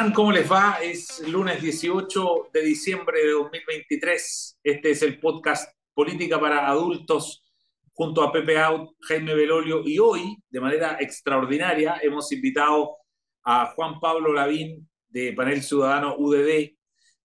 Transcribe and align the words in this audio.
están? 0.00 0.12
¿Cómo 0.14 0.32
les 0.32 0.50
va? 0.50 0.78
Es 0.82 1.20
lunes 1.28 1.60
18 1.60 2.48
de 2.54 2.62
diciembre 2.62 3.20
de 3.20 3.32
2023. 3.32 4.58
Este 4.64 4.90
es 4.92 5.02
el 5.02 5.20
podcast 5.20 5.74
Política 5.92 6.40
para 6.40 6.66
Adultos 6.68 7.44
junto 7.92 8.22
a 8.22 8.32
Pepe 8.32 8.58
Out, 8.58 8.92
Jaime 9.00 9.34
Belolio 9.34 9.82
y 9.84 9.98
hoy, 9.98 10.38
de 10.48 10.60
manera 10.60 10.96
extraordinaria, 11.00 11.98
hemos 12.02 12.32
invitado 12.32 12.96
a 13.44 13.66
Juan 13.74 14.00
Pablo 14.00 14.32
Lavín 14.32 14.88
de 15.06 15.34
Panel 15.34 15.62
Ciudadano 15.62 16.16
UDD, 16.16 16.78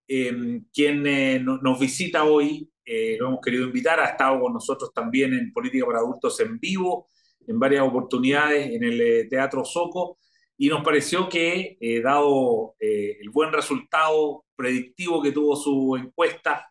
em, 0.09 0.65
quien 0.73 1.07
eh, 1.07 1.39
nos 1.39 1.79
visita 1.79 2.25
hoy. 2.25 2.69
Eh, 2.83 3.15
lo 3.17 3.27
hemos 3.27 3.39
querido 3.41 3.63
invitar, 3.63 4.01
ha 4.01 4.09
estado 4.09 4.41
con 4.41 4.51
nosotros 4.51 4.91
también 4.93 5.33
en 5.33 5.53
Política 5.53 5.85
para 5.85 5.99
Adultos 5.99 6.37
en 6.41 6.59
vivo, 6.59 7.07
en 7.47 7.57
varias 7.57 7.83
oportunidades 7.83 8.69
en 8.69 8.83
el 8.83 8.99
eh, 8.99 9.27
Teatro 9.29 9.63
Soco 9.63 10.17
y 10.57 10.69
nos 10.69 10.83
pareció 10.83 11.27
que, 11.27 11.77
eh, 11.79 12.01
dado 12.01 12.75
eh, 12.79 13.17
el 13.19 13.29
buen 13.29 13.51
resultado 13.51 14.45
predictivo 14.55 15.21
que 15.21 15.31
tuvo 15.31 15.55
su 15.55 15.97
encuesta, 15.97 16.69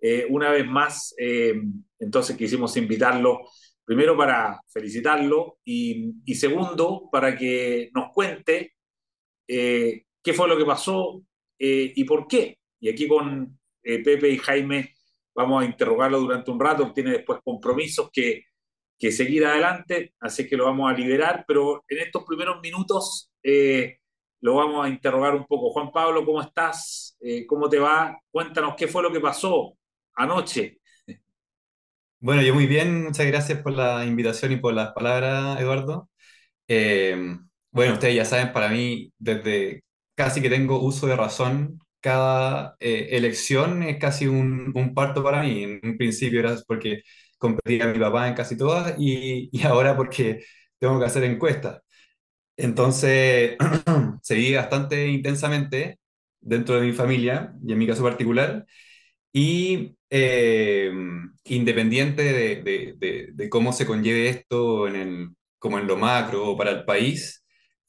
eh, 0.00 0.26
una 0.30 0.50
vez 0.50 0.66
más, 0.66 1.14
entonces 1.98 2.36
quisimos 2.36 2.76
invitarlo, 2.76 3.40
primero 3.84 4.16
para 4.16 4.60
felicitarlo 4.68 5.58
y, 5.64 6.12
segundo, 6.34 7.08
para 7.10 7.36
que 7.36 7.90
nos 7.94 8.12
cuente 8.12 8.74
qué 9.46 10.32
fue 10.34 10.48
lo 10.48 10.56
que 10.56 10.64
pasó 10.64 11.22
y 11.58 12.04
por 12.04 12.26
qué. 12.28 12.58
Y 12.78 12.90
aquí 12.90 13.08
con 13.08 13.58
Pepe 13.82 14.30
y 14.30 14.38
Jaime 14.38 14.92
vamos 15.34 15.62
a 15.62 15.66
interrogarlo 15.66 16.20
durante 16.20 16.50
un 16.50 16.60
rato, 16.60 16.92
tiene 16.92 17.12
después 17.12 17.40
compromisos 17.42 18.10
que 18.12 18.44
que 18.98 19.12
seguir 19.12 19.44
adelante, 19.44 20.14
así 20.20 20.48
que 20.48 20.56
lo 20.56 20.64
vamos 20.64 20.90
a 20.90 20.96
liberar, 20.96 21.44
pero 21.46 21.84
en 21.88 21.98
estos 21.98 22.24
primeros 22.24 22.60
minutos 22.60 23.30
eh, 23.42 23.98
lo 24.40 24.54
vamos 24.54 24.86
a 24.86 24.88
interrogar 24.88 25.34
un 25.34 25.46
poco. 25.46 25.70
Juan 25.70 25.92
Pablo, 25.92 26.24
¿cómo 26.24 26.40
estás? 26.40 27.16
Eh, 27.20 27.46
¿Cómo 27.46 27.68
te 27.68 27.78
va? 27.78 28.18
Cuéntanos 28.30 28.74
qué 28.76 28.88
fue 28.88 29.02
lo 29.02 29.12
que 29.12 29.20
pasó 29.20 29.76
anoche. 30.14 30.80
Bueno, 32.18 32.42
yo 32.42 32.54
muy 32.54 32.66
bien, 32.66 33.04
muchas 33.04 33.26
gracias 33.26 33.60
por 33.60 33.72
la 33.72 34.04
invitación 34.06 34.52
y 34.52 34.56
por 34.56 34.72
las 34.72 34.92
palabras, 34.92 35.60
Eduardo. 35.60 36.08
Eh, 36.66 37.36
bueno, 37.70 37.94
ustedes 37.94 38.16
ya 38.16 38.24
saben, 38.24 38.52
para 38.52 38.68
mí, 38.70 39.12
desde 39.18 39.84
casi 40.14 40.40
que 40.40 40.48
tengo 40.48 40.80
uso 40.80 41.06
de 41.06 41.16
razón, 41.16 41.78
cada 42.00 42.76
elección 42.80 43.82
es 43.82 43.98
casi 43.98 44.26
un, 44.26 44.72
un, 44.74 44.94
parto 44.94 45.22
para 45.22 45.42
mí. 45.42 45.64
En 45.64 45.80
un 45.82 45.96
principio 45.98 46.40
era 46.40 46.56
porque 46.66 47.02
competía 47.38 47.86
mi 47.86 47.98
papá 47.98 48.28
en 48.28 48.34
casi 48.34 48.56
todas 48.56 48.94
y, 48.98 49.50
ahora 49.64 49.96
porque 49.96 50.44
tengo 50.78 50.98
que 50.98 51.06
hacer 51.06 51.24
encuestas. 51.24 51.80
Entonces, 52.56 53.56
seguí 54.22 54.54
bastante 54.54 55.08
intensamente 55.08 55.98
dentro 56.40 56.76
de 56.80 56.86
mi 56.86 56.92
familia 56.92 57.54
y 57.66 57.72
en 57.72 57.78
mi 57.78 57.86
caso 57.86 58.02
particular. 58.02 58.66
Y 59.32 59.96
eh, 60.10 60.92
independiente 61.44 62.22
de, 62.22 63.48
cómo 63.50 63.72
se 63.72 63.86
conlleve 63.86 64.28
esto 64.28 64.88
en 64.88 64.96
el, 64.96 65.28
como 65.58 65.78
en 65.78 65.86
lo 65.86 65.96
macro 65.96 66.46
o 66.50 66.56
para 66.56 66.70
el 66.70 66.84
país, 66.84 67.44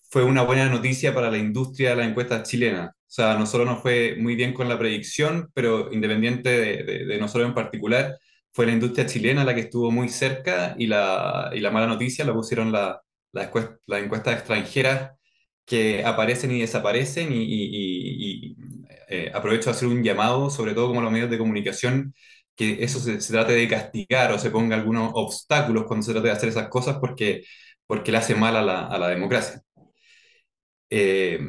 fue 0.10 0.24
una 0.24 0.44
buena 0.44 0.70
noticia 0.70 1.14
para 1.14 1.32
la 1.32 1.38
industria 1.38 1.92
de 1.92 1.96
la 1.98 2.06
encuesta 2.06 2.44
chilena. 2.44 2.94
O 2.96 3.10
sea, 3.10 3.38
no 3.38 3.46
solo 3.46 3.66
nos 3.66 3.82
fue 3.82 4.16
muy 4.20 4.36
bien 4.36 4.54
con 4.54 4.70
la 4.70 4.80
predicción, 4.80 5.50
pero 5.54 5.92
independiente 5.94 6.50
de, 6.84 7.18
nosotros 7.20 7.48
en 7.48 7.56
particular, 7.56 8.18
fue 8.58 8.66
la 8.66 8.72
industria 8.74 9.06
chilena 9.06 9.44
la 9.46 9.54
que 9.54 9.62
estuvo 9.62 9.92
muy 9.92 10.10
cerca 10.10 10.76
y 10.80 10.88
la, 10.88 11.52
y 11.54 11.60
la 11.60 11.70
mala 11.70 11.86
noticia 11.86 12.26
la 12.26 12.34
pusieron 12.34 12.72
la, 12.72 13.00
las 13.32 13.52
la 13.86 14.00
encuestas 14.00 14.34
extranjeras 14.34 15.12
que 15.64 16.04
aparecen 16.04 16.50
y 16.52 16.62
desaparecen 16.62 17.32
y, 17.34 17.44
y, 17.44 18.58
eh, 19.10 19.32
aprovecho 19.32 19.66
de 19.70 19.76
hacer 19.76 19.88
un 19.88 20.04
llamado, 20.04 20.50
sobre 20.50 20.74
todo 20.74 20.88
como 20.88 21.02
los 21.02 21.12
medios 21.12 21.30
de 21.30 21.38
comunicación, 21.38 22.16
que 22.56 22.84
eso 22.84 23.00
se, 23.00 23.18
trate 23.32 23.54
de 23.54 23.68
castigar 23.68 24.32
o 24.32 24.40
se 24.40 24.50
ponga 24.50 24.76
algunos 24.76 25.12
obstáculos 25.14 25.84
cuando 25.86 26.04
se 26.04 26.14
trate 26.14 26.30
de 26.30 26.34
hacer 26.34 26.50
esas 26.50 26.68
cosas 26.70 26.98
porque, 27.00 27.44
porque 27.86 28.12
le 28.12 28.18
hace 28.18 28.34
mal 28.34 28.56
a 28.56 28.64
la, 28.64 28.88
a 28.88 28.98
la 28.98 29.10
democracia. 29.10 29.62
Eh, 30.90 31.40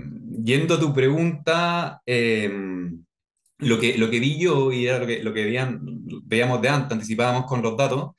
yendo 0.45 0.75
a 0.75 0.81
tu 0.81 0.93
pregunta, 0.93 2.03
eh, 2.05 2.51
lo 3.59 3.79
que, 3.81 3.99
lo 3.99 4.11
que 4.11 4.21
vi 4.21 4.39
yo, 4.41 4.73
y 4.73 4.87
era 4.87 4.99
lo 4.99 5.07
que, 5.07 5.23
lo 5.23 5.33
veíamos 5.33 6.63
de 6.63 6.69
antes, 6.69 6.93
anticipábamos 6.93 7.47
con 7.47 7.63
los 7.63 7.77
datos, 7.77 8.13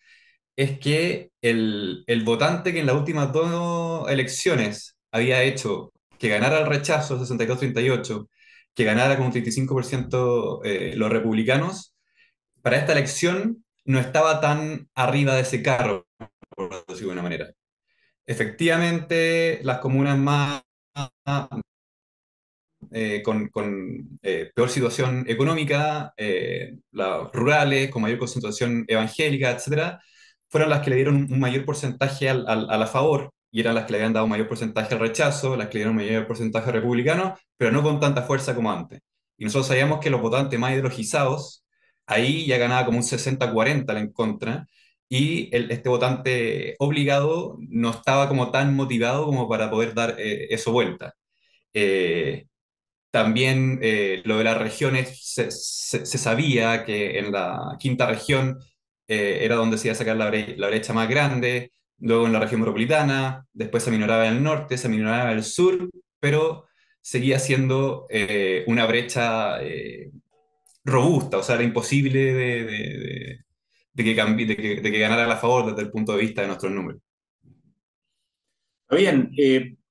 es 0.56 0.80
que 0.80 1.32
el, 1.42 2.04
el 2.08 2.24
votante 2.24 2.74
que 2.74 2.80
en 2.82 2.88
las 2.88 2.96
últimas 2.96 3.32
dos 3.34 4.10
elecciones 4.10 4.98
había 5.12 5.44
hecho 5.44 5.94
que 6.20 6.30
ganara 6.30 6.60
el 6.60 6.68
rechazo 6.68 7.18
62-38, 7.20 8.28
que 8.76 8.84
ganara 8.84 9.18
con 9.18 9.28
un 9.28 9.32
35% 9.32 10.62
eh, 10.64 10.94
los 10.96 11.10
republicanos, 11.12 11.96
para 12.62 12.78
esta 12.78 12.94
elección 12.94 13.66
no 13.86 14.00
estaba 14.00 14.42
tan 14.42 14.90
arriba 14.96 15.36
de 15.36 15.42
ese 15.42 15.64
carro, 15.64 16.08
por 16.56 16.70
decirlo 16.88 16.96
de 16.96 17.04
alguna 17.04 17.24
manera. 17.24 17.52
Efectivamente, 18.26 19.60
las 19.64 19.80
comunas 19.80 20.18
más 20.18 20.64
eh, 22.92 23.22
con, 23.24 23.50
con 23.50 24.20
eh, 24.22 24.52
peor 24.56 24.70
situación 24.70 25.26
económica, 25.28 26.14
eh, 26.18 26.78
las 26.92 27.32
rurales, 27.34 27.90
con 27.92 28.02
mayor 28.02 28.20
concentración 28.20 28.86
evangélica, 28.88 29.52
etcétera, 29.52 30.02
fueron 30.50 30.70
las 30.70 30.82
que 30.82 30.90
le 30.92 30.96
dieron 30.98 31.28
un 31.32 31.40
mayor 31.40 31.66
porcentaje 31.66 32.30
al, 32.30 32.48
al, 32.48 32.70
a 32.70 32.78
la 32.78 32.88
favor 32.88 33.32
y 33.52 33.60
eran 33.62 33.76
las 33.76 33.86
que 33.86 33.94
le 33.94 33.98
habían 34.00 34.14
dado 34.14 34.26
un 34.26 34.32
mayor 34.32 34.48
porcentaje 34.48 34.94
al 34.94 35.00
rechazo, 35.02 35.56
las 35.56 35.68
que 35.68 35.74
le 35.76 35.80
dieron 35.80 35.98
un 35.98 36.06
mayor 36.06 36.28
porcentaje 36.28 36.72
republicano, 36.72 37.36
pero 37.58 37.72
no 37.72 37.82
con 37.84 38.00
tanta 38.00 38.22
fuerza 38.24 38.56
como 38.56 38.72
antes. 38.72 39.02
Y 39.38 39.46
nosotros 39.46 39.68
sabíamos 39.68 40.00
que 40.00 40.10
los 40.10 40.22
votantes 40.22 40.60
más 40.60 40.72
ideologizados, 40.74 41.64
ahí 42.06 42.46
ya 42.46 42.58
ganaba 42.58 42.86
como 42.86 42.98
un 42.98 43.04
60-40 43.04 43.98
en 44.00 44.12
contra, 44.12 44.68
y 45.08 45.54
el, 45.56 45.72
este 45.72 45.90
votante 45.90 46.76
obligado 46.80 47.58
no 47.70 47.90
estaba 47.92 48.28
como 48.30 48.52
tan 48.52 48.76
motivado 48.76 49.26
como 49.26 49.50
para 49.50 49.70
poder 49.72 49.94
dar 49.96 50.16
eso 50.20 50.72
vuelta. 50.72 51.16
Eh, 51.74 52.48
también 53.12 53.80
eh, 53.82 54.22
lo 54.26 54.38
de 54.38 54.44
las 54.44 54.58
regiones, 54.58 55.20
se, 55.24 55.50
sabía 56.06 56.86
que 56.86 57.18
en 57.18 57.32
la 57.32 57.76
quinta 57.80 58.06
región 58.06 58.60
eh, 59.08 59.40
era 59.42 59.56
donde 59.56 59.78
se 59.78 59.88
iba 59.88 59.94
a 59.94 59.98
sacar 59.98 60.16
la, 60.16 60.30
brecha 60.30 60.94
más 60.94 61.10
grande, 61.10 61.72
luego 61.98 62.28
en 62.28 62.34
la 62.34 62.40
región 62.40 62.62
metropolitana, 62.62 63.46
después 63.52 63.84
se 63.84 63.92
minoraba 63.92 64.28
en 64.28 64.36
el 64.38 64.44
norte, 64.44 64.78
se 64.78 64.90
minoraba 64.90 65.32
en 65.32 65.38
el 65.38 65.44
sur, 65.44 65.90
pero 66.20 66.68
seguía 67.02 67.40
siendo 67.40 68.06
eh, 68.10 68.64
una 68.68 68.86
brecha 68.86 69.58
robusta, 70.84 71.38
o 71.38 71.44
sea, 71.44 71.56
era 71.56 71.64
imposible 71.64 72.34
de, 72.34 73.40
de, 73.94 74.04
que, 74.04 74.14
de, 74.14 74.82
que, 74.82 75.00
ganara 75.00 75.32
a 75.32 75.38
favor 75.38 75.72
desde 75.72 75.82
el 75.82 75.92
punto 75.92 76.14
de 76.14 76.22
vista 76.22 76.42
de 76.42 76.48
nuestros 76.48 76.72
números. 76.72 77.02
Bien, 78.92 79.32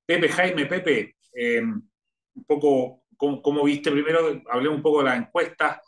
Pepe, 0.07 0.29
Jaime, 0.29 0.67
Pepe, 0.67 1.17
un 2.35 2.45
poco 2.45 3.03
cómo, 3.19 3.65
viste 3.65 3.91
primero, 3.91 4.43
hablé 4.51 4.69
un 4.69 4.81
poco 4.81 4.99
de 4.99 5.05
las 5.05 5.19
encuestas 5.19 5.81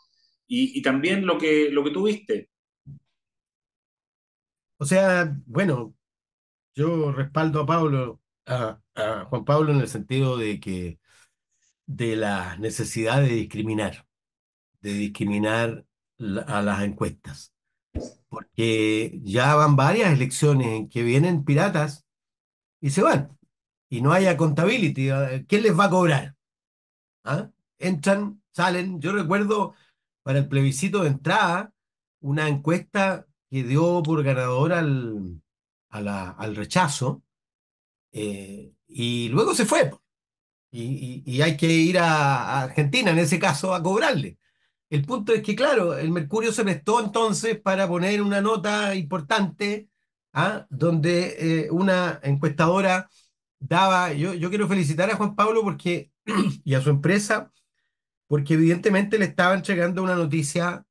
y, 0.47 0.81
también 0.81 1.25
lo 1.25 1.37
que, 1.37 1.69
lo 1.71 1.83
que 1.83 1.91
tú 1.91 2.03
viste. 2.03 2.49
O 4.77 4.85
sea, 4.85 5.33
bueno, 5.45 5.95
yo 6.75 7.11
respaldo 7.11 7.61
a 7.61 7.65
Pablo, 7.65 8.21
a, 8.45 8.79
Juan 9.29 9.45
Pablo 9.45 9.71
en 9.71 9.79
el 9.79 9.87
sentido 9.87 10.37
de 10.37 10.59
que 10.59 10.99
de 11.85 12.15
la 12.15 12.57
necesidad 12.57 13.21
de 13.21 13.29
discriminar, 13.29 14.05
de 14.81 14.93
discriminar 14.93 15.85
a 16.47 16.61
las 16.61 16.83
encuestas. 16.83 17.53
Porque 18.29 19.19
ya 19.23 19.55
van 19.55 19.75
varias 19.75 20.13
elecciones 20.13 20.67
en 20.67 20.89
que 20.89 21.03
vienen 21.03 21.45
piratas 21.45 22.05
y 22.81 22.89
se 22.89 23.01
van. 23.01 23.37
Y 23.89 24.01
no 24.01 24.13
hay 24.13 24.25
accountability. 24.25 25.09
¿Quién 25.47 25.63
les 25.63 25.77
va 25.77 25.85
a 25.85 25.89
cobrar? 25.89 26.35
¿Ah? 27.23 27.49
Entran, 27.79 28.41
salen. 28.51 28.99
Yo 29.01 29.11
recuerdo 29.13 29.75
para 30.23 30.39
el 30.39 30.47
plebiscito 30.47 31.03
de 31.03 31.09
entrada 31.09 31.73
una 32.19 32.47
encuesta 32.47 33.27
que 33.49 33.63
dio 33.63 34.01
por 34.03 34.23
ganador 34.23 34.73
al, 34.73 35.41
al 35.89 36.55
rechazo 36.55 37.23
eh, 38.11 38.73
y 38.87 39.29
luego 39.29 39.55
se 39.55 39.65
fue. 39.65 39.91
Y, 40.71 41.41
hay 41.41 41.57
que 41.57 41.67
ir 41.67 41.99
a, 41.99 42.61
Argentina, 42.61 43.11
en 43.11 43.19
ese 43.19 43.39
caso, 43.39 43.73
a 43.75 43.83
cobrarle. 43.83 44.37
El 44.89 45.05
punto 45.05 45.33
es 45.33 45.41
que, 45.43 45.55
claro, 45.55 45.97
el 45.97 46.11
Mercurio 46.11 46.51
se 46.51 46.63
prestó 46.63 47.03
entonces 47.03 47.59
para 47.59 47.87
poner 47.87 48.21
una 48.21 48.41
nota 48.41 48.95
importante, 48.95 49.89
¿ah? 50.33 50.65
donde 50.69 51.65
eh, 51.65 51.71
una 51.71 52.19
encuestadora 52.23 53.09
daba, 53.59 54.13
yo, 54.13 54.33
yo 54.33 54.49
quiero 54.49 54.67
felicitar 54.67 55.09
a 55.09 55.15
Juan 55.15 55.35
Pablo 55.35 55.61
porque 55.63 56.11
y 56.63 56.73
a 56.75 56.81
su 56.81 56.89
empresa, 56.89 57.51
porque 58.27 58.55
evidentemente 58.55 59.19
le 59.19 59.25
estaba 59.25 59.55
entregando 59.55 60.03
una 60.03 60.15
noticia 60.15 60.85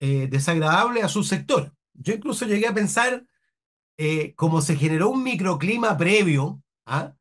eh, 0.00 0.28
desagradable 0.30 1.02
a 1.02 1.08
su 1.08 1.24
sector. 1.24 1.74
Yo 1.94 2.14
incluso 2.14 2.46
llegué 2.46 2.66
a 2.68 2.74
pensar 2.74 3.24
eh, 3.98 4.34
cómo 4.36 4.60
se 4.62 4.76
generó 4.76 5.10
un 5.10 5.22
microclima 5.22 5.96
previo 5.96 6.62
¿ah? 6.86 7.14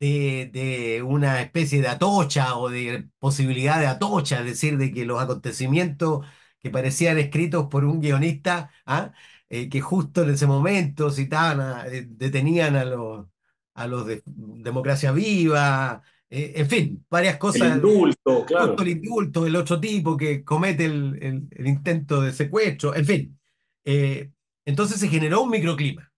de, 0.00 0.50
de 0.52 1.02
una 1.02 1.40
especie 1.42 1.80
de 1.80 1.88
atocha 1.88 2.56
o 2.56 2.68
de 2.70 3.08
posibilidad 3.18 3.80
de 3.80 3.86
atocha, 3.86 4.40
es 4.40 4.46
decir, 4.46 4.78
de 4.78 4.92
que 4.92 5.04
los 5.04 5.20
acontecimientos 5.22 6.26
que 6.60 6.70
parecían 6.70 7.18
escritos 7.18 7.66
por 7.68 7.84
un 7.84 8.00
guionista, 8.00 8.70
¿ah? 8.86 9.12
Eh, 9.48 9.68
que 9.68 9.80
justo 9.82 10.22
en 10.22 10.30
ese 10.30 10.46
momento 10.46 11.10
citaban, 11.10 11.86
eh, 11.92 12.06
detenían 12.08 12.76
a 12.76 12.84
los, 12.84 13.26
a 13.74 13.86
los 13.86 14.06
de 14.06 14.22
Democracia 14.24 15.12
Viva, 15.12 16.02
eh, 16.34 16.52
en 16.56 16.68
fin, 16.68 17.06
varias 17.10 17.36
cosas. 17.36 17.62
El 17.62 17.76
indulto, 17.76 18.44
claro. 18.46 18.76
El 18.78 18.88
indulto, 18.88 19.46
el 19.46 19.56
otro 19.56 19.78
tipo 19.78 20.16
que 20.16 20.42
comete 20.42 20.86
el, 20.86 21.48
el, 21.50 21.66
intento 21.66 22.20
de 22.22 22.32
secuestro, 22.32 22.94
en 22.94 23.04
fin. 23.04 23.38
entonces 24.64 24.98
se 24.98 25.08
generó 25.08 25.42
un 25.42 25.50
microclima 25.50 26.12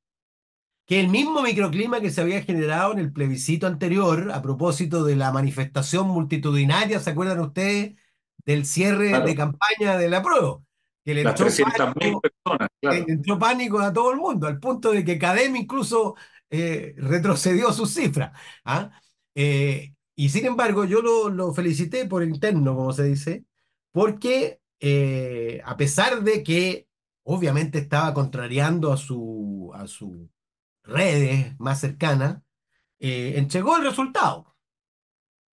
que 0.87 1.01
el 1.01 1.09
mismo 1.09 1.43
microclima 1.43 2.01
que 2.01 2.11
se 2.11 2.21
había 2.21 2.43
generado 2.43 2.93
en 2.93 2.99
el 2.99 3.13
plebiscito 3.13 3.67
anterior 3.67 4.31
a 4.33 4.43
propósito 4.43 5.05
de 5.05 5.17
la 5.17 5.33
manifestación 5.33 6.09
multitudinaria, 6.09 7.01
¿se 7.01 7.11
acuerdan 7.11 7.41
ustedes? 7.41 7.95
Del 8.45 8.67
cierre 8.67 9.19
de 9.21 9.35
campaña 9.35 9.97
de 9.97 10.11
la 10.11 10.23
prueba. 10.23 10.61
Que 11.03 11.15
le 11.15 11.23
entró 11.23 11.47
pánico, 11.47 12.21
personas, 12.21 12.69
claro. 12.81 13.05
entró 13.09 13.39
pánico 13.39 13.79
a 13.79 13.93
todo 13.93 14.13
el 14.13 14.19
mundo, 14.19 14.47
al 14.47 14.59
punto 14.59 14.93
de 14.93 15.05
que 15.05 15.19
Cadem 15.19 15.57
incluso 15.57 16.15
eh, 16.51 16.95
retrocedió 16.99 17.73
sus 17.73 17.93
cifras. 17.93 18.39
¿ah? 18.65 18.91
Eh, 19.35 19.94
y 20.17 20.29
sin 20.29 20.47
embargo, 20.47 20.85
yo 20.85 21.03
lo, 21.03 21.29
lo, 21.29 21.53
felicité 21.53 22.07
por 22.07 22.23
interno, 22.23 22.77
como 22.77 22.93
se 22.93 23.05
dice, 23.05 23.45
porque 23.93 24.61
eh, 24.81 25.61
a 25.65 25.77
pesar 25.77 26.23
de 26.23 26.43
que 26.43 26.89
obviamente 27.25 27.79
estaba 27.79 28.15
contrariando 28.15 28.93
a 28.93 28.97
su, 28.97 29.73
a 29.75 29.87
su 29.87 30.29
redes 30.85 31.59
más 31.59 31.81
cercanas, 31.81 32.43
eh, 32.99 33.35
entregó 33.37 33.77
el 33.77 33.85
resultado. 33.85 34.55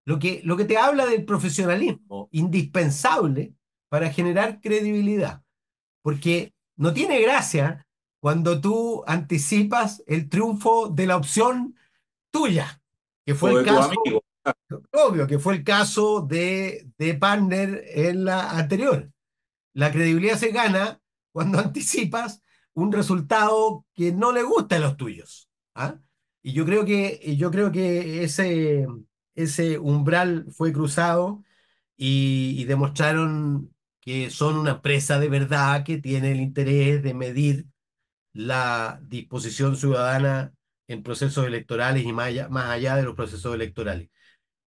Lo 0.05 0.19
que, 0.19 0.41
lo 0.45 0.57
que 0.57 0.65
te 0.65 0.77
habla 0.77 1.07
del 1.07 1.25
profesionalismo 1.25 2.29
indispensable 2.33 3.55
para 3.89 4.13
generar 4.13 4.61
credibilidad. 4.61 5.43
Porque 6.03 6.55
no 6.77 6.93
tiene 6.93 7.21
gracia 7.21 7.87
cuando 8.21 8.61
tú 8.61 9.05
anticipas 9.07 10.03
el 10.07 10.29
triunfo 10.29 10.89
de 10.89 11.07
la 11.07 11.17
opción 11.17 11.77
tuya, 12.31 12.83
que 13.25 13.35
fue 13.35 13.53
el 13.53 13.65
caso, 13.65 13.93
obvio, 14.93 15.27
que 15.27 15.39
fue 15.39 15.55
el 15.55 15.65
caso 15.65 16.23
de, 16.23 16.89
de 16.99 17.15
Partner 17.15 17.85
en 17.87 18.25
la 18.25 18.51
anterior. 18.51 19.11
La 19.73 19.93
credibilidad 19.93 20.37
se 20.37 20.51
gana 20.51 21.01
cuando 21.33 21.59
anticipas 21.61 22.43
un 22.75 22.93
resultado 22.93 23.87
que 23.95 24.13
no 24.13 24.33
le 24.33 24.43
gusta 24.43 24.77
a 24.77 24.81
los 24.81 24.97
tuyos. 24.97 25.49
¿ah? 25.75 25.99
Y 26.43 26.53
yo 26.53 26.65
creo 26.65 26.85
que, 26.85 27.37
yo 27.37 27.51
creo 27.51 27.71
que 27.73 28.25
ese, 28.25 28.87
ese 29.35 29.79
umbral 29.79 30.47
fue 30.53 30.73
cruzado 30.73 31.45
y, 31.97 32.65
demostraron 32.65 33.75
que 34.01 34.31
son 34.31 34.57
una 34.57 34.73
empresa 34.73 35.19
de 35.21 35.29
verdad 35.29 35.85
que 35.85 35.99
tiene 35.99 36.33
el 36.33 36.41
interés 36.41 37.03
de 37.03 37.15
medir 37.15 37.67
la 38.33 39.01
disposición 39.03 39.77
ciudadana 39.77 40.55
en 40.89 41.03
procesos 41.03 41.47
electorales 41.47 42.05
y 42.05 42.13
más 42.13 42.29
allá, 42.29 42.49
más 42.49 42.71
allá 42.71 42.97
de 42.97 43.03
los 43.03 43.15
procesos 43.15 43.55
electorales. 43.55 44.09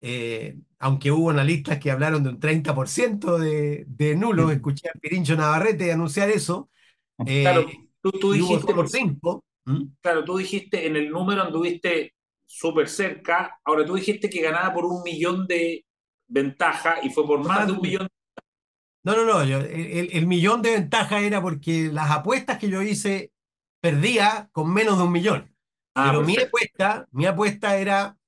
Eh, 0.00 0.56
aunque 0.78 1.10
hubo 1.10 1.30
analistas 1.30 1.78
que 1.78 1.90
hablaron 1.90 2.22
de 2.22 2.30
un 2.30 2.40
30% 2.40 3.38
de, 3.38 3.84
de 3.88 4.16
nulos. 4.16 4.52
Escuché 4.52 4.88
a 4.88 4.98
Pirincho 4.98 5.36
Navarrete 5.36 5.92
anunciar 5.92 6.30
eso. 6.30 6.70
claro, 7.16 7.62
eh, 7.62 7.87
tú, 8.12 8.32
dijiste 8.32 8.74
por 8.74 8.88
cinco. 8.88 9.44
Claro, 10.00 10.24
tú 10.24 10.38
dijiste 10.38 10.86
en 10.86 10.96
el 10.96 11.10
número 11.10 11.42
anduviste 11.42 12.14
súper 12.46 12.88
cerca. 12.88 13.58
Ahora 13.64 13.84
tú 13.84 13.96
dijiste 13.96 14.30
que 14.30 14.40
ganaba 14.40 14.72
por 14.72 14.86
un 14.86 15.02
millón 15.02 15.46
de, 15.46 15.84
ventaja 16.28 16.96
y 17.02 17.10
fue 17.10 17.26
por 17.26 17.44
más 17.44 17.66
de 17.66 17.72
un 17.72 17.80
millón. 17.80 18.08
No, 19.02 19.16
no, 19.16 19.24
no, 19.24 19.40
el, 19.40 20.26
millón 20.26 20.60
de 20.60 20.72
ventaja 20.72 21.20
era 21.20 21.40
porque 21.40 21.88
las 21.90 22.10
apuestas 22.10 22.58
que 22.58 22.68
yo 22.68 22.82
hice 22.82 23.32
perdía 23.80 24.50
con 24.52 24.72
menos 24.72 24.98
de 24.98 25.04
un 25.04 25.12
millón. 25.12 25.54
Ah, 25.94 26.08
Pero 26.10 26.24
mi 26.24 26.36
apuesta, 26.36 27.08
mi 27.10 27.24
apuesta 27.24 27.78
era 27.78 28.18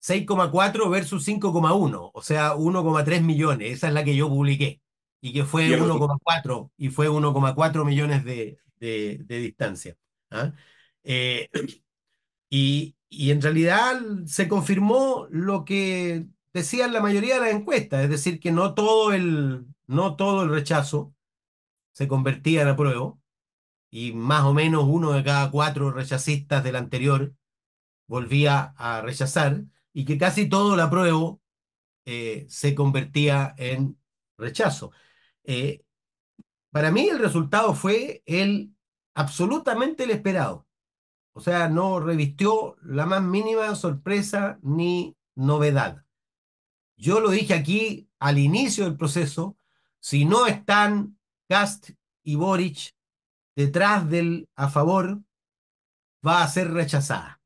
6,4 0.00 0.90
versus 0.90 1.26
5,1, 1.26 2.10
o 2.14 2.22
sea, 2.22 2.54
1,3 2.54 3.22
millones. 3.22 3.72
Esa 3.72 3.88
es 3.88 3.94
la 3.94 4.04
que 4.04 4.14
yo 4.14 4.28
publiqué. 4.28 4.80
Y 5.20 5.32
que 5.32 5.44
fue 5.44 5.68
1,4 5.70 6.70
y 6.76 6.90
fue 6.90 7.08
1,4 7.08 7.84
millones 7.84 8.24
de, 8.24 8.60
de, 8.80 9.24
distancia. 9.28 9.96
¿ah? 10.30 10.52
Eh, 11.04 11.48
y, 12.50 12.96
y 13.08 13.30
en 13.30 13.42
realidad 13.42 14.00
se 14.26 14.48
confirmó 14.48 15.26
lo 15.30 15.64
que 15.64 16.26
decían 16.52 16.92
la 16.92 17.00
mayoría 17.00 17.34
de 17.36 17.40
las 17.40 17.54
encuestas, 17.54 18.04
es 18.04 18.10
decir, 18.10 18.40
que 18.40 18.52
no 18.52 18.74
todo 18.74 19.12
el, 19.12 19.66
no 19.86 20.16
todo 20.16 20.42
el 20.44 20.50
rechazo 20.50 21.14
se 21.92 22.08
convertía 22.08 22.62
en 22.62 22.68
apruebo, 22.68 23.20
y 23.90 24.12
más 24.12 24.44
o 24.44 24.54
menos 24.54 24.84
uno 24.86 25.12
de 25.12 25.24
cada 25.24 25.50
cuatro 25.50 25.90
rechazistas 25.92 26.64
del 26.64 26.76
anterior 26.76 27.34
volvía 28.06 28.74
a 28.76 29.02
rechazar, 29.02 29.64
y 29.92 30.04
que 30.04 30.18
casi 30.18 30.48
todo 30.48 30.74
el 30.74 30.80
apruebo 30.80 31.40
eh, 32.06 32.46
se 32.48 32.74
convertía 32.74 33.54
en 33.58 33.98
rechazo. 34.38 34.92
Eh, 35.44 35.82
para 36.78 36.92
mí 36.92 37.08
el 37.08 37.18
resultado 37.18 37.74
fue 37.74 38.22
el 38.24 38.72
absolutamente 39.16 40.04
el 40.04 40.12
esperado. 40.12 40.68
O 41.32 41.40
sea, 41.40 41.68
no 41.68 41.98
revistió 41.98 42.76
la 42.82 43.04
más 43.04 43.20
mínima 43.20 43.74
sorpresa 43.74 44.60
ni 44.62 45.16
novedad. 45.34 46.04
Yo 46.96 47.18
lo 47.18 47.30
dije 47.30 47.54
aquí 47.54 48.08
al 48.20 48.38
inicio 48.38 48.84
del 48.84 48.96
proceso, 48.96 49.56
si 49.98 50.24
no 50.24 50.46
están 50.46 51.18
Cast 51.48 51.90
y 52.22 52.36
Boric 52.36 52.94
detrás 53.56 54.08
del 54.08 54.48
a 54.54 54.68
favor, 54.68 55.20
va 56.24 56.44
a 56.44 56.48
ser 56.48 56.70
rechazada. 56.70 57.42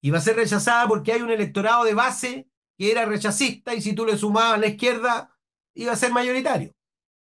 Y 0.00 0.10
va 0.10 0.18
a 0.18 0.20
ser 0.20 0.36
rechazada 0.36 0.86
porque 0.86 1.12
hay 1.12 1.22
un 1.22 1.32
electorado 1.32 1.82
de 1.82 1.94
base 1.94 2.48
que 2.76 2.92
era 2.92 3.04
rechazista 3.04 3.74
y 3.74 3.82
si 3.82 3.94
tú 3.94 4.06
le 4.06 4.16
sumabas 4.16 4.54
a 4.54 4.58
la 4.58 4.68
izquierda, 4.68 5.36
iba 5.74 5.90
a 5.90 5.96
ser 5.96 6.12
mayoritario. 6.12 6.77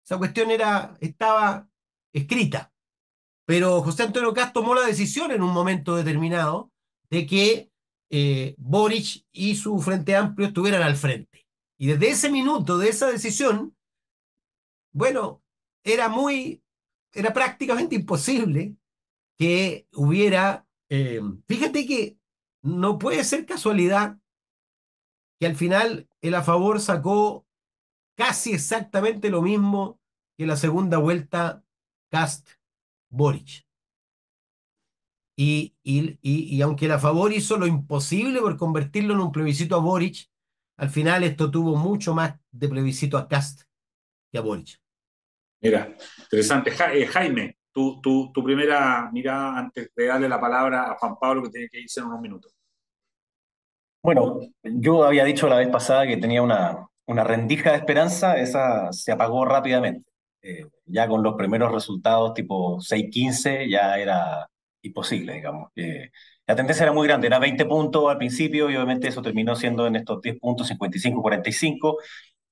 Esa 0.09 0.17
cuestión 0.17 0.51
era, 0.51 0.97
estaba 1.03 1.69
escrita. 2.15 2.73
Pero 3.47 3.83
José 3.83 4.05
Antonio 4.05 4.33
Cast 4.33 4.55
tomó 4.55 4.75
la 4.75 4.87
decisión 4.87 5.33
en 5.33 5.43
un 5.43 5.53
momento 5.53 5.97
determinado 5.97 6.73
de 7.11 7.27
que 7.27 7.71
eh, 8.09 8.55
Boric 8.57 9.27
y 9.33 9.57
su 9.57 9.79
Frente 9.81 10.17
Amplio 10.17 10.49
estuvieran 10.49 10.81
al 10.81 10.97
frente. 10.97 11.47
Y 11.79 11.89
desde 11.89 12.09
ese 12.09 12.31
minuto, 12.31 12.79
de 12.79 12.89
esa 12.89 13.11
decisión, 13.11 13.77
bueno, 14.95 15.43
era 15.85 16.09
muy, 16.09 16.63
era 17.13 17.35
prácticamente 17.35 17.95
imposible 17.95 18.77
que 19.37 19.89
hubiera, 19.93 20.67
eh, 20.89 21.21
fíjate 21.47 21.87
que 21.87 22.19
no 22.63 22.99
puede 22.99 23.25
ser 23.25 23.45
casualidad 23.45 24.17
que 25.39 25.47
al 25.47 25.55
final 25.55 26.09
el 26.23 26.35
a 26.35 26.43
favor 26.43 26.81
sacó 26.81 27.47
casi 28.19 28.53
exactamente 28.53 29.31
lo 29.31 29.41
mismo 29.41 30.01
que 30.37 30.45
la 30.45 30.57
segunda 30.57 30.99
vuelta 30.99 31.63
Cast 32.11 32.51
Boric. 33.09 33.65
Y, 35.37 35.77
y, 35.85 36.19
y, 36.21 36.61
aunque 36.63 36.89
la 36.89 36.99
favor 36.99 37.33
hizo 37.33 37.57
lo 37.57 37.69
imposible 37.69 38.41
por 38.41 38.57
convertirlo 38.57 39.15
en 39.15 39.21
un 39.21 39.31
plebiscito 39.31 39.77
a 39.77 39.79
Boric, 39.79 40.29
al 40.79 40.91
final 40.91 41.23
esto 41.23 41.49
tuvo 41.49 41.77
mucho 41.77 42.13
más 42.13 42.35
de 42.51 42.69
plebiscito 42.69 43.17
a 43.17 43.29
Cast 43.29 43.63
que 44.33 44.39
a 44.39 44.41
Boric. 44.41 44.81
Mira, 45.63 45.97
interesante. 46.23 46.73
Eh, 46.95 47.07
Jaime, 47.07 47.59
tu, 47.73 48.01
tu, 48.01 48.33
tu, 48.33 48.43
primera 48.43 49.09
mirada 49.13 49.59
antes 49.59 49.93
de 49.95 50.07
darle 50.07 50.29
la 50.29 50.41
palabra 50.41 50.91
a 50.91 50.99
Juan 50.99 51.17
Pablo, 51.21 51.45
que 51.45 51.51
tiene 51.51 51.69
que 51.69 51.81
irse 51.81 52.01
en 52.01 52.07
unos 52.07 52.21
minutos. 52.21 52.53
Bueno, 54.03 54.41
yo 54.65 55.05
había 55.05 55.25
dicho 55.25 55.49
la 55.49 55.59
vez 55.59 55.69
pasada 55.69 56.07
que 56.07 56.17
tenía 56.17 56.43
una, 56.43 56.88
una 57.09 57.25
rendija 57.25 57.73
de 57.73 57.79
esperanza, 57.79 58.39
esa 58.39 58.93
se 58.93 59.13
apagó 59.13 59.45
rápidamente. 59.45 60.09
Eh, 60.43 60.65
ya 60.87 61.09
con 61.09 61.23
los 61.23 61.35
primeros 61.35 61.73
resultados 61.73 62.33
tipo 62.35 62.81
6-15 62.81 63.69
ya 63.69 63.99
era 63.99 64.49
imposible, 64.83 65.35
digamos. 65.35 65.71
la 66.47 66.57
tendencia 66.57 66.85
era 66.85 66.93
muy 66.93 67.07
grande, 67.09 67.27
era 67.27 67.41
20 67.41 67.65
puntos 67.67 68.09
al 68.09 68.19
principio 68.19 68.71
y 68.71 68.77
obviamente 68.77 69.09
eso 69.09 69.21
terminó 69.21 69.57
siendo 69.57 69.87
en 69.87 69.97
estos 69.97 70.23
10 70.23 70.39
puntos 70.39 70.71
55-45 70.71 71.97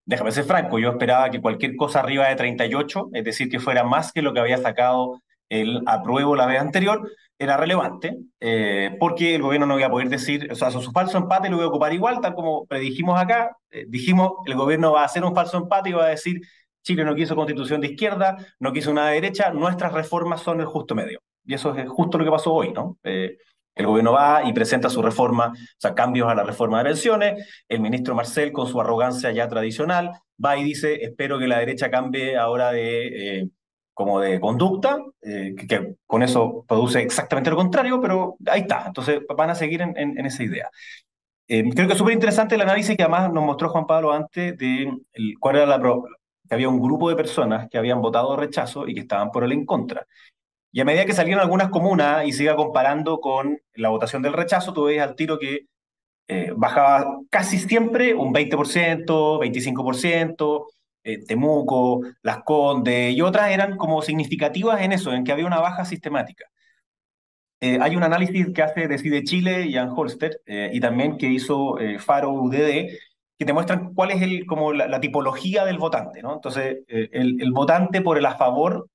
déjame 0.06 0.32
ser 0.32 0.44
franco, 0.44 0.78
yo 0.78 0.90
esperaba 0.90 1.30
que 1.30 1.40
cualquier 1.40 1.76
cosa 1.76 2.00
arriba 2.00 2.28
de 2.28 2.36
38, 2.36 3.10
es 3.12 3.25
decir, 3.25 3.50
que 3.50 3.60
fuera 3.60 3.84
más 3.84 4.12
que 4.12 4.22
lo 4.22 4.32
que 4.32 4.40
había 4.40 4.58
sacado 4.58 5.20
el 5.49 5.83
apruebo 5.87 6.37
la 6.37 6.47
vez 6.47 6.61
anterior, 6.61 7.11
era 7.38 7.57
relevante, 7.57 8.19
eh, 8.41 8.97
porque 8.99 9.35
el 9.35 9.43
gobierno 9.43 9.67
no 9.67 9.79
iba 9.79 9.88
a 9.88 9.91
poder 9.91 10.09
decir, 10.09 10.49
o 10.50 10.55
sea, 10.55 10.71
su 10.71 10.91
falso 10.91 11.19
empate 11.19 11.50
lo 11.50 11.57
iba 11.57 11.67
a 11.67 11.69
ocupar 11.69 11.93
igual, 11.93 12.21
tal 12.21 12.35
como 12.35 12.67
predijimos 12.67 13.21
acá, 13.21 13.57
eh, 13.71 13.85
dijimos, 13.88 14.33
el 14.47 14.55
gobierno 14.55 14.93
va 14.93 15.03
a 15.03 15.05
hacer 15.05 15.23
un 15.25 15.35
falso 15.35 15.59
empate 15.59 15.91
y 15.91 15.93
va 15.93 16.07
a 16.07 16.09
decir, 16.09 16.41
Chile 16.83 17.05
no 17.05 17.15
quiso 17.15 17.37
constitución 17.37 17.81
de 17.81 17.88
izquierda, 17.88 18.37
no 18.61 18.73
quiso 18.73 18.91
una 18.91 19.09
derecha, 19.09 19.50
nuestras 19.50 19.93
reformas 19.93 20.41
son 20.41 20.61
el 20.61 20.67
justo 20.67 20.95
medio. 20.95 21.21
Y 21.45 21.55
eso 21.55 21.75
es 21.75 21.88
justo 21.88 22.17
lo 22.17 22.25
que 22.25 22.31
pasó 22.31 22.53
hoy, 22.55 22.73
¿no? 22.73 22.99
Eh, 23.05 23.37
el 23.75 23.87
gobierno 23.87 24.12
va 24.12 24.43
y 24.45 24.53
presenta 24.55 24.88
su 24.88 25.03
reforma, 25.03 25.49
o 25.49 25.76
sea, 25.79 25.95
cambios 25.95 26.29
a 26.29 26.35
la 26.35 26.45
reforma 26.45 26.79
de 26.79 26.85
pensiones. 26.85 27.47
El 27.69 27.81
ministro 27.81 28.15
Marcel, 28.15 28.53
con 28.53 28.67
su 28.67 28.81
arrogancia 28.81 29.33
ya 29.33 29.49
tradicional, 29.49 30.12
va 30.43 30.57
y 30.57 30.65
dice, 30.65 31.05
espero 31.05 31.38
que 31.38 31.47
la 31.47 31.59
derecha 31.59 31.91
cambie 31.91 32.37
ahora 32.37 32.73
de, 32.73 33.50
como 33.97 34.21
de 34.21 34.38
conducta, 34.41 34.99
eh, 35.23 35.55
que, 35.57 35.95
con 36.07 36.23
eso 36.23 36.67
produce 36.69 37.00
exactamente 37.00 37.49
lo 37.49 37.57
contrario, 37.57 37.99
pero 37.99 38.37
ahí 38.45 38.61
está. 38.61 38.85
Entonces 38.88 39.23
van 39.35 39.49
a 39.49 39.55
seguir 39.55 39.81
en, 39.81 40.26
esa 40.26 40.45
idea. 40.45 40.69
Eh, 41.49 41.65
creo 41.75 41.87
que 41.87 41.95
es 41.95 41.99
súper 41.99 42.12
interesante 42.12 42.57
el 42.57 42.61
análisis 42.61 42.95
que 42.95 43.03
además 43.03 43.33
nos 43.33 43.43
mostró 43.43 43.71
Juan 43.71 43.87
Pablo 43.87 44.12
antes 44.12 44.59
de 44.59 44.93
cuál 45.41 45.57
era 45.57 45.65
la... 45.65 45.79
que 45.81 46.55
había 46.55 46.69
un 46.69 46.79
grupo 46.79 47.09
de 47.09 47.17
personas 47.17 47.71
que 47.71 47.79
habían 47.79 48.03
votado 48.03 48.37
rechazo 48.37 48.87
y 48.87 48.93
que 48.93 49.00
estaban 49.00 49.31
por 49.31 49.45
el 49.45 49.53
en 49.53 49.65
contra. 49.65 50.07
Y 50.73 50.81
a 50.83 50.85
medida 50.85 51.07
que 51.07 51.15
salieron 51.15 51.41
algunas 51.41 51.71
comunas 51.71 52.26
y 52.26 52.33
se 52.33 52.43
iba 52.43 52.55
comparando 52.55 53.19
con 53.19 53.59
la 53.76 53.88
votación 53.88 54.21
del 54.21 54.35
rechazo, 54.35 54.75
tú 54.75 54.85
ves 54.85 55.00
al 55.00 55.17
tiro 55.17 55.38
que 55.38 55.61
eh, 56.29 56.53
bajaba 56.55 57.21
casi 57.31 57.57
siempre 57.57 58.12
un 58.12 58.35
20%, 58.35 59.07
25%, 59.41 60.67
eh, 61.06 61.25
Temuco, 61.26 62.02
Las 62.22 62.42
Condes 62.44 63.14
y 63.14 63.20
otras 63.22 63.50
eran 63.50 63.76
como 63.76 64.02
significativas 64.02 64.80
en 64.82 64.92
eso, 64.92 65.12
en 65.12 65.25
que 65.25 65.32
había 65.32 65.46
una 65.46 65.60
baja 65.60 65.84
sistemática. 65.84 66.46
Eh, 67.60 67.78
hay 67.80 67.96
un 67.96 68.02
análisis 68.02 68.48
que 68.54 68.62
hace 68.62 68.88
Decide 68.88 69.25
Chile, 69.25 69.70
Jan 69.72 69.90
Holster, 69.96 70.42
y 70.46 70.78
también 70.80 71.16
que 71.16 71.26
hizo 71.26 71.78
Faro 71.98 72.30
UDD, 72.30 72.90
que 73.38 73.44
te 73.44 73.52
muestran 73.52 73.94
cuál 73.94 74.10
es 74.10 74.22
el, 74.22 74.46
como 74.46 74.72
la, 74.75 75.00
tipología 75.00 75.64
del 75.64 75.78
votante. 75.78 76.22
¿no? 76.22 76.34
Entonces, 76.34 76.78
el, 76.88 77.40
el, 77.40 77.52
votante 77.52 78.02
por 78.02 78.18
el 78.18 78.26
a 78.26 78.36
favor 78.36 78.90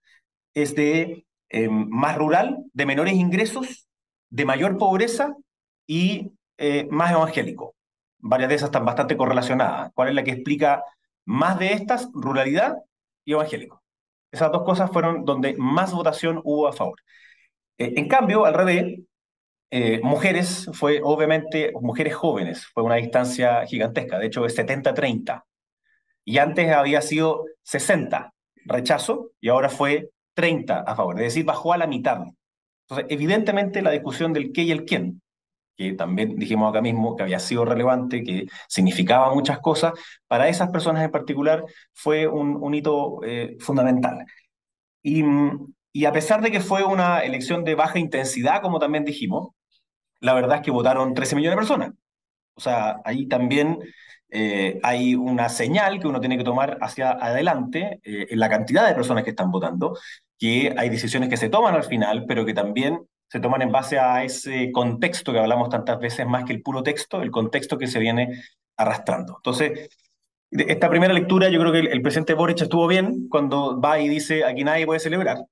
es 0.54 0.76
de 0.76 1.26
eh, 1.54 1.68
más 1.70 2.18
rural, 2.18 2.64
de 2.74 2.86
menores 2.86 3.14
ingresos, 3.16 3.88
de 4.30 4.46
mayor 4.46 4.78
pobreza 4.78 5.36
y 5.86 6.32
eh, 6.58 6.88
más 6.90 7.12
evangélico. 7.12 7.76
Varias 8.20 8.50
de 8.50 8.56
esas 8.56 8.68
están 8.68 8.86
bastante 8.86 9.18
correlacionadas. 9.18 9.92
¿Cuál 9.94 10.10
es 10.10 10.16
la 10.16 10.24
que 10.24 10.32
explica 10.32 10.82
más 11.26 11.60
de 11.60 11.74
estas? 11.74 12.10
Ruralidad 12.14 12.78
y 13.26 13.34
evangélico. 13.34 13.84
Esas 14.32 14.52
dos 14.52 14.64
cosas 14.64 14.92
fueron 14.92 15.26
donde 15.26 15.56
más 15.58 15.94
votación 15.94 16.42
hubo 16.44 16.68
a 16.68 16.74
favor. 16.74 17.00
Eh, 17.78 17.94
en 17.98 18.08
cambio, 18.08 18.46
al 18.46 18.54
revés, 18.54 19.00
mujeres 20.04 20.70
fue 20.74 21.00
obviamente, 21.02 21.72
mujeres 21.80 22.14
jóvenes, 22.14 22.66
fue 22.74 22.84
una 22.84 22.96
distancia 22.96 23.66
gigantesca, 23.66 24.20
de 24.20 24.28
hecho 24.28 24.46
es 24.46 24.54
70-30. 24.58 25.44
Y 26.26 26.38
antes 26.40 26.72
había 26.72 27.02
sido 27.02 27.46
60 27.64 28.34
rechazo 28.66 29.32
y 29.40 29.50
ahora 29.50 29.70
fue 29.70 30.10
30 30.34 30.82
a 30.82 30.96
favor, 30.96 31.16
es 31.20 31.34
decir, 31.34 31.46
bajó 31.46 31.74
a 31.74 31.78
la 31.78 31.88
mitad. 31.88 32.22
Entonces, 32.84 33.08
evidentemente 33.10 33.82
la 33.82 33.92
discusión 33.92 34.34
del 34.34 34.52
qué 34.52 34.64
y 34.64 34.72
el 34.72 34.86
quién, 34.86 35.22
que 35.82 35.94
también 35.94 36.36
dijimos 36.38 36.70
acá 36.70 36.82
mismo 36.82 37.16
que 37.16 37.24
había 37.24 37.40
sido 37.40 37.66
relevante, 37.66 38.24
que 38.24 38.48
significaba 38.68 39.34
muchas 39.34 39.60
cosas, 39.60 39.94
para 40.28 40.48
esas 40.48 40.70
personas 40.70 41.04
en 41.04 41.12
particular 41.12 41.66
fue 41.94 42.28
un, 42.28 42.74
hito 42.74 43.20
eh, 43.24 43.58
fundamental. 43.60 44.26
Y, 45.04 45.24
a 46.06 46.12
pesar 46.12 46.42
de 46.42 46.52
que 46.52 46.60
fue 46.62 46.84
una 46.84 47.20
elección 47.20 47.64
de 47.64 47.76
baja 47.76 48.00
intensidad, 48.00 48.62
como 48.62 48.80
también 48.80 49.06
dijimos, 49.06 49.50
la 50.20 50.34
verdad 50.34 50.58
es 50.58 50.64
que 50.64 50.72
votaron 50.72 51.14
13 51.14 51.36
millones 51.36 51.56
de 51.56 51.62
personas. 51.62 51.92
O 52.56 52.62
sea, 52.62 53.02
ahí 53.06 53.28
también 53.28 53.80
eh, 54.30 54.80
hay 54.84 55.16
una 55.16 55.50
señal 55.50 56.00
que 56.00 56.08
uno 56.08 56.20
tiene 56.20 56.38
que 56.38 56.44
tomar 56.44 56.78
hacia 56.82 57.12
adelante 57.12 58.00
eh, 58.04 58.28
en 58.30 58.40
la 58.40 58.50
cantidad 58.50 58.88
de 58.88 58.96
personas 58.96 59.24
que 59.24 59.32
están 59.32 59.52
votando, 59.52 59.98
que 60.38 60.74
hay 60.78 60.90
decisiones 60.90 61.30
que 61.30 61.38
se 61.38 61.50
toman 61.50 61.76
al 61.76 61.84
final, 61.84 62.26
pero 62.28 62.46
que 62.46 62.54
también 62.54 63.08
se 63.32 63.40
toman 63.40 63.62
en 63.62 63.72
base 63.72 63.98
a 63.98 64.26
ese 64.26 64.74
contexto 64.74 65.32
que 65.32 65.40
hablamos 65.40 65.70
tantas 65.70 65.98
veces, 66.00 66.28
más 66.28 66.44
que 66.44 66.52
el 66.52 66.62
puro 66.62 66.84
texto, 66.84 67.22
el 67.22 67.32
contexto 67.32 67.78
que 67.78 67.88
se 67.88 67.98
viene 67.98 68.44
arrastrando. 68.76 69.38
Entonces, 69.38 69.90
esta 70.52 70.90
primera 70.90 71.14
lectura, 71.14 71.48
yo 71.48 71.58
creo 71.62 71.72
que 71.72 71.80
el, 71.80 72.02
presidente 72.02 72.34
Boric 72.34 72.62
estuvo 72.62 72.88
bien 72.88 73.30
cuando 73.30 73.80
va 73.80 74.00
y 74.00 74.10
dice, 74.10 74.44
aquí 74.44 74.66
nadie 74.66 74.86
puede 74.86 75.00
celebrar. 75.00 75.46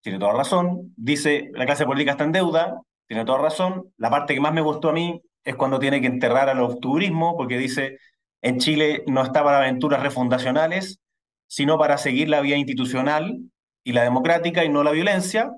Tiene 0.00 0.20
toda 0.20 0.32
razón. 0.32 0.94
Dice, 0.96 1.50
la 1.54 1.66
clase 1.66 1.84
política 1.84 2.12
está 2.12 2.22
en 2.22 2.30
deuda. 2.30 2.80
Tiene 3.08 3.24
toda 3.24 3.38
razón. 3.38 3.92
La 3.96 4.10
parte 4.10 4.34
que 4.34 4.40
más 4.40 4.54
me 4.54 4.60
gustó 4.60 4.90
a 4.90 4.92
mí 4.92 5.20
es 5.42 5.56
cuando 5.56 5.80
tiene 5.80 6.00
que 6.00 6.06
enterrar 6.06 6.48
al 6.48 6.60
octubrismo, 6.60 7.36
porque 7.36 7.58
dice, 7.58 7.98
en 8.42 8.60
Chile 8.60 9.02
no 9.08 9.24
está 9.24 9.42
para 9.42 9.58
aventuras 9.58 10.00
refundacionales, 10.00 11.00
sino 11.48 11.78
para 11.78 11.98
seguir 11.98 12.28
la 12.28 12.42
vía 12.42 12.56
institucional 12.56 13.40
y 13.82 13.92
la 13.92 14.04
democrática 14.04 14.64
y 14.64 14.68
no 14.68 14.84
la 14.84 14.92
violencia. 14.92 15.50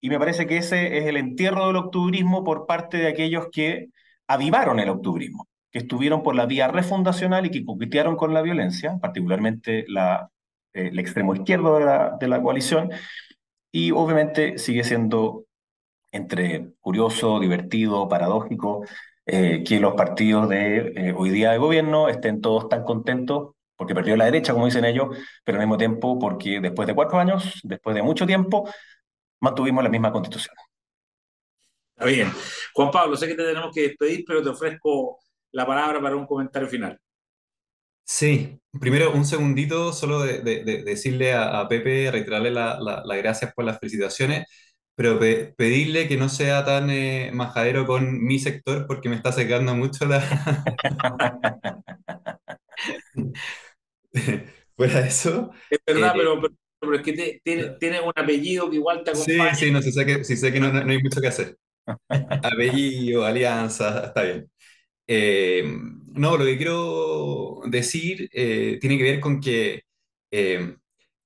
Y 0.00 0.10
me 0.10 0.18
parece 0.18 0.46
que 0.46 0.58
ese 0.58 0.98
es 0.98 1.06
el 1.06 1.16
entierro 1.16 1.66
del 1.66 1.76
octubrismo 1.76 2.44
por 2.44 2.66
parte 2.66 2.98
de 2.98 3.08
aquellos 3.08 3.48
que 3.50 3.88
avivaron 4.28 4.78
el 4.78 4.90
octubrismo, 4.90 5.48
que 5.72 5.80
estuvieron 5.80 6.22
por 6.22 6.34
la 6.36 6.46
vía 6.46 6.68
refundacional 6.68 7.46
y 7.46 7.50
que 7.50 7.64
coquetearon 7.64 8.16
con 8.16 8.34
la 8.34 8.42
violencia, 8.42 8.98
particularmente 9.00 9.84
la, 9.88 10.30
eh, 10.74 10.88
el 10.92 10.98
extremo 10.98 11.34
izquierdo 11.34 11.78
de 12.18 12.28
la, 12.28 12.42
coalición. 12.42 12.90
Y 13.72 13.90
obviamente 13.92 14.58
sigue 14.58 14.84
siendo 14.84 15.44
entre 16.12 16.72
curioso, 16.80 17.40
divertido, 17.40 18.08
paradójico, 18.08 18.84
eh, 19.26 19.62
que 19.66 19.80
los 19.80 19.94
partidos 19.94 20.48
de 20.48 20.92
eh, 20.96 21.14
hoy 21.16 21.30
día 21.30 21.52
de 21.52 21.58
gobierno 21.58 22.08
estén 22.08 22.40
todos 22.40 22.68
tan 22.68 22.84
contentos 22.84 23.54
porque 23.76 23.94
perdió 23.94 24.16
la 24.16 24.24
derecha, 24.24 24.52
como 24.52 24.66
dicen 24.66 24.84
ellos, 24.84 25.08
pero 25.44 25.58
al 25.58 25.64
mismo 25.66 25.78
tiempo 25.78 26.18
porque 26.18 26.60
después 26.60 26.88
de 26.88 26.94
cuatro 26.94 27.18
años, 27.18 27.60
después 27.62 27.94
de 27.94 28.02
mucho 28.02 28.26
tiempo, 28.26 28.68
mantuvimos 29.40 29.82
la 29.84 29.90
misma 29.90 30.12
constitución. 30.12 30.54
Está 31.96 32.06
bien. 32.06 32.32
Juan 32.74 32.90
Pablo, 32.90 33.16
sé 33.16 33.26
que 33.26 33.34
te 33.34 33.44
tenemos 33.44 33.74
que 33.74 33.82
despedir, 33.82 34.24
pero 34.26 34.42
te 34.42 34.50
ofrezco 34.50 35.18
la 35.52 35.66
palabra 35.66 36.00
para 36.00 36.16
un 36.16 36.26
comentario 36.26 36.68
final. 36.68 36.98
Sí, 38.04 38.58
primero 38.80 39.12
un 39.12 39.24
segundito 39.24 39.92
solo 39.92 40.20
de, 40.20 40.40
decirle 40.84 41.34
a, 41.34 41.66
Pepe, 41.68 42.10
reiterarle 42.10 42.50
las 42.50 43.18
gracias 43.18 43.52
por 43.52 43.64
las 43.64 43.78
felicitaciones 43.78 44.46
pero 44.98 45.20
pedirle 45.20 46.08
que 46.08 46.16
no 46.16 46.28
sea 46.28 46.64
tan 46.64 46.90
eh, 46.90 47.30
majadero 47.32 47.86
con 47.86 48.20
mi 48.20 48.40
sector 48.40 48.84
porque 48.84 49.08
me 49.08 49.14
está 49.14 49.30
secando 49.30 49.72
mucho 49.76 50.06
la... 50.06 50.20
Fuera 54.76 55.00
de 55.00 55.06
eso... 55.06 55.52
Es 55.70 55.78
verdad, 55.86 56.16
eh, 56.16 56.18
pero, 56.18 56.40
es 56.80 57.02
que 57.02 57.40
tiene, 57.42 58.00
un 58.00 58.12
apellido 58.14 58.70
que 58.70 58.76
igual 58.76 59.02
te 59.04 59.10
acompaña. 59.10 59.54
Sí, 59.54 59.66
sí, 59.66 59.70
no, 59.72 59.82
sé, 59.82 59.92
sé 59.92 60.06
que, 60.06 60.24
sí 60.24 60.36
sé 60.36 60.52
que 60.52 60.60
no, 60.60 60.72
no, 60.72 60.90
hay 60.90 61.02
mucho 61.02 61.20
que 61.20 61.28
hacer. 61.28 61.56
Apellido, 62.08 63.24
alianza, 63.24 64.06
está 64.06 64.22
bien. 64.22 64.50
Eh, 65.06 65.64
no, 66.12 66.36
lo 66.36 66.44
que 66.44 66.56
quiero 66.56 67.62
decir 67.66 68.28
tiene 68.30 68.98
que 68.98 69.02
ver 69.02 69.20
con 69.20 69.40
que 69.40 69.84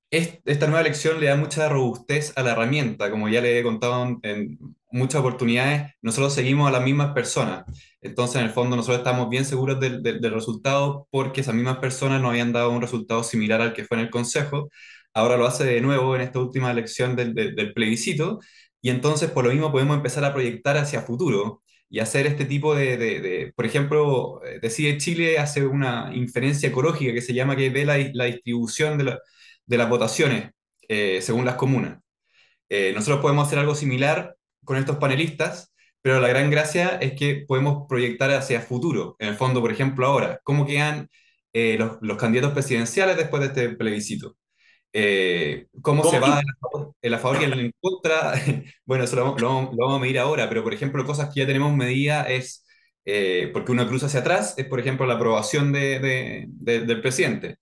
esta 0.09 0.67
nueva 0.67 0.81
elección 0.81 1.19
le 1.19 1.27
da 1.27 1.35
mucha 1.35 1.67
robustez 1.69 2.33
a 2.35 2.43
la 2.43 2.51
herramienta, 2.51 3.09
como 3.09 3.29
ya 3.29 3.41
le 3.41 3.59
he 3.59 3.63
contado 3.63 4.19
en 4.21 4.59
muchas 4.93 5.21
oportunidades, 5.21 5.91
nosotros 6.01 6.33
seguimos 6.33 6.69
a 6.69 6.71
las 6.71 6.83
mismas 6.83 7.13
personas. 7.13 7.65
Entonces, 7.99 8.37
en 8.37 8.43
el 8.47 8.51
fondo, 8.51 8.75
nosotros 8.75 8.99
estamos 8.99 9.27
bien 9.29 9.43
seguros 9.43 9.79
del, 9.79 10.21
resultado 10.21 11.07
porque 11.09 11.41
esas 11.41 11.55
mismas 11.55 11.77
personas 11.77 12.21
nos 12.21 12.29
habían 12.29 12.53
dado 12.53 12.69
un 12.69 12.81
resultado 12.81 13.23
similar 13.23 13.59
al 13.61 13.73
que 13.73 13.85
fue 13.85 13.97
en 13.97 14.03
el 14.03 14.09
Consejo. 14.11 14.69
Ahora 15.13 15.37
lo 15.37 15.45
hace 15.45 15.63
de 15.65 15.81
nuevo 15.81 16.15
en 16.15 16.21
esta 16.21 16.39
última 16.39 16.71
elección 16.71 17.15
del, 17.15 17.73
plebiscito. 17.73 18.39
Y 18.81 18.89
entonces, 18.89 19.31
por 19.31 19.45
lo 19.45 19.51
mismo, 19.51 19.71
podemos 19.71 19.97
empezar 19.97 20.25
a 20.25 20.33
proyectar 20.33 20.77
hacia 20.77 21.01
futuro 21.01 21.63
y 21.89 21.99
hacer 21.99 22.25
este 22.27 22.45
tipo 22.45 22.75
de, 22.75 23.53
por 23.55 23.65
ejemplo, 23.65 24.41
Decide 24.61 24.97
Chile 24.97 25.39
hace 25.39 25.65
una 25.65 26.11
inferencia 26.13 26.69
ecológica 26.69 27.13
que 27.13 27.21
se 27.21 27.33
llama 27.33 27.55
que 27.55 27.69
ve 27.69 27.85
la, 27.85 27.97
la 28.13 28.25
distribución 28.25 28.97
de 28.97 29.77
las 29.77 29.89
votaciones 29.89 30.51
eh, 30.87 31.21
según 31.21 31.45
las 31.45 31.55
comunas. 31.55 31.99
Eh, 32.69 32.93
nosotros 32.95 33.21
podemos 33.21 33.47
hacer 33.47 33.59
algo 33.59 33.75
similar 33.75 34.35
con 34.65 34.77
estos 34.77 34.97
panelistas, 34.97 35.73
pero 36.01 36.19
la 36.19 36.27
gran 36.27 36.49
gracia 36.51 36.97
es 37.01 37.13
que 37.13 37.45
podemos 37.47 37.85
proyectar 37.87 38.31
hacia 38.31 38.61
futuro. 38.61 39.15
En 39.19 39.29
el 39.29 39.35
fondo, 39.35 39.61
por 39.61 39.71
ejemplo, 39.71 40.05
ahora, 40.05 40.39
¿cómo 40.43 40.65
quedan 40.65 41.09
eh, 41.53 41.77
los, 41.77 42.17
candidatos 42.17 42.53
presidenciales 42.53 43.17
después 43.17 43.41
de 43.41 43.47
este 43.47 43.69
plebiscito? 43.75 44.37
¿Cómo, 45.81 46.05
se 46.05 46.19
va 46.19 46.39
el 47.01 47.11
la 47.11 47.19
favor 47.19 47.41
y 47.41 47.45
el 47.45 47.59
en 47.59 47.71
contra? 47.81 48.33
bueno, 48.85 49.03
eso 49.05 49.15
lo, 49.15 49.35
vamos 49.35 49.97
a 49.97 49.99
medir 49.99 50.19
ahora, 50.19 50.47
pero 50.49 50.63
por 50.63 50.73
ejemplo, 50.73 51.05
cosas 51.05 51.33
que 51.33 51.41
ya 51.41 51.47
tenemos 51.47 51.73
medidas 51.75 52.27
es 52.29 52.65
eh, 53.05 53.49
porque 53.53 53.71
uno 53.73 53.87
cruza 53.87 54.05
hacia 54.07 54.21
atrás, 54.21 54.53
es 54.57 54.65
por 54.67 54.79
ejemplo 54.79 55.05
la 55.05 55.15
aprobación 55.15 55.73
de, 55.73 55.99
de- 55.99 56.45
de- 56.49 56.81
del 56.81 57.01
presidente. 57.01 57.57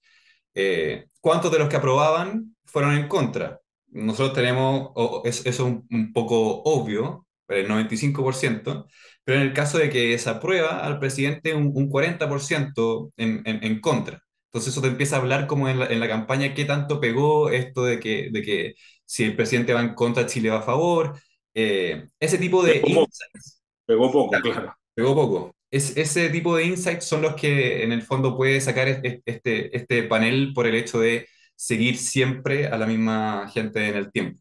Eh, 0.56 1.06
¿cuántos 1.22 1.52
de 1.52 1.60
los 1.60 1.70
que 1.70 1.78
aprobaban 1.78 2.56
fueron 2.66 2.96
en 2.98 3.08
contra? 3.08 3.60
Nosotros 3.90 4.34
tenemos, 4.36 4.92
o- 4.96 5.22
es- 5.26 5.42
eso 5.46 5.50
es 5.50 5.60
un, 5.74 5.88
un 5.92 6.14
poco 6.14 6.62
obvio, 6.64 7.28
el 7.48 7.68
95%, 7.68 8.88
pero 9.24 9.40
en 9.40 9.48
el 9.48 9.54
caso 9.54 9.78
de 9.78 9.90
que 9.90 10.18
se 10.18 10.30
aprueba 10.30 10.80
al 10.86 11.00
presidente 11.00 11.54
un, 11.54 11.72
un 11.76 11.90
40% 11.90 13.12
en, 13.18 13.42
en, 13.46 13.64
en 13.64 13.82
contra. 13.82 14.22
Entonces 14.52 14.74
eso 14.74 14.82
te 14.82 14.88
empieza 14.90 15.16
a 15.16 15.20
hablar 15.20 15.48
como 15.48 15.70
en 15.70 15.80
la, 15.80 15.86
en 15.88 16.00
la 16.00 16.08
campaña 16.10 16.54
qué 16.54 16.66
tanto 16.66 17.00
pegó 17.00 17.50
esto 17.50 17.84
de 17.86 18.00
que, 18.00 18.30
de 18.32 18.42
que 18.42 18.74
si 19.06 19.24
el 19.24 19.36
presidente 19.36 19.74
va 19.74 19.82
en 19.82 19.94
contra, 19.96 20.26
Chile 20.26 20.50
va 20.50 20.60
a 20.60 20.62
favor. 20.62 21.18
Eh, 21.54 22.06
ese 22.20 22.38
tipo 22.38 22.64
de 22.64 22.78
Pegó 22.82 22.88
poco, 22.94 23.12
insights, 23.12 23.62
pegó 23.86 24.12
poco, 24.12 24.30
claro, 24.30 24.52
claro. 24.52 24.76
pegó 24.94 25.16
poco. 25.16 25.56
Es, 25.70 25.96
ese 25.98 26.30
tipo 26.30 26.56
de 26.56 26.66
insights 26.66 27.06
son 27.06 27.22
los 27.22 27.36
que 27.36 27.84
en 27.84 27.92
el 27.92 28.02
fondo 28.02 28.36
puede 28.36 28.60
sacar 28.62 28.88
es- 28.88 29.00
es- 29.04 29.22
este, 29.26 29.76
este 29.76 30.04
panel 30.04 30.52
por 30.54 30.68
el 30.68 30.76
hecho 30.76 31.00
de 31.00 31.28
seguir 31.56 31.98
siempre 31.98 32.68
a 32.68 32.78
la 32.78 32.86
misma 32.88 33.50
gente 33.54 33.88
en 33.88 33.96
el 33.96 34.12
tiempo. 34.12 34.40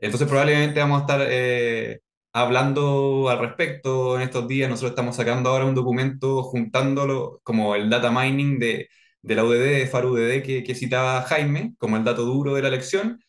Entonces 0.00 0.28
probablemente 0.28 0.80
vamos 0.80 0.98
a 0.98 1.02
estar 1.02 1.26
eh, 1.30 2.00
hablando 2.32 3.28
al 3.30 3.38
respecto 3.40 4.16
en 4.16 4.22
estos 4.24 4.48
días. 4.48 4.68
Nosotros 4.70 4.92
estamos 4.92 5.16
sacando 5.16 5.50
ahora 5.50 5.64
un 5.66 5.74
documento 5.74 6.42
juntándolo 6.44 7.40
como 7.44 7.74
el 7.76 7.90
data 7.90 8.10
mining 8.10 8.58
de, 8.58 8.88
de 9.24 9.34
la 9.34 9.44
UDD, 9.44 9.78
de 9.78 9.86
FARUDD 9.86 10.42
que, 10.42 10.62
que 10.62 10.74
citaba 10.74 11.22
Jaime, 11.22 11.74
como 11.78 11.96
el 11.96 12.04
dato 12.04 12.24
duro 12.24 12.54
de 12.54 12.62
la 12.62 12.68
elección. 12.68 13.24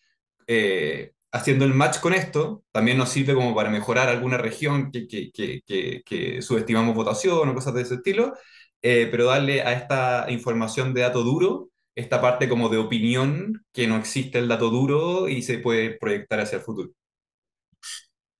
Eh, 0.46 1.14
haciendo 1.32 1.66
el 1.66 1.74
match 1.74 2.00
con 2.00 2.14
esto, 2.14 2.64
también 2.72 2.98
nos 2.98 3.10
sirve 3.10 3.34
como 3.34 3.56
para 3.56 3.70
mejorar 3.70 4.10
alguna 4.10 4.38
región 4.38 4.92
que, 4.92 5.08
que, 5.08 5.32
que, 5.32 6.02
que, 6.06 6.42
subestimamos 6.42 6.96
votación 6.96 7.48
o 7.48 7.54
cosas 7.54 7.74
de 7.74 7.82
ese 7.84 7.96
estilo, 7.96 8.34
eh, 8.82 9.08
pero 9.10 9.26
darle 9.26 9.62
a 9.62 9.74
esta 9.74 10.26
información 10.30 10.94
de 10.94 11.02
dato 11.02 11.24
duro 11.24 11.70
esta 11.96 12.22
parte 12.22 12.50
como 12.50 12.68
de 12.68 12.78
opinión, 12.78 13.66
que 13.72 13.88
no 13.88 13.96
existe 13.96 14.38
el 14.38 14.50
dato 14.50 14.70
duro 14.70 15.30
y 15.30 15.42
se 15.42 15.60
puede 15.60 15.92
proyectar 15.92 16.42
hacia 16.42 16.58
el 16.58 16.62
futuro. 16.62 16.92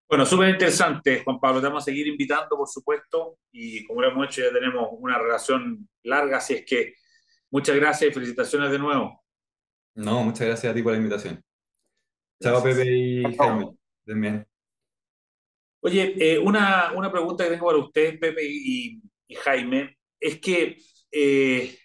Bueno, 0.10 0.26
súper 0.26 0.50
interesante, 0.50 1.24
Juan 1.24 1.40
Pablo. 1.40 1.62
Te 1.62 1.68
vamos 1.68 1.84
a 1.84 1.86
seguir 1.86 2.06
invitando, 2.08 2.58
por 2.58 2.68
supuesto, 2.68 3.38
y 3.54 3.86
como 3.86 4.02
lo 4.02 4.10
hemos 4.10 4.28
hecho, 4.28 4.42
ya 4.42 4.52
tenemos 4.52 4.90
una 5.00 5.18
relación 5.18 5.88
larga, 6.04 6.38
así 6.38 6.56
es 6.56 6.66
que 6.66 6.96
muchas 7.52 7.76
gracias 7.76 8.12
y 8.12 8.14
felicitaciones 8.14 8.72
de 8.72 8.80
nuevo. 8.80 9.24
No, 9.96 10.24
muchas 10.24 10.48
gracias 10.48 10.72
a 10.72 10.76
ti 10.76 10.82
por 10.82 10.92
la 10.92 10.98
invitación. 10.98 11.44
Chao. 12.42 12.62
Pepe 12.62 12.86
y 12.86 13.24
Jaime. 13.36 13.78
Bien. 14.06 14.48
Oye, 15.82 16.16
eh, 16.18 16.40
una, 16.40 16.92
una 16.94 17.12
pregunta 17.12 17.44
que 17.44 17.52
tengo 17.52 17.68
para 17.68 17.78
ustedes, 17.78 18.20
Pepe 18.20 18.44
y, 18.44 19.02
y 19.28 19.36
Jaime, 19.36 19.98
es 20.20 20.40
que, 20.40 20.78
eh, 21.12 21.78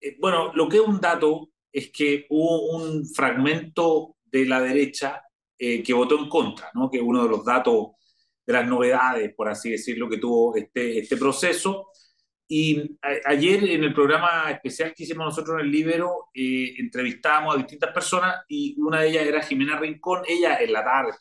eh, 0.00 0.16
bueno, 0.18 0.52
lo 0.54 0.68
que 0.68 0.76
es 0.76 0.82
un 0.82 1.00
dato 1.00 1.50
es 1.72 1.90
que 1.90 2.26
hubo 2.30 2.76
un 2.76 3.06
fragmento 3.06 4.16
de 4.24 4.46
la 4.46 4.60
derecha 4.60 5.22
eh, 5.58 5.82
que 5.82 5.92
votó 5.92 6.18
en 6.18 6.28
contra, 6.28 6.70
¿no? 6.74 6.90
Que 6.90 6.98
es 6.98 7.02
uno 7.02 7.22
de 7.22 7.28
los 7.28 7.44
datos 7.44 7.88
de 8.46 8.52
las 8.52 8.66
novedades, 8.66 9.34
por 9.34 9.48
así 9.48 9.70
decirlo, 9.70 10.08
que 10.08 10.18
tuvo 10.18 10.56
este, 10.56 10.98
este 10.98 11.16
proceso. 11.16 11.88
Y 12.52 12.98
ayer 13.26 13.62
en 13.62 13.84
el 13.84 13.94
programa 13.94 14.50
especial 14.50 14.92
que 14.92 15.04
hicimos 15.04 15.24
nosotros 15.24 15.60
en 15.60 15.66
el 15.66 15.70
Libero, 15.70 16.30
eh, 16.34 16.74
entrevistábamos 16.78 17.54
a 17.54 17.58
distintas 17.58 17.92
personas 17.92 18.40
y 18.48 18.74
una 18.80 19.02
de 19.02 19.10
ellas 19.10 19.24
era 19.24 19.40
Jimena 19.40 19.78
Rincón. 19.78 20.24
Ella 20.26 20.58
en 20.58 20.72
la 20.72 20.82
tarde, 20.82 21.12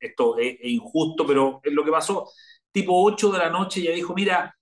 esto 0.00 0.38
es, 0.38 0.56
injusto, 0.62 1.26
pero 1.26 1.60
es 1.62 1.74
lo 1.74 1.84
que 1.84 1.90
pasó. 1.90 2.26
Tipo 2.72 3.04
8 3.04 3.32
de 3.32 3.38
la 3.38 3.50
noche, 3.50 3.80
ella 3.80 3.92
dijo, 3.92 4.14
mira, 4.14 4.56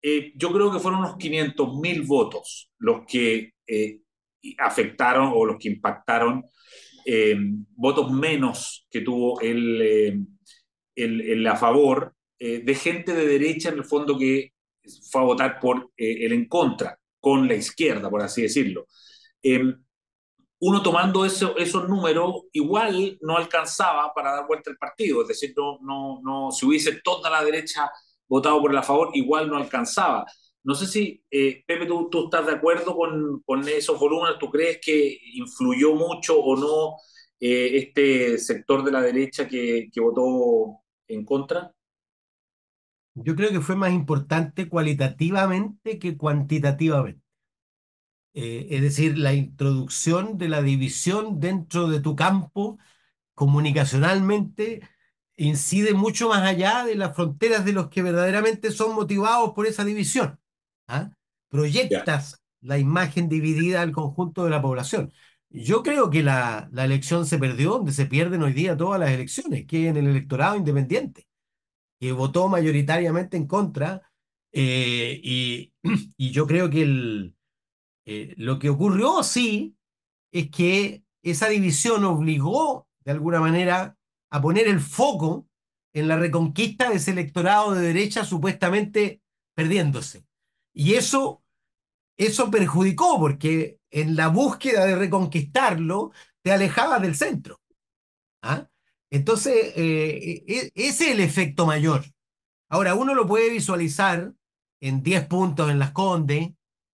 eh, 0.00 0.32
yo 0.36 0.52
creo 0.52 0.70
que 0.70 0.78
fueron 0.78 1.00
unos 1.00 1.16
500 1.16 1.80
mil 1.80 2.02
votos 2.02 2.70
los 2.78 3.04
que 3.04 3.54
eh, 3.66 4.02
afectaron 4.58 5.32
o 5.34 5.44
los 5.44 5.56
que 5.58 5.70
impactaron, 5.70 6.44
votos 7.74 8.12
menos 8.12 8.86
que 8.88 9.00
tuvo 9.00 9.40
el, 9.40 10.24
el, 10.94 11.20
el 11.20 11.46
a 11.48 11.56
favor 11.56 12.14
de 12.38 12.74
gente 12.74 13.12
de 13.14 13.26
derecha 13.26 13.70
en 13.70 13.78
el 13.78 13.84
fondo 13.84 14.16
que 14.16 14.52
fue 15.10 15.20
a 15.22 15.24
votar 15.24 15.60
por 15.60 15.90
eh, 15.96 16.26
el 16.26 16.32
en 16.32 16.48
contra, 16.48 16.98
con 17.20 17.46
la 17.48 17.54
izquierda, 17.54 18.10
por 18.10 18.22
así 18.22 18.42
decirlo. 18.42 18.86
Eh, 19.42 19.60
uno 20.60 20.82
tomando 20.82 21.24
eso, 21.24 21.56
esos 21.56 21.88
números, 21.88 22.42
igual 22.52 23.18
no 23.22 23.36
alcanzaba 23.36 24.12
para 24.14 24.32
dar 24.32 24.46
vuelta 24.46 24.70
al 24.70 24.76
partido. 24.76 25.22
Es 25.22 25.28
decir, 25.28 25.54
no, 25.56 25.78
no, 25.82 26.20
no, 26.22 26.50
si 26.50 26.66
hubiese 26.66 27.00
toda 27.02 27.30
la 27.30 27.44
derecha 27.44 27.90
votado 28.28 28.60
por 28.60 28.72
el 28.72 28.78
a 28.78 28.82
favor, 28.82 29.10
igual 29.14 29.48
no 29.48 29.56
alcanzaba. 29.56 30.26
No 30.64 30.74
sé 30.74 30.86
si, 30.86 31.22
eh, 31.30 31.62
Pepe, 31.66 31.86
tú, 31.86 32.08
tú, 32.10 32.24
estás 32.24 32.46
de 32.46 32.52
acuerdo 32.52 32.94
con, 32.96 33.42
con, 33.46 33.66
esos 33.68 33.98
volúmenes, 33.98 34.38
¿tú 34.38 34.50
crees 34.50 34.80
que 34.82 35.18
influyó 35.34 35.94
mucho 35.94 36.38
o 36.38 36.56
no 36.56 36.96
eh, 37.40 37.78
este 37.78 38.38
sector 38.38 38.84
de 38.84 38.92
la 38.92 39.00
derecha 39.00 39.48
que, 39.48 39.88
que 39.92 40.00
votó 40.00 40.80
en 41.06 41.24
contra? 41.24 41.72
Yo 43.24 43.36
creo 43.36 43.50
que 43.50 43.60
fue 43.60 43.76
más 43.76 43.92
importante 43.92 44.68
cualitativamente 44.68 45.98
que 45.98 46.16
cuantitativamente. 46.16 47.22
Eh, 48.34 48.68
es 48.70 48.82
decir, 48.82 49.18
la 49.18 49.32
introducción 49.32 50.38
de 50.38 50.48
la 50.48 50.62
división 50.62 51.40
dentro 51.40 51.88
de 51.88 52.00
tu 52.00 52.14
campo 52.14 52.78
comunicacionalmente 53.34 54.88
incide 55.36 55.94
mucho 55.94 56.28
más 56.28 56.42
allá 56.42 56.84
de 56.84 56.96
las 56.96 57.14
fronteras 57.14 57.64
de 57.64 57.72
los 57.72 57.88
que 57.88 58.02
verdaderamente 58.02 58.70
son 58.70 58.94
motivados 58.94 59.52
por 59.54 59.66
esa 59.66 59.84
división. 59.84 60.38
¿ah? 60.88 61.10
Proyectas 61.48 62.30
yeah. 62.30 62.38
la 62.60 62.78
imagen 62.78 63.28
dividida 63.28 63.82
al 63.82 63.92
conjunto 63.92 64.44
de 64.44 64.50
la 64.50 64.60
población. 64.60 65.12
Yo 65.50 65.82
creo 65.82 66.10
que 66.10 66.22
la, 66.22 66.68
la 66.72 66.84
elección 66.84 67.26
se 67.26 67.38
perdió 67.38 67.70
donde 67.70 67.92
se 67.92 68.06
pierden 68.06 68.42
hoy 68.42 68.52
día 68.52 68.76
todas 68.76 69.00
las 69.00 69.10
elecciones, 69.10 69.66
que 69.66 69.88
en 69.88 69.96
el 69.96 70.08
electorado 70.08 70.56
independiente 70.56 71.27
que 71.98 72.12
votó 72.12 72.48
mayoritariamente 72.48 73.36
en 73.36 73.46
contra, 73.46 74.08
eh, 74.52 75.20
y, 75.22 75.72
yo 76.32 76.46
creo 76.46 76.70
que 76.70 77.32
eh, 78.06 78.34
lo 78.36 78.58
que 78.58 78.70
ocurrió, 78.70 79.22
sí, 79.22 79.76
es 80.32 80.50
que 80.50 81.04
esa 81.22 81.48
división 81.48 82.04
obligó, 82.04 82.88
de 83.04 83.12
alguna 83.12 83.40
manera, 83.40 83.96
a 84.30 84.40
poner 84.40 84.68
el 84.68 84.80
foco 84.80 85.46
en 85.94 86.08
la 86.08 86.16
reconquista 86.16 86.90
de 86.90 86.96
ese 86.96 87.12
electorado 87.12 87.74
de 87.74 87.80
derecha 87.80 88.24
supuestamente 88.24 89.20
perdiéndose. 89.54 90.24
Y 90.72 90.94
eso, 90.94 91.42
eso 92.16 92.50
perjudicó, 92.50 93.18
porque 93.18 93.80
en 93.90 94.16
la 94.16 94.28
búsqueda 94.28 94.84
de 94.84 94.96
reconquistarlo, 94.96 96.12
te 96.42 96.52
alejabas 96.52 97.02
del 97.02 97.14
centro. 97.14 97.60
¿Ah? 98.42 98.68
Entonces, 99.10 99.72
eh, 99.76 100.44
ese 100.46 100.70
es 100.74 101.00
el 101.00 101.20
efecto 101.20 101.66
mayor. 101.66 102.04
Ahora, 102.68 102.94
uno 102.94 103.14
lo 103.14 103.26
puede 103.26 103.50
visualizar 103.50 104.34
en 104.80 105.02
10 105.02 105.26
puntos 105.26 105.70
en 105.70 105.78
Las 105.78 105.92
Condes, 105.92 106.50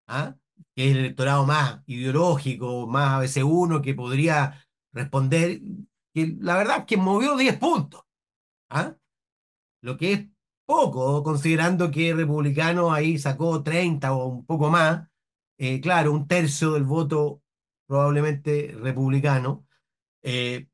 ¿ah? 0.07 0.37
que 0.75 0.87
es 0.87 0.92
el 0.92 0.98
electorado 0.98 1.46
más 1.46 1.81
ideológico, 1.87 2.87
más 2.87 3.22
ABC1 3.22 3.81
que 3.83 3.94
podría 3.94 4.64
responder, 4.92 5.61
que 6.14 6.37
la 6.38 6.57
verdad 6.57 6.81
es 6.81 6.85
que 6.85 6.96
movió 6.96 7.37
10 7.37 7.59
puntos. 7.59 8.03
¿ah? 8.70 8.96
Lo 9.81 9.96
que 9.96 10.12
es 10.12 10.29
poco, 10.66 11.22
considerando 11.22 11.90
que 11.90 12.14
Republicano 12.14 12.92
ahí 12.92 13.18
sacó 13.18 13.62
30 13.62 14.12
o 14.14 14.27
un 14.27 14.46
poco 14.46 14.70
más. 14.70 15.09
Eh, 15.59 15.81
claro, 15.81 16.12
un 16.12 16.27
tercio 16.27 16.72
del 16.72 16.85
voto 16.85 17.42
probablemente 17.87 18.75
republicano. 18.79 19.66
Eh, 20.22 20.66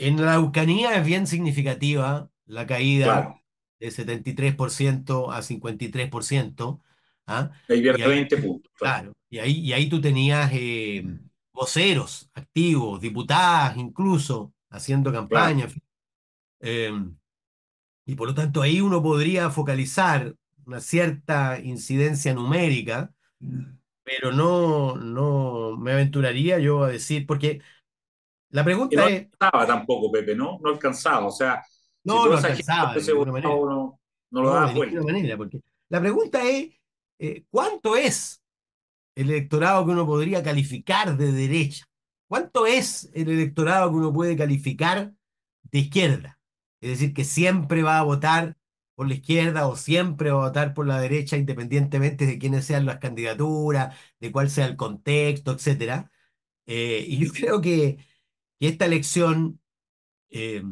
en 0.00 0.20
la 0.20 0.32
Araucanía 0.32 0.96
es 0.96 1.06
bien 1.06 1.26
significativa 1.26 2.30
la 2.46 2.66
caída 2.66 3.04
claro. 3.04 3.42
de 3.78 3.88
73% 3.88 5.32
a 5.32 5.42
53%. 5.42 6.80
¿ah? 7.26 7.50
Ahí 7.68 7.80
pierde 7.82 8.00
y 8.00 8.02
ahí, 8.02 8.08
20 8.08 8.36
puntos. 8.38 8.72
Claro, 8.76 9.12
y 9.28 9.38
ahí, 9.38 9.60
y 9.60 9.72
ahí 9.72 9.88
tú 9.88 10.00
tenías 10.00 10.50
eh, 10.52 11.04
voceros 11.52 12.30
activos, 12.34 13.00
diputadas 13.00 13.76
incluso, 13.76 14.52
haciendo 14.70 15.12
campaña. 15.12 15.66
Claro. 15.66 15.80
Eh, 16.60 16.92
y 18.06 18.14
por 18.14 18.28
lo 18.28 18.34
tanto 18.34 18.62
ahí 18.62 18.80
uno 18.80 19.02
podría 19.02 19.50
focalizar 19.50 20.34
una 20.66 20.80
cierta 20.80 21.60
incidencia 21.60 22.34
numérica, 22.34 23.12
pero 24.02 24.32
no, 24.32 24.96
no 24.96 25.76
me 25.76 25.92
aventuraría 25.92 26.58
yo 26.58 26.84
a 26.84 26.88
decir, 26.88 27.26
porque 27.26 27.60
la 28.50 28.64
pregunta 28.64 28.96
no 28.96 29.08
es... 29.08 29.22
alcanzaba 29.22 29.66
tampoco, 29.66 30.10
Pepe, 30.12 30.34
¿no? 30.34 30.58
No 30.62 30.70
alcanzaba, 30.70 31.26
o 31.26 31.30
sea, 31.30 31.62
no, 32.04 32.24
si 32.24 32.28
no 32.28 32.36
alcanzaba, 32.36 32.94
de 32.94 33.02
ninguna 33.02 33.32
manera. 33.32 33.48
No, 33.50 34.00
no, 34.30 34.42
lo 34.42 34.50
daba 34.50 34.72
de 34.72 34.86
ninguna 34.86 35.12
manera, 35.12 35.36
porque 35.36 35.60
la 35.88 36.00
pregunta 36.00 36.48
es, 36.48 36.70
eh, 37.18 37.44
¿cuánto 37.50 37.96
es 37.96 38.42
el 39.14 39.30
electorado 39.30 39.84
que 39.84 39.92
uno 39.92 40.06
podría 40.06 40.42
calificar 40.42 41.16
de 41.16 41.32
derecha? 41.32 41.84
¿Cuánto 42.28 42.66
es 42.66 43.10
el 43.12 43.28
electorado 43.28 43.90
que 43.90 43.96
uno 43.96 44.12
puede 44.12 44.36
calificar 44.36 45.12
de 45.64 45.78
izquierda? 45.78 46.38
Es 46.80 46.90
decir, 46.90 47.12
que 47.12 47.24
siempre 47.24 47.82
va 47.82 47.98
a 47.98 48.02
votar 48.04 48.56
por 48.94 49.08
la 49.08 49.14
izquierda 49.14 49.66
o 49.66 49.76
siempre 49.76 50.30
va 50.30 50.44
a 50.44 50.48
votar 50.48 50.74
por 50.74 50.86
la 50.86 51.00
derecha, 51.00 51.36
independientemente 51.36 52.26
de 52.26 52.38
quiénes 52.38 52.66
sean 52.66 52.86
las 52.86 52.98
candidaturas, 52.98 53.96
de 54.20 54.30
cuál 54.30 54.50
sea 54.50 54.66
el 54.66 54.76
contexto, 54.76 55.52
etcétera. 55.52 56.10
Eh, 56.66 57.04
y 57.08 57.18
yo 57.18 57.32
creo 57.32 57.60
que, 57.60 57.98
que 58.60 58.68
esta 58.68 58.84
elección 58.84 59.58
eh, 60.28 60.62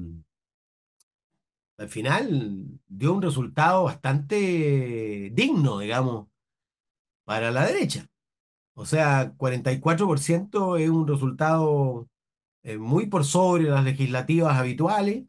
al 1.78 1.88
final 1.88 2.80
dio 2.86 3.14
un 3.14 3.22
resultado 3.22 3.84
bastante 3.84 5.30
digno, 5.32 5.78
digamos, 5.78 6.28
para 7.24 7.50
la 7.50 7.66
derecha. 7.66 8.06
O 8.74 8.84
sea, 8.84 9.34
44% 9.36 10.78
es 10.78 10.90
un 10.90 11.08
resultado 11.08 12.08
eh, 12.62 12.78
muy 12.78 13.06
por 13.06 13.24
sobre 13.24 13.64
las 13.64 13.84
legislativas 13.84 14.56
habituales, 14.56 15.24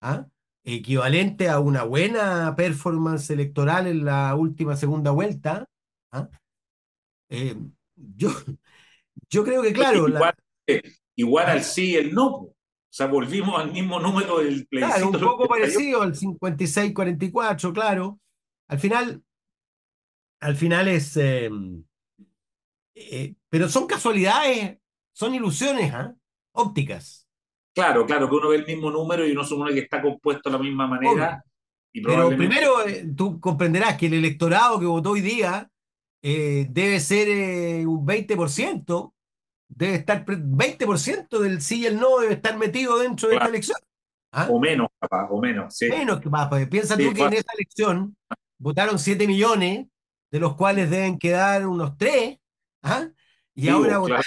¿ah? 0.00 0.26
equivalente 0.62 1.48
a 1.48 1.60
una 1.60 1.82
buena 1.82 2.54
performance 2.56 3.30
electoral 3.30 3.86
en 3.86 4.04
la 4.04 4.34
última 4.34 4.76
segunda 4.76 5.10
vuelta. 5.10 5.66
¿ah? 6.12 6.28
Eh, 7.28 7.56
yo, 7.96 8.30
yo 9.30 9.44
creo 9.44 9.62
que, 9.62 9.72
claro. 9.72 10.06
Igual 11.16 11.46
al 11.46 11.62
sí 11.62 11.92
y 11.92 11.96
el 11.96 12.14
no. 12.14 12.54
O 12.94 12.96
sea, 12.96 13.06
volvimos 13.06 13.60
al 13.60 13.72
mismo 13.72 13.98
número 13.98 14.38
del 14.38 14.66
plebiscito. 14.68 15.10
Claro, 15.10 15.10
un 15.10 15.20
poco 15.20 15.48
parecido 15.48 16.02
al 16.02 16.14
56-44, 16.14 17.72
claro. 17.72 18.20
Al 18.68 18.78
final, 18.78 19.22
al 20.40 20.56
final 20.56 20.88
es. 20.88 21.16
Eh, 21.16 21.50
eh, 22.94 23.34
pero 23.48 23.68
son 23.68 23.86
casualidades, 23.86 24.78
son 25.12 25.34
ilusiones 25.34 25.92
¿ah? 25.92 26.14
ópticas. 26.52 27.28
Claro, 27.74 28.06
claro, 28.06 28.28
que 28.28 28.36
uno 28.36 28.50
ve 28.50 28.56
el 28.56 28.66
mismo 28.66 28.90
número 28.90 29.26
y 29.26 29.32
uno 29.32 29.42
supone 29.42 29.74
que 29.74 29.80
está 29.80 30.00
compuesto 30.00 30.48
de 30.48 30.56
la 30.56 30.62
misma 30.62 30.86
manera. 30.86 31.44
Pero 31.92 32.28
primero, 32.28 32.86
eh, 32.86 33.04
tú 33.16 33.40
comprenderás 33.40 33.96
que 33.96 34.06
el 34.06 34.14
electorado 34.14 34.78
que 34.78 34.86
votó 34.86 35.10
hoy 35.10 35.20
día 35.20 35.68
eh, 36.22 36.66
debe 36.70 37.00
ser 37.00 37.84
un 37.86 38.06
20%, 38.06 39.12
debe 39.68 39.94
estar 39.94 40.24
20% 40.24 41.38
del 41.38 41.60
sí 41.60 41.80
y 41.80 41.86
el 41.86 41.98
no 41.98 42.18
debe 42.18 42.34
estar 42.34 42.56
metido 42.56 42.98
dentro 42.98 43.28
de 43.28 43.36
esta 43.36 43.48
elección. 43.48 43.78
¿ah? 44.32 44.48
O 44.50 44.60
menos, 44.60 44.88
capaz, 45.00 45.28
o 45.30 45.40
menos, 45.40 45.74
sí. 45.74 45.88
Menos, 45.88 46.20
capaz. 46.20 46.48
Pues, 46.48 46.68
piensa 46.68 46.96
tú 46.96 47.12
que 47.12 47.22
en 47.22 47.32
esa 47.32 47.52
elección 47.54 48.16
votaron 48.58 48.98
7 48.98 49.26
millones, 49.26 49.86
de 50.30 50.40
los 50.40 50.56
cuales 50.56 50.90
deben 50.90 51.18
quedar 51.18 51.66
unos 51.66 51.96
3 51.96 52.38
¿Ah? 52.84 53.08
Y 53.54 53.68
ahora, 53.68 54.00
claro, 54.02 54.22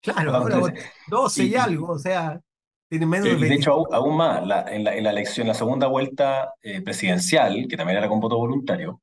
claro 0.00 0.34
ahora 0.34 0.74
12 1.08 1.44
y, 1.44 1.54
algo, 1.54 1.92
o 1.92 1.98
sea, 1.98 2.40
tiene 2.88 3.06
menos 3.06 3.28
de 3.28 3.36
De 3.36 3.54
hecho, 3.54 3.92
aún, 3.94 4.16
más, 4.16 4.42
en, 4.68 4.84
la, 4.84 4.92
elección, 4.92 5.46
la 5.46 5.54
segunda 5.54 5.86
vuelta 5.86 6.54
eh, 6.62 6.80
presidencial, 6.80 7.66
que 7.68 7.76
también 7.76 7.98
era 7.98 8.08
con 8.08 8.18
voto 8.18 8.38
voluntario, 8.38 9.02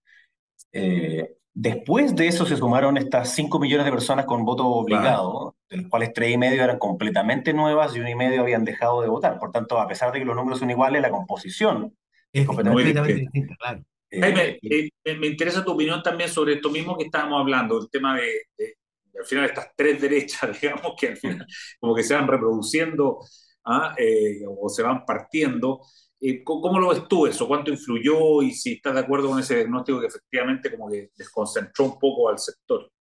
eh, 0.73 1.37
después 1.53 2.15
de 2.15 2.27
eso 2.27 2.45
se 2.45 2.57
sumaron 2.57 2.97
estas 2.97 3.33
5 3.33 3.57
millones 3.59 3.85
de 3.85 3.91
personas 3.91 4.25
con 4.25 4.43
voto 4.43 4.67
obligado, 4.67 5.55
de 5.69 5.77
los 5.77 5.87
cuales 5.87 6.13
3 6.13 6.31
y 6.31 6.37
medio 6.37 6.63
eran 6.63 6.79
completamente 6.79 7.53
nuevas 7.53 7.95
y 7.95 7.99
1 7.99 8.09
y 8.09 8.15
medio 8.15 8.41
habían 8.41 8.65
dejado 8.65 9.01
de 9.01 9.09
votar. 9.09 9.37
Por 9.37 9.51
tanto, 9.51 9.79
a 9.79 9.87
pesar 9.87 10.11
de 10.11 10.19
que 10.19 10.25
los 10.25 10.35
números 10.35 10.59
son 10.59 10.69
iguales, 10.69 11.01
la 11.01 11.11
composición 11.11 11.95
es 12.33 12.45
completamente 12.45 13.13
distinta, 13.13 13.55
claro. 13.57 13.83
Eh, 14.11 14.89
me, 15.05 15.27
interesa 15.27 15.63
tu 15.63 15.71
opinión 15.71 16.01
también 16.01 16.29
sobre 16.29 16.53
esto 16.53 16.71
mismo 16.71 16.97
que 16.97 17.03
estábamos 17.03 17.41
hablando, 17.41 17.79
el 17.79 17.89
tema 17.91 18.17
de, 18.17 18.75
al 19.19 19.25
final 19.25 19.45
estas 19.45 19.71
tres 19.75 20.01
derechas, 20.01 20.59
digamos, 20.59 20.93
que 20.99 21.09
al 21.09 21.17
final 21.17 21.45
como 21.79 21.93
que 21.93 22.03
se 22.03 22.15
van 22.15 22.27
reproduciendo 22.27 23.19
¿ah? 23.65 23.93
eh, 23.97 24.41
o 24.47 24.67
se 24.69 24.83
van 24.83 25.05
partiendo. 25.05 25.81
Eh, 26.21 26.43
¿Cómo 26.43 26.79
lo 26.79 26.89
ves 26.89 27.07
tú 27.07 27.27
eso? 27.27 27.47
¿Cuánto 27.47 27.71
influyó? 27.71 28.41
Y 28.41 28.51
si 28.51 28.73
estás 28.73 28.93
de 28.93 28.99
acuerdo 29.01 29.29
con 29.29 29.39
ese 29.39 29.55
diagnóstico 29.55 30.01
que 30.01 30.07
efectivamente 30.07 30.71
como 30.71 30.89
que 30.89 31.11
desconcentró 31.15 31.85
un 31.85 31.99
poco 31.99 32.29
al 32.29 32.39
sector. 32.39 32.91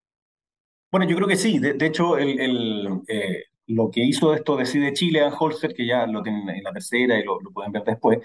Bueno, 0.90 1.07
yo 1.07 1.16
creo 1.16 1.29
que 1.29 1.37
sí. 1.37 1.59
De, 1.59 1.87
hecho, 1.87 2.16
el, 2.16 3.03
eh, 3.09 3.44
lo 3.66 3.90
que 3.90 4.01
hizo 4.01 4.35
esto 4.35 4.57
Decide 4.57 4.92
Chile, 4.94 5.22
Holster, 5.38 5.74
que 5.74 5.87
ya 5.87 6.07
lo 6.07 6.22
tienen 6.22 6.48
en 6.48 6.62
la 6.64 6.72
tercera 6.72 7.18
y 7.18 7.24
lo, 7.24 7.40
lo 7.40 7.51
pueden 7.51 7.72
ver 7.72 7.85
después, 7.85 8.18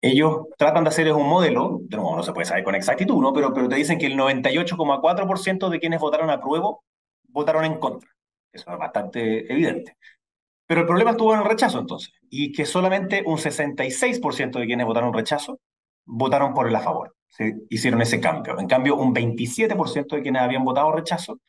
ellos 0.00 0.48
tratan 0.58 0.84
de 0.84 0.90
hacer 0.90 1.06
es 1.08 1.14
un 1.14 1.28
modelo, 1.28 1.80
no, 1.90 2.16
no 2.16 2.22
se 2.22 2.32
puede 2.34 2.46
saber 2.46 2.64
con 2.64 2.74
exactitud, 2.74 3.22
¿no? 3.22 3.32
pero, 3.32 3.54
pero 3.54 3.68
te 3.68 3.76
dicen 3.76 3.98
que 3.98 4.06
el 4.06 4.16
98,4% 4.16 5.70
de 5.70 5.80
quienes 5.80 6.00
votaron 6.00 6.30
a 6.30 6.40
prueba 6.40 6.76
votaron 7.28 7.64
en 7.64 7.78
contra. 7.78 8.10
Eso 8.52 8.70
es 8.70 8.78
bastante 8.78 9.50
evidente. 9.50 9.96
Pero 10.66 10.82
el 10.82 10.86
problema 10.86 11.12
estuvo 11.12 11.34
en 11.34 11.40
el 11.40 11.46
rechazo 11.46 11.78
entonces, 11.80 12.12
y 12.30 12.52
que 12.52 12.66
solamente 12.66 13.22
un 13.26 13.38
66% 13.38 14.58
de 14.58 14.66
quienes 14.66 14.86
votaron 14.86 15.14
rechazo 15.14 15.60
votaron 16.04 16.54
por 16.54 16.68
el 16.68 16.76
a 16.76 16.80
favor. 16.80 17.16
Se 17.28 17.54
hicieron 17.70 18.02
ese 18.02 18.20
cambio. 18.20 18.58
En 18.58 18.68
cambio, 18.68 18.96
un 18.96 19.14
27% 19.14 20.16
de 20.16 20.22
quienes 20.22 20.42
habían 20.42 20.64
votado 20.64 20.92
rechazo 20.92 21.40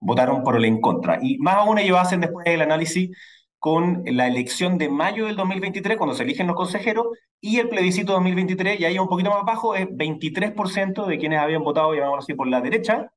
votaron 0.00 0.42
por 0.42 0.56
el 0.56 0.64
en 0.64 0.80
contra. 0.80 1.18
Y 1.20 1.38
más 1.38 1.56
aún 1.56 1.78
ellos 1.78 1.98
hacen 1.98 2.20
después 2.20 2.46
el 2.46 2.62
análisis 2.62 3.10
con 3.58 4.02
la 4.06 4.26
elección 4.28 4.78
de 4.78 4.88
mayo 4.88 5.26
del 5.26 5.36
2023, 5.36 5.96
cuando 5.96 6.14
se 6.14 6.22
eligen 6.22 6.46
los 6.46 6.56
consejeros, 6.56 7.06
y 7.40 7.58
el 7.58 7.68
plebiscito 7.68 8.12
2023, 8.12 8.80
y 8.80 8.84
ahí 8.84 8.98
un 8.98 9.08
poquito 9.08 9.30
más 9.30 9.44
bajo, 9.44 9.74
es 9.74 9.86
23% 9.88 11.06
de 11.06 11.18
quienes 11.18 11.40
habían 11.40 11.64
votado, 11.64 11.94
llamémoslo 11.94 12.22
así, 12.22 12.34
por 12.34 12.46
la 12.46 12.60
derecha, 12.60 13.10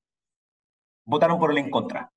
votaron 1.05 1.39
por 1.39 1.51
el 1.51 1.57
en 1.59 1.69
contra. 1.69 2.11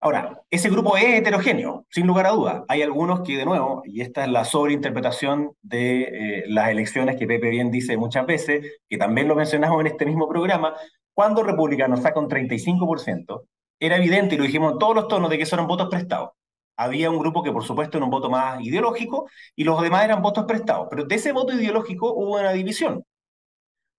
Ahora, 0.00 0.42
ese 0.50 0.68
grupo 0.68 0.96
es 0.96 1.04
heterogéneo, 1.04 1.86
sin 1.90 2.06
lugar 2.06 2.26
a 2.26 2.30
dudas. 2.30 2.62
Hay 2.68 2.82
algunos 2.82 3.22
que, 3.22 3.36
de 3.36 3.46
nuevo, 3.46 3.82
y 3.86 4.02
esta 4.02 4.24
es 4.24 4.30
la 4.30 4.44
sobreinterpretación 4.44 5.52
de 5.62 6.02
eh, 6.02 6.44
las 6.48 6.68
elecciones 6.68 7.16
que 7.16 7.26
Pepe 7.26 7.50
bien 7.50 7.70
dice 7.70 7.96
muchas 7.96 8.26
veces, 8.26 8.80
que 8.88 8.98
también 8.98 9.28
lo 9.28 9.34
mencionamos 9.34 9.80
en 9.80 9.86
este 9.86 10.04
mismo 10.06 10.28
programa, 10.28 10.74
cuando 11.14 11.42
republicanos 11.42 12.02
saca 12.02 12.20
un 12.20 12.28
35%, 12.28 13.46
era 13.80 13.96
evidente, 13.96 14.34
y 14.34 14.38
lo 14.38 14.44
dijimos 14.44 14.72
en 14.72 14.78
todos 14.78 14.94
los 14.94 15.08
tonos, 15.08 15.30
de 15.30 15.38
que 15.38 15.44
eran 15.44 15.66
votos 15.66 15.88
prestados. 15.88 16.30
Había 16.76 17.10
un 17.10 17.18
grupo 17.18 17.42
que, 17.42 17.52
por 17.52 17.64
supuesto, 17.64 17.98
era 17.98 18.04
un 18.04 18.10
voto 18.10 18.30
más 18.30 18.60
ideológico, 18.62 19.28
y 19.54 19.64
los 19.64 19.80
demás 19.82 20.04
eran 20.04 20.22
votos 20.22 20.44
prestados. 20.46 20.88
Pero 20.90 21.04
de 21.04 21.14
ese 21.14 21.32
voto 21.32 21.54
ideológico 21.54 22.12
hubo 22.14 22.38
una 22.38 22.52
división. 22.52 23.04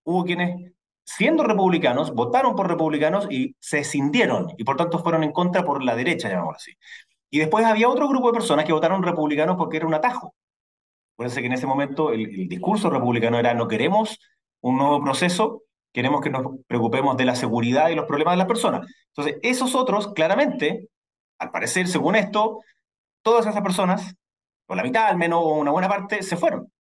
Hubo 0.04 0.24
quienes 0.26 0.72
siendo 1.08 1.44
republicanos, 1.44 2.14
votaron 2.14 2.56
por 2.56 2.68
republicanos 2.68 3.28
y 3.32 3.56
se 3.60 3.80
escindieron 3.80 4.54
y 4.58 4.64
por 4.66 4.76
tanto 4.76 5.00
fueron 5.00 5.24
en 5.24 5.32
contra 5.32 5.64
por 5.64 5.82
la 5.84 5.96
derecha, 5.96 6.28
llamémoslo 6.30 6.58
así. 6.58 6.74
Y 7.30 7.40
después 7.40 7.66
había 7.66 7.90
otro 7.90 8.10
grupo 8.10 8.28
de 8.28 8.34
personas 8.34 8.66
que 8.66 8.74
votaron 8.74 9.02
republicanos 9.02 9.56
porque 9.58 9.78
era 9.78 9.88
un 9.88 9.94
atajo. 9.94 10.36
Acuérdense 11.14 11.42
que 11.42 11.48
en 11.48 11.54
ese 11.54 11.66
momento 11.66 12.12
el, 12.12 12.22
el, 12.42 12.48
discurso 12.50 12.90
republicano 12.90 13.40
era 13.40 13.54
no 13.54 13.68
queremos 13.68 14.20
un 14.62 14.78
nuevo 14.78 15.02
proceso, 15.04 15.64
queremos 15.94 16.22
que 16.22 16.30
nos 16.30 16.60
preocupemos 16.68 17.18
de 17.18 17.26
la 17.26 17.36
seguridad 17.36 17.90
y 17.90 17.96
los 17.96 18.06
problemas 18.06 18.34
de 18.34 18.38
las 18.38 18.48
personas. 18.48 18.88
Entonces, 19.10 19.40
esos 19.44 19.76
otros, 19.76 20.14
claramente, 20.14 20.88
al 21.40 21.52
parecer, 21.52 21.88
según 21.88 22.16
esto, 22.16 22.62
todas 23.22 23.46
esas 23.46 23.62
personas, 23.62 24.16
o 24.68 24.76
la 24.76 24.84
mitad 24.84 25.08
al 25.08 25.18
menos, 25.18 25.40
o 25.42 25.56
una 25.56 25.72
buena 25.72 25.90
parte, 25.90 26.24
se 26.24 26.38
fueron. 26.38 26.72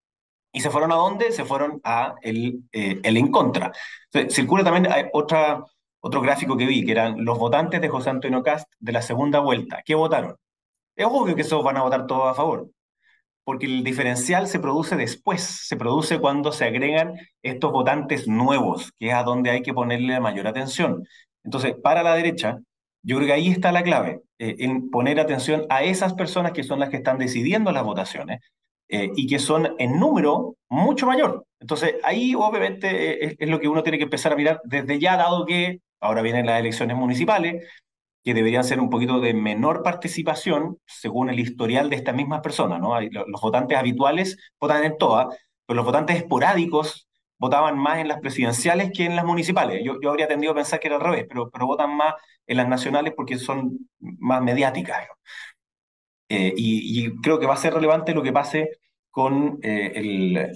¿Y 0.53 0.61
se 0.61 0.71
fueron 0.71 0.93
a 0.93 0.97
dónde? 0.97 1.33
Se 1.33 1.45
fueron 1.45 1.81
a 1.85 2.15
el, 2.23 2.63
eh, 2.73 3.01
en 3.03 3.31
contra. 3.31 3.73
circula 4.31 4.65
también 4.65 4.89
otra, 5.13 5.63
otro 6.01 6.21
gráfico 6.21 6.57
que 6.57 6.67
vi, 6.67 6.85
que 6.85 6.93
eran 6.93 7.25
los 7.25 7.39
votantes 7.39 7.81
de 7.81 7.89
José 7.89 8.11
Antonio 8.11 8.43
Cast 8.43 8.73
de 8.79 8.93
la 8.93 9.03
segunda 9.03 9.41
vuelta. 9.41 9.83
¿Qué 9.85 9.95
votaron? 9.95 10.37
Es 10.97 11.07
obvio 11.07 11.35
que 11.35 11.43
esos 11.43 11.63
van 11.63 11.77
a 11.77 11.83
votar 11.83 12.07
todos 12.07 12.27
a 12.31 12.35
favor, 12.35 12.71
porque 13.47 13.67
el 13.67 13.85
diferencial 13.85 14.49
se 14.49 14.59
produce 14.59 14.97
después, 14.97 15.41
se 15.41 15.77
produce 15.77 16.19
cuando 16.19 16.51
se 16.51 16.65
agregan 16.65 17.15
estos 17.43 17.71
votantes 17.71 18.27
nuevos, 18.27 18.91
que 18.99 19.07
es 19.07 19.15
a 19.15 19.23
donde 19.23 19.51
hay 19.51 19.63
que 19.63 19.73
ponerle 19.73 20.19
mayor 20.19 20.49
atención. 20.49 21.07
Entonces, 21.45 21.77
para 21.81 22.03
la 22.03 22.17
derecha, 22.17 22.59
yo 23.05 23.17
creo 23.17 23.29
que 23.29 23.33
ahí 23.35 23.49
está 23.49 23.71
la 23.71 23.85
clave, 23.85 24.21
eh, 24.41 24.57
en 24.59 24.91
poner 24.91 25.21
atención 25.21 25.65
a 25.69 25.85
esas 25.85 26.15
personas 26.15 26.51
que 26.51 26.65
son 26.65 26.81
las 26.81 26.91
que 26.91 26.97
están 26.97 27.19
decidiendo 27.19 27.71
las 27.71 27.85
votaciones, 27.85 28.41
eh, 28.89 29.13
y 29.15 29.29
que 29.29 29.39
son 29.39 29.77
en 29.79 30.01
número 30.01 30.57
mucho 30.69 31.07
mayor. 31.07 31.47
Entonces, 31.61 31.95
ahí 32.03 32.35
obviamente 32.35 33.27
eh, 33.27 33.37
es, 33.39 33.49
lo 33.49 33.61
que 33.61 33.69
uno 33.69 33.85
tiene 33.85 33.99
que 33.99 34.05
empezar 34.05 34.33
a 34.33 34.37
mirar 34.37 34.61
desde 34.65 34.99
ya, 34.99 35.17
dado 35.17 35.47
que 35.47 35.83
ahora 36.01 36.21
vienen 36.21 36.47
las 36.47 36.59
elecciones 36.59 36.97
municipales, 36.97 37.65
que 38.27 38.35
deberían 38.35 38.65
ser 38.65 38.81
un 38.81 38.91
poquito 38.91 39.21
de 39.21 39.35
menor 39.35 39.85
participación 39.85 40.81
según 40.85 41.31
el 41.31 41.39
historial 41.39 41.89
de 41.89 41.95
estas 41.95 42.13
mismas 42.13 42.41
personas. 42.41 42.81
¿no? 42.81 43.01
Los 43.01 43.41
votantes 43.41 43.79
habituales 43.79 44.37
votan 44.61 44.83
en 44.83 44.99
todas, 44.99 45.29
pero 45.65 45.77
los 45.77 45.85
votantes 45.85 46.17
esporádicos 46.17 47.07
votaban 47.39 47.79
más 47.79 47.99
en 47.99 48.09
las 48.09 48.19
presidenciales 48.19 48.91
que 48.93 49.05
en 49.05 49.15
las 49.15 49.25
municipales. 49.25 49.81
Yo, 49.85 50.01
yo 50.03 50.11
habría 50.11 50.27
tendido 50.27 50.51
a 50.51 50.57
pensar 50.57 50.81
que 50.81 50.89
era 50.89 50.97
al 50.97 51.03
revés, 51.03 51.27
pero, 51.29 51.49
pero 51.51 51.67
votan 51.69 51.97
más 51.97 52.15
en 52.49 52.57
las 52.57 52.67
nacionales 52.67 53.15
porque 53.17 53.39
son 53.39 53.89
más 54.01 54.43
mediáticas. 54.43 55.07
Eh, 56.29 56.53
y, 56.57 57.15
creo 57.21 57.39
que 57.39 57.47
va 57.47 57.55
a 57.55 57.59
ser 57.59 57.75
relevante 57.75 58.13
lo 58.13 58.25
que 58.25 58.33
pase 58.33 58.71
con 59.09 59.61
eh, 59.63 60.51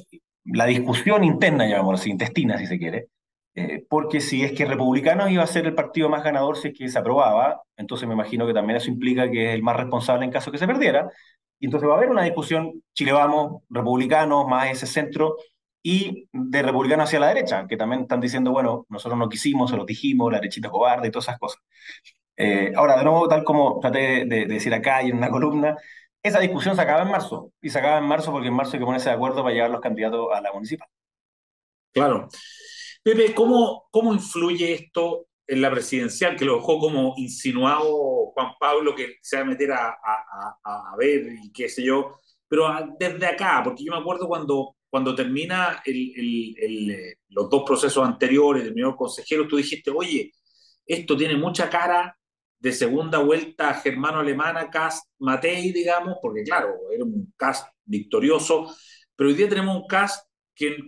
la 0.44 0.66
discusión 0.66 1.22
interna, 1.22 1.68
llamamos 1.68 2.00
así, 2.00 2.10
intestina, 2.10 2.58
si 2.58 2.66
se 2.66 2.78
quiere, 2.80 3.06
eh, 3.60 3.86
porque 3.88 4.20
si 4.20 4.44
es 4.44 4.52
que 4.52 4.64
Republicanos 4.64 5.30
iba 5.30 5.42
a 5.42 5.46
ser 5.46 5.66
el 5.66 5.74
partido 5.74 6.08
más 6.08 6.22
ganador 6.22 6.56
si 6.56 6.68
es 6.68 6.78
que 6.78 6.88
se 6.88 6.98
aprobaba, 6.98 7.62
entonces 7.76 8.08
me 8.08 8.14
imagino 8.14 8.46
que 8.46 8.54
también 8.54 8.76
eso 8.76 8.90
implica 8.90 9.30
que 9.30 9.48
es 9.48 9.54
el 9.54 9.62
más 9.62 9.76
responsable 9.76 10.24
en 10.24 10.30
caso 10.30 10.50
que 10.50 10.58
se 10.58 10.66
perdiera, 10.66 11.10
y 11.58 11.66
entonces 11.66 11.88
va 11.88 11.94
a 11.94 11.96
haber 11.98 12.10
una 12.10 12.24
discusión, 12.24 12.82
Chile 12.94 13.12
vamos, 13.12 13.62
republicanos, 13.68 14.46
más 14.48 14.70
ese 14.70 14.86
centro, 14.86 15.36
y 15.82 16.28
de 16.32 16.62
republicanos 16.62 17.04
hacia 17.08 17.20
la 17.20 17.28
derecha, 17.28 17.66
que 17.66 17.76
también 17.76 18.02
están 18.02 18.20
diciendo, 18.20 18.50
bueno, 18.50 18.86
nosotros 18.88 19.18
no 19.18 19.28
quisimos, 19.28 19.70
se 19.70 19.76
lo 19.76 19.84
dijimos, 19.84 20.32
la 20.32 20.38
derechita 20.38 20.70
cobarde 20.70 21.08
y 21.08 21.10
todas 21.10 21.26
esas 21.26 21.38
cosas. 21.38 21.62
Eh, 22.36 22.72
ahora, 22.74 22.96
de 22.96 23.04
nuevo, 23.04 23.28
tal 23.28 23.44
como 23.44 23.78
traté 23.80 24.24
de, 24.24 24.46
decir 24.46 24.72
acá 24.72 25.02
y 25.02 25.10
en 25.10 25.18
una 25.18 25.30
columna, 25.30 25.76
esa 26.22 26.40
discusión 26.40 26.76
se 26.76 26.82
acaba 26.82 27.02
en 27.02 27.10
marzo, 27.10 27.52
y 27.60 27.70
se 27.70 27.78
acaba 27.78 27.98
en 27.98 28.04
marzo 28.04 28.32
porque 28.32 28.48
en 28.48 28.54
marzo 28.54 28.72
hay 28.72 28.78
que 28.78 28.86
ponerse 28.86 29.10
de 29.10 29.14
acuerdo 29.14 29.42
para 29.42 29.54
llevar 29.54 29.70
los 29.70 29.80
candidatos 29.80 30.28
a 30.34 30.40
la 30.40 30.52
municipal. 30.52 30.88
Claro. 31.92 32.28
Pepe, 33.02 33.34
¿cómo, 33.34 33.88
cómo 33.90 34.12
influye 34.12 34.72
esto 34.72 35.26
en 35.46 35.62
la 35.62 35.70
presidencial, 35.70 36.36
que 36.36 36.44
lo 36.44 36.56
dejó 36.56 36.78
como 36.78 37.14
insinuado 37.16 38.30
Juan 38.32 38.52
Pablo, 38.58 38.94
que 38.94 39.16
se 39.22 39.36
va 39.36 39.42
a 39.42 39.46
meter 39.46 39.72
a, 39.72 39.88
a, 39.88 40.58
a, 40.64 40.92
a 40.92 40.96
ver 40.96 41.32
y 41.42 41.50
qué 41.52 41.68
sé 41.68 41.82
yo, 41.82 42.18
pero 42.46 42.68
desde 42.98 43.26
acá, 43.26 43.60
porque 43.64 43.84
yo 43.84 43.92
me 43.92 43.98
acuerdo 43.98 44.28
cuando 44.28 44.76
cuando 44.90 45.14
termina 45.14 45.80
el, 45.84 46.12
el, 46.16 46.54
el, 46.58 46.90
eh, 46.90 47.14
los 47.28 47.48
dos 47.48 47.62
procesos 47.64 48.04
anteriores, 48.04 48.64
terminó 48.64 48.90
el 48.90 48.96
consejero, 48.96 49.46
tú 49.46 49.56
dijiste, 49.56 49.90
oye, 49.90 50.32
esto 50.84 51.16
tiene 51.16 51.36
mucha 51.36 51.70
cara 51.70 52.16
de 52.58 52.72
segunda 52.72 53.18
vuelta 53.18 53.72
germano-alemana, 53.74 54.68
cast 54.68 55.06
Matei, 55.20 55.72
digamos, 55.72 56.16
porque 56.20 56.42
claro, 56.42 56.74
era 56.92 57.04
un 57.04 57.32
cast 57.36 57.68
victorioso, 57.84 58.74
pero 59.14 59.30
hoy 59.30 59.36
día 59.36 59.48
tenemos 59.48 59.76
un 59.76 59.86
cast 59.86 60.26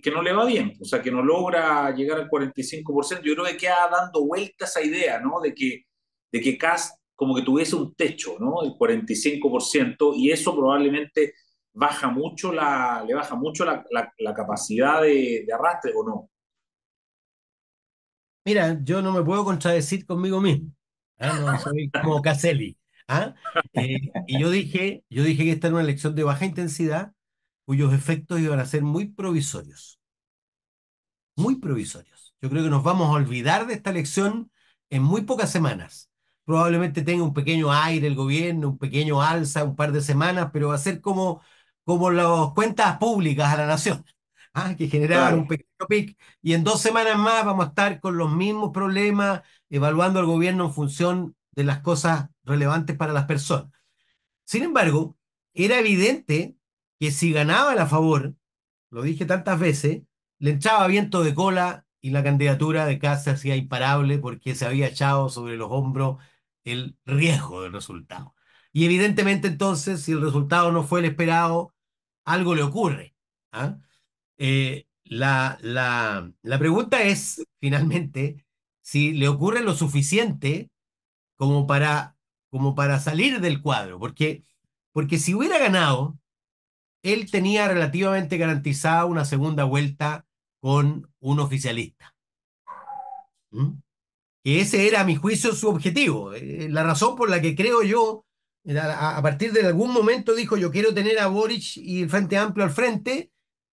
que, 0.03 0.11
no 0.11 0.23
le 0.23 0.35
va 0.35 0.45
bien, 0.45 0.75
o 0.81 0.85
sea, 0.85 1.01
que 1.01 1.11
no 1.11 1.23
logra 1.23 1.91
llegar 1.95 2.19
al 2.19 2.29
45%. 2.29 3.23
Yo 3.23 3.35
creo 3.35 3.47
que 3.47 3.57
queda 3.57 3.89
dando 3.91 4.27
vuelta 4.27 4.67
esa 4.67 4.83
idea, 4.83 5.19
¿no? 5.19 5.41
De 5.41 5.55
que, 5.55 5.87
de 6.31 6.41
que 6.41 6.59
cast 6.59 6.99
como 7.15 7.35
que 7.35 7.43
tuviese 7.43 7.77
un 7.77 7.95
techo, 7.95 8.37
¿no? 8.39 8.63
El 8.63 8.73
45%, 8.73 10.13
y 10.17 10.31
eso 10.31 10.55
probablemente 10.55 11.35
baja 11.73 12.11
mucho 12.11 12.53
la, 12.53 13.03
le 13.07 13.15
baja 13.15 13.35
mucho 13.35 13.65
la, 13.65 13.83
la, 13.91 14.35
capacidad 14.35 15.01
de, 15.01 15.45
de, 15.47 15.53
arrastre 15.53 15.93
o 15.97 16.05
no? 16.05 16.31
Mira, 18.45 18.79
yo 18.83 19.01
no 19.01 19.13
me 19.13 19.23
puedo 19.23 19.45
contradecir 19.45 20.05
conmigo 20.05 20.41
mismo. 20.41 20.71
¿ah? 21.19 21.39
No 21.39 21.59
soy 21.59 21.91
como 21.91 22.21
Caselli. 22.21 22.77
¿ah? 23.09 23.35
Eh, 23.73 24.01
y 24.27 24.39
yo 24.39 24.51
dije, 24.51 25.05
yo 25.09 25.23
dije 25.23 25.45
que 25.45 25.53
esta 25.53 25.69
era 25.69 25.77
una 25.77 25.85
elección 25.85 26.15
de 26.15 26.25
baja 26.25 26.45
intensidad 26.45 27.15
cuyos 27.64 27.92
efectos 27.92 28.40
iban 28.40 28.61
a 28.61 28.66
ser 28.66 28.83
muy 28.83 29.07
provisorios. 29.07 30.01
Muy 31.37 31.57
provisorios. 31.57 32.35
Yo 32.40 32.51
creo 32.51 32.64
que 32.64 32.70
nos 32.70 32.83
vamos 32.83 33.09
a 33.09 33.12
olvidar 33.12 33.66
de 33.66 33.75
esta 33.75 33.90
elección 33.90 34.51
en 34.90 35.03
muy 35.03 35.22
pocas 35.22 35.51
semanas. 35.51 36.11
Probablemente 36.44 37.03
tenga 37.03 37.22
un 37.22 37.35
pequeño 37.35 37.72
aire 37.72 38.07
el 38.07 38.16
gobierno, 38.16 38.70
un 38.70 38.79
pequeño 38.79 39.22
alza, 39.22 39.64
un 39.64 39.77
par 39.77 39.92
de 39.92 40.01
semanas, 40.03 40.51
pero 40.53 40.68
va 40.68 40.75
a 40.75 40.79
ser 40.79 41.01
como 41.01 41.42
como 41.85 42.11
las 42.11 42.53
cuentas 42.55 42.98
públicas 42.98 43.53
a 43.53 43.57
la 43.57 43.66
nación, 43.66 44.05
¿ah? 44.55 44.75
que 44.77 44.88
generaban 44.88 45.29
claro. 45.29 45.42
un 45.42 45.48
pequeño 45.48 45.87
pic, 45.88 46.18
y 46.40 46.55
en 46.55 46.64
dos 46.64 46.81
semanas 46.81 47.18
más 47.18 47.44
vamos 47.44 47.66
a 47.66 47.68
estar 47.70 48.01
con 48.01 48.16
los 48.16 48.33
mismos 48.33 48.70
problemas, 48.72 49.42
evaluando 49.70 50.20
al 50.20 50.27
gobierno 50.27 50.66
en 50.66 50.72
función 50.72 51.37
de 51.53 51.64
las 51.64 51.81
cosas 51.81 52.29
relevantes 52.44 52.96
para 52.96 53.12
las 53.12 53.27
personas. 53.27 53.70
Sin 54.44 54.64
embargo, 54.64 55.16
era 55.55 55.79
evidente 55.79 56.57
que 57.03 57.11
si 57.11 57.33
ganaba 57.33 57.73
a 57.75 57.87
favor, 57.88 58.37
lo 58.91 59.03
dije 59.03 59.27
tantas 59.27 59.59
veces, 59.59 60.05
le 60.38 60.53
echaba 60.53 60.87
viento 60.87 61.25
de 61.25 61.35
cola 61.35 61.85
y 62.01 62.11
la 62.12 62.23
candidatura 62.23 62.87
de 62.87 63.01
Casa 63.01 63.25
se 63.25 63.31
hacía 63.33 63.57
imparable 63.57 64.19
porque 64.21 64.55
se 64.55 64.67
había 64.67 64.87
echado 64.87 65.29
sobre 65.29 65.57
los 65.57 65.69
hombros 65.73 66.23
el 66.65 66.97
riesgo 67.05 67.62
del 67.65 67.73
resultado. 67.73 68.37
Y 68.73 68.85
evidentemente 68.85 69.49
entonces, 69.49 70.03
si 70.03 70.12
el 70.12 70.23
resultado 70.23 70.71
no 70.71 70.85
fue 70.85 71.01
el 71.01 71.07
esperado, 71.07 71.75
algo 72.25 72.55
le 72.55 72.62
ocurre. 72.62 73.17
¿ah? 73.53 73.79
Eh, 74.38 74.87
la, 75.05 75.59
la, 75.62 76.33
la 76.43 76.59
pregunta 76.61 77.03
es, 77.03 77.45
finalmente, 77.61 78.47
si 78.83 79.12
le 79.15 79.29
ocurre 79.29 79.62
lo 79.62 79.75
suficiente 79.75 80.71
como 81.37 81.67
para, 81.67 82.17
como 82.51 82.75
para 82.75 83.01
salir 83.01 83.41
del 83.41 83.62
cuadro, 83.62 83.99
porque, 83.99 84.45
porque 84.93 85.19
si 85.19 85.35
hubiera 85.35 85.59
ganado, 85.59 86.19
él 87.03 87.31
tenía 87.31 87.69
relativamente 87.69 88.38
garantizada 88.38 89.05
una 89.05 89.25
segunda 89.25 89.65
vuelta 89.65 90.27
con 90.61 91.11
un 91.21 91.41
oficialista. 91.41 92.15
¿Mm? 93.51 93.73
Que 94.45 94.61
ese 94.61 94.88
era, 94.88 95.03
a 95.03 95.05
mi 95.05 95.17
juicio, 95.17 95.55
su 95.55 95.69
objetivo. 95.69 96.33
Eh, 96.35 96.69
la 96.69 96.83
razón 96.83 97.17
por 97.17 97.31
la 97.31 97.41
que 97.41 97.55
creo 97.55 97.83
yo 97.83 98.25
a, 98.81 99.21
partir 99.23 99.53
de 99.53 99.67
algún 99.67 99.93
momento 99.93 100.35
dijo 100.35 100.57
yo 100.57 100.71
quiero 100.71 100.95
tener 100.95 101.19
a 101.19 101.27
Boric 101.27 101.77
y 101.77 102.03
el 102.03 102.11
Frente 102.11 102.38
Amplio 102.38 102.65
al 102.65 102.71
frente, 102.71 103.33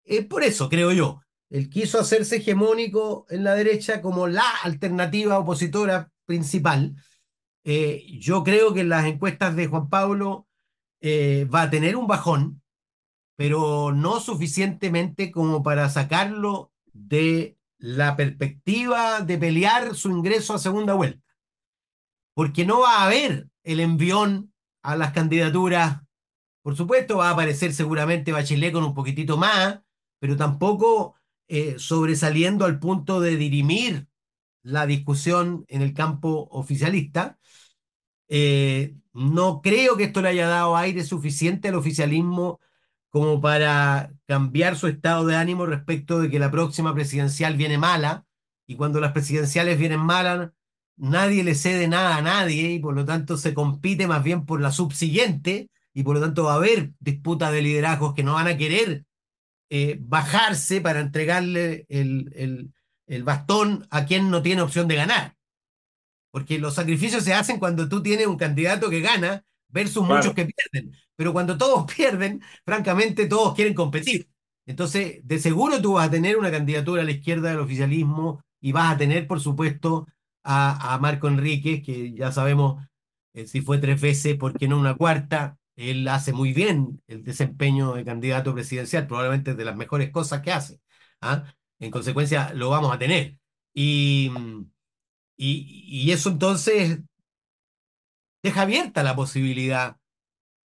es 0.04 0.26
por 0.26 0.42
eso 0.42 0.68
creo 0.68 0.92
yo. 0.92 1.20
Él 1.50 1.70
quiso 1.70 2.00
hacerse 2.00 2.36
hegemónico 2.36 3.26
en 3.28 3.44
la 3.44 3.54
derecha 3.54 4.02
como 4.02 4.26
la 4.26 4.48
alternativa 4.62 5.38
opositora 5.38 6.10
principal. 6.26 6.96
Eh, 7.64 8.04
yo 8.18 8.42
creo 8.42 8.74
que 8.74 8.80
en 8.80 8.88
las 8.88 9.06
encuestas 9.06 9.56
de 9.56 9.68
Juan 9.68 9.88
Pablo 9.88 10.48
eh, 11.00 11.46
va 11.46 11.62
a 11.62 11.70
tener 11.70 11.96
un 11.96 12.06
bajón, 12.06 12.62
pero 13.36 13.92
no 13.92 14.20
suficientemente 14.20 15.30
como 15.30 15.62
para 15.62 15.88
sacarlo 15.88 16.72
de 16.92 17.58
la 17.78 18.16
perspectiva 18.16 19.20
de 19.20 19.38
pelear 19.38 19.94
su 19.94 20.10
ingreso 20.10 20.54
a 20.54 20.58
segunda 20.58 20.94
vuelta. 20.94 21.22
Porque 22.34 22.64
no 22.64 22.80
va 22.80 22.98
a 22.98 23.06
haber 23.06 23.48
el 23.62 23.80
envión 23.80 24.52
a 24.82 24.96
las 24.96 25.12
candidaturas. 25.12 26.02
Por 26.62 26.76
supuesto, 26.76 27.18
va 27.18 27.28
a 27.28 27.32
aparecer 27.32 27.72
seguramente 27.74 28.32
Bachelet 28.32 28.72
con 28.72 28.84
un 28.84 28.94
poquitito 28.94 29.36
más, 29.36 29.80
pero 30.18 30.36
tampoco 30.36 31.16
eh, 31.48 31.74
sobresaliendo 31.78 32.64
al 32.64 32.78
punto 32.78 33.20
de 33.20 33.36
dirimir 33.36 34.08
la 34.62 34.86
discusión 34.86 35.64
en 35.68 35.82
el 35.82 35.92
campo 35.92 36.48
oficialista. 36.50 37.38
Eh, 38.28 38.94
no 39.12 39.60
creo 39.60 39.96
que 39.96 40.04
esto 40.04 40.22
le 40.22 40.30
haya 40.30 40.48
dado 40.48 40.76
aire 40.76 41.04
suficiente 41.04 41.68
al 41.68 41.74
oficialismo 41.74 42.60
como 43.14 43.40
para 43.40 44.12
cambiar 44.26 44.76
su 44.76 44.88
estado 44.88 45.24
de 45.24 45.36
ánimo 45.36 45.66
respecto 45.66 46.20
de 46.20 46.28
que 46.28 46.40
la 46.40 46.50
próxima 46.50 46.92
presidencial 46.94 47.56
viene 47.56 47.78
mala, 47.78 48.26
y 48.66 48.74
cuando 48.74 48.98
las 48.98 49.12
presidenciales 49.12 49.78
vienen 49.78 50.00
malas, 50.00 50.50
nadie 50.96 51.44
le 51.44 51.54
cede 51.54 51.86
nada 51.86 52.16
a 52.16 52.22
nadie 52.22 52.72
y 52.72 52.80
por 52.80 52.92
lo 52.92 53.04
tanto 53.04 53.36
se 53.36 53.54
compite 53.54 54.08
más 54.08 54.24
bien 54.24 54.44
por 54.44 54.60
la 54.60 54.72
subsiguiente 54.72 55.70
y 55.92 56.02
por 56.02 56.16
lo 56.16 56.22
tanto 56.22 56.42
va 56.42 56.54
a 56.54 56.56
haber 56.56 56.90
disputas 56.98 57.52
de 57.52 57.62
liderazgos 57.62 58.14
que 58.14 58.24
no 58.24 58.34
van 58.34 58.48
a 58.48 58.56
querer 58.56 59.04
eh, 59.70 59.96
bajarse 60.00 60.80
para 60.80 60.98
entregarle 60.98 61.86
el, 61.88 62.32
el, 62.34 62.72
el, 63.06 63.22
bastón 63.22 63.86
a 63.90 64.06
quien 64.06 64.28
no 64.28 64.42
tiene 64.42 64.62
opción 64.62 64.88
de 64.88 64.96
ganar. 64.96 65.36
Porque 66.32 66.58
los 66.58 66.74
sacrificios 66.74 67.22
se 67.22 67.32
hacen 67.32 67.60
cuando 67.60 67.88
tú 67.88 68.02
tienes 68.02 68.26
un 68.26 68.38
candidato 68.38 68.90
que 68.90 69.02
gana 69.02 69.44
versus 69.74 70.06
claro. 70.06 70.16
muchos 70.16 70.34
que 70.34 70.46
pierden. 70.46 70.94
Pero 71.16 71.32
cuando 71.32 71.58
todos 71.58 71.84
pierden, 71.96 72.42
francamente 72.64 73.26
todos 73.26 73.54
quieren 73.54 73.74
competir. 73.74 74.28
Entonces, 74.66 75.20
de 75.24 75.38
seguro 75.38 75.82
tú 75.82 75.94
vas 75.94 76.08
a 76.08 76.10
tener 76.10 76.38
una 76.38 76.50
candidatura 76.50 77.02
a 77.02 77.04
la 77.04 77.10
izquierda 77.10 77.50
del 77.50 77.60
oficialismo 77.60 78.42
y 78.60 78.72
vas 78.72 78.94
a 78.94 78.98
tener, 78.98 79.26
por 79.26 79.40
supuesto, 79.40 80.06
a, 80.42 80.94
a 80.94 80.98
Marco 80.98 81.28
Enríquez, 81.28 81.82
que 81.84 82.14
ya 82.14 82.32
sabemos 82.32 82.82
eh, 83.34 83.46
si 83.46 83.60
fue 83.60 83.78
tres 83.78 84.00
veces, 84.00 84.36
¿por 84.36 84.56
qué 84.58 84.68
no 84.68 84.78
una 84.78 84.94
cuarta? 84.96 85.58
Él 85.76 86.06
hace 86.08 86.32
muy 86.32 86.52
bien 86.52 87.02
el 87.08 87.24
desempeño 87.24 87.94
de 87.94 88.04
candidato 88.04 88.54
presidencial, 88.54 89.06
probablemente 89.06 89.54
de 89.54 89.64
las 89.64 89.76
mejores 89.76 90.10
cosas 90.10 90.40
que 90.42 90.52
hace. 90.52 90.80
¿ah? 91.20 91.44
En 91.80 91.90
consecuencia, 91.90 92.52
lo 92.54 92.70
vamos 92.70 92.94
a 92.94 92.98
tener. 92.98 93.36
Y, 93.74 94.30
y, 95.36 95.84
y 96.08 96.12
eso 96.12 96.30
entonces 96.30 97.00
deja 98.44 98.62
abierta 98.62 99.02
la 99.02 99.16
posibilidad 99.16 99.96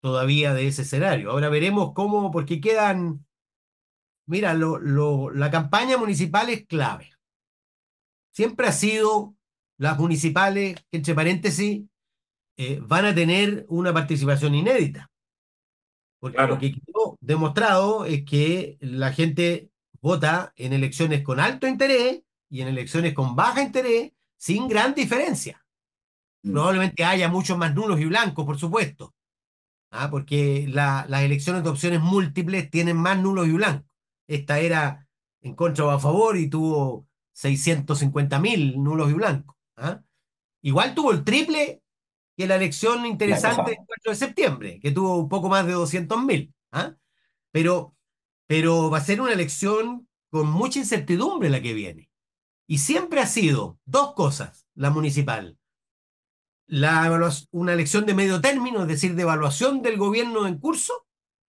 todavía 0.02 0.52
de 0.52 0.68
ese 0.68 0.82
escenario. 0.82 1.30
Ahora 1.30 1.48
veremos 1.48 1.94
cómo, 1.94 2.30
porque 2.30 2.60
quedan, 2.60 3.26
mira, 4.26 4.52
lo, 4.52 4.78
lo, 4.78 5.30
la 5.30 5.50
campaña 5.50 5.96
municipal 5.96 6.50
es 6.50 6.66
clave. 6.66 7.10
Siempre 8.32 8.66
ha 8.66 8.72
sido 8.72 9.34
las 9.78 9.98
municipales, 9.98 10.76
entre 10.92 11.14
paréntesis, 11.14 11.82
eh, 12.58 12.80
van 12.82 13.06
a 13.06 13.14
tener 13.14 13.64
una 13.70 13.94
participación 13.94 14.54
inédita. 14.54 15.10
Porque 16.18 16.36
claro. 16.36 16.54
lo 16.54 16.60
que 16.60 16.72
quedó 16.72 17.16
demostrado 17.22 18.04
es 18.04 18.26
que 18.26 18.76
la 18.80 19.10
gente 19.10 19.70
vota 20.02 20.52
en 20.56 20.74
elecciones 20.74 21.22
con 21.22 21.40
alto 21.40 21.66
interés 21.66 22.22
y 22.50 22.60
en 22.60 22.68
elecciones 22.68 23.14
con 23.14 23.34
baja 23.34 23.62
interés 23.62 24.12
sin 24.36 24.68
gran 24.68 24.94
diferencia. 24.94 25.59
Mm. 26.42 26.52
Probablemente 26.52 27.04
haya 27.04 27.28
muchos 27.28 27.58
más 27.58 27.74
nulos 27.74 28.00
y 28.00 28.06
blancos, 28.06 28.44
por 28.44 28.58
supuesto. 28.58 29.14
¿ah? 29.90 30.10
Porque 30.10 30.66
la, 30.68 31.06
las 31.08 31.22
elecciones 31.22 31.62
de 31.64 31.70
opciones 31.70 32.00
múltiples 32.00 32.70
tienen 32.70 32.96
más 32.96 33.18
nulos 33.18 33.48
y 33.48 33.52
blancos. 33.52 33.90
Esta 34.26 34.60
era 34.60 35.08
en 35.42 35.54
contra 35.54 35.84
o 35.86 35.90
a 35.90 35.98
favor 35.98 36.36
y 36.36 36.48
tuvo 36.48 37.06
650 37.32 38.38
mil 38.38 38.82
nulos 38.82 39.10
y 39.10 39.14
blancos. 39.14 39.56
¿ah? 39.76 40.02
Igual 40.62 40.94
tuvo 40.94 41.12
el 41.12 41.24
triple 41.24 41.82
que 42.36 42.46
la 42.46 42.56
elección 42.56 43.06
interesante 43.06 43.72
del 43.72 43.80
4 43.86 44.12
de 44.12 44.16
septiembre, 44.16 44.80
que 44.80 44.92
tuvo 44.92 45.18
un 45.18 45.28
poco 45.28 45.48
más 45.48 45.66
de 45.66 45.72
200 45.72 46.22
mil. 46.22 46.54
¿ah? 46.72 46.94
Pero, 47.50 47.96
pero 48.46 48.90
va 48.90 48.98
a 48.98 49.04
ser 49.04 49.20
una 49.20 49.32
elección 49.32 50.08
con 50.30 50.50
mucha 50.50 50.78
incertidumbre 50.78 51.50
la 51.50 51.60
que 51.60 51.74
viene. 51.74 52.10
Y 52.66 52.78
siempre 52.78 53.20
ha 53.20 53.26
sido 53.26 53.78
dos 53.84 54.14
cosas, 54.14 54.66
la 54.74 54.90
municipal. 54.90 55.58
La 56.70 57.10
una 57.50 57.72
elección 57.72 58.06
de 58.06 58.14
medio 58.14 58.40
término, 58.40 58.82
es 58.82 58.88
decir, 58.88 59.16
de 59.16 59.22
evaluación 59.22 59.82
del 59.82 59.96
gobierno 59.96 60.46
en 60.46 60.58
curso, 60.58 61.04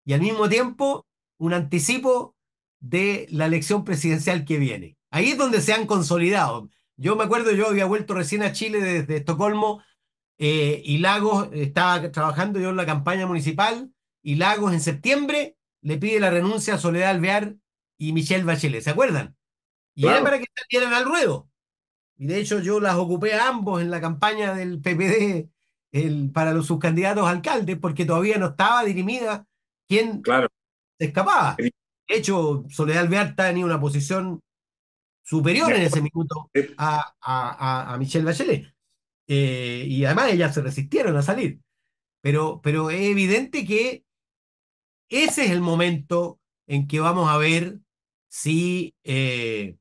y 0.05 0.13
al 0.13 0.21
mismo 0.21 0.47
tiempo 0.47 1.05
un 1.38 1.53
anticipo 1.53 2.38
de 2.79 3.27
la 3.29 3.45
elección 3.45 3.84
presidencial 3.84 4.45
que 4.45 4.58
viene. 4.58 4.97
Ahí 5.12 5.32
es 5.32 5.38
donde 5.38 5.60
se 5.60 5.73
han 5.73 5.88
consolidado. 5.88 6.69
Yo 6.95 7.17
me 7.17 7.25
acuerdo, 7.25 7.51
yo 7.51 7.67
había 7.67 7.86
vuelto 7.86 8.13
recién 8.13 8.43
a 8.43 8.53
Chile 8.53 8.79
desde 8.79 9.17
Estocolmo 9.17 9.84
eh, 10.38 10.82
y 10.86 10.99
Lagos 10.99 11.49
estaba 11.51 12.12
trabajando 12.12 12.60
yo 12.60 12.69
en 12.69 12.77
la 12.77 12.86
campaña 12.86 13.27
municipal 13.27 13.91
y 14.21 14.36
Lagos 14.36 14.71
en 14.71 14.79
septiembre 14.79 15.58
le 15.82 15.97
pide 15.97 16.21
la 16.21 16.29
renuncia 16.29 16.75
a 16.75 16.77
Soledad 16.77 17.10
Alvear 17.10 17.55
y 17.97 18.13
Michelle 18.13 18.45
Bachelet, 18.45 18.84
¿se 18.84 18.89
acuerdan? 18.89 19.36
Y 19.95 20.08
era 20.08 20.23
para 20.23 20.39
que 20.39 20.45
salieran 20.55 20.93
al 20.93 21.03
ruedo. 21.03 21.49
Y 22.19 22.27
de 22.27 22.39
hecho 22.39 22.60
yo 22.60 22.79
las 22.79 22.95
ocupé 22.95 23.34
a 23.34 23.47
ambos 23.47 23.82
en 23.82 23.89
la 23.89 24.01
campaña 24.01 24.53
del 24.53 24.79
PPD 24.82 25.49
el, 25.91 26.32
para 26.32 26.53
los 26.53 26.67
subcandidatos 26.67 27.27
alcaldes 27.27 27.77
porque 27.79 28.05
todavía 28.05 28.38
no 28.38 28.47
estaba 28.47 28.84
dirimida 28.84 29.47
quién 29.88 30.21
claro. 30.21 30.49
se 30.99 31.05
escapaba. 31.08 31.55
De 31.58 31.71
hecho, 32.10 32.65
Soledad 32.69 33.03
Alvear 33.03 33.36
tenía 33.36 33.65
una 33.65 33.79
posición 33.79 34.41
superior 35.23 35.71
en 35.71 35.84
ese 35.84 36.01
minuto 36.01 36.49
a, 36.77 37.15
a, 37.21 37.93
a 37.93 37.97
Michelle 37.97 38.25
Bachelet. 38.25 38.73
Eh, 39.27 39.86
y 39.88 40.03
además 40.05 40.34
ellas 40.34 40.53
se 40.53 40.62
resistieron 40.62 41.15
a 41.15 41.21
salir. 41.21 41.62
Pero, 42.21 42.60
pero 42.62 42.89
es 42.89 43.01
evidente 43.01 43.65
que 43.65 44.03
ese 45.08 45.45
es 45.45 45.51
el 45.51 45.62
momento 45.62 46.39
en 46.67 46.88
que 46.88 46.99
vamos 46.99 47.29
a 47.29 47.38
ver 47.38 47.79
si 48.27 48.93
eh, 49.03 49.77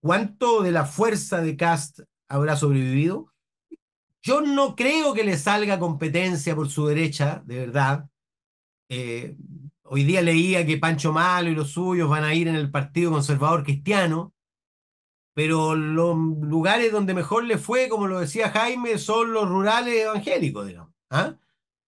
cuánto 0.00 0.62
de 0.62 0.72
la 0.72 0.84
fuerza 0.84 1.40
de 1.40 1.56
Cast 1.56 2.00
habrá 2.28 2.56
sobrevivido. 2.56 3.32
Yo 4.22 4.40
no 4.40 4.76
creo 4.76 5.14
que 5.14 5.24
le 5.24 5.36
salga 5.36 5.78
competencia 5.78 6.54
por 6.54 6.68
su 6.68 6.86
derecha, 6.86 7.42
de 7.46 7.58
verdad. 7.58 8.08
Eh, 8.88 9.36
hoy 9.82 10.04
día 10.04 10.20
leía 10.20 10.66
que 10.66 10.78
Pancho 10.78 11.12
Malo 11.12 11.50
y 11.50 11.54
los 11.54 11.70
suyos 11.70 12.08
van 12.08 12.24
a 12.24 12.34
ir 12.34 12.48
en 12.48 12.56
el 12.56 12.70
Partido 12.70 13.10
Conservador 13.10 13.64
Cristiano, 13.64 14.34
pero 15.32 15.74
los 15.74 16.16
lugares 16.16 16.92
donde 16.92 17.14
mejor 17.14 17.44
le 17.44 17.56
fue, 17.56 17.88
como 17.88 18.06
lo 18.06 18.20
decía 18.20 18.50
Jaime, 18.50 18.98
son 18.98 19.32
los 19.32 19.48
rurales 19.48 19.94
evangélicos, 19.94 20.66
digamos. 20.66 20.92
¿ah? 21.10 21.36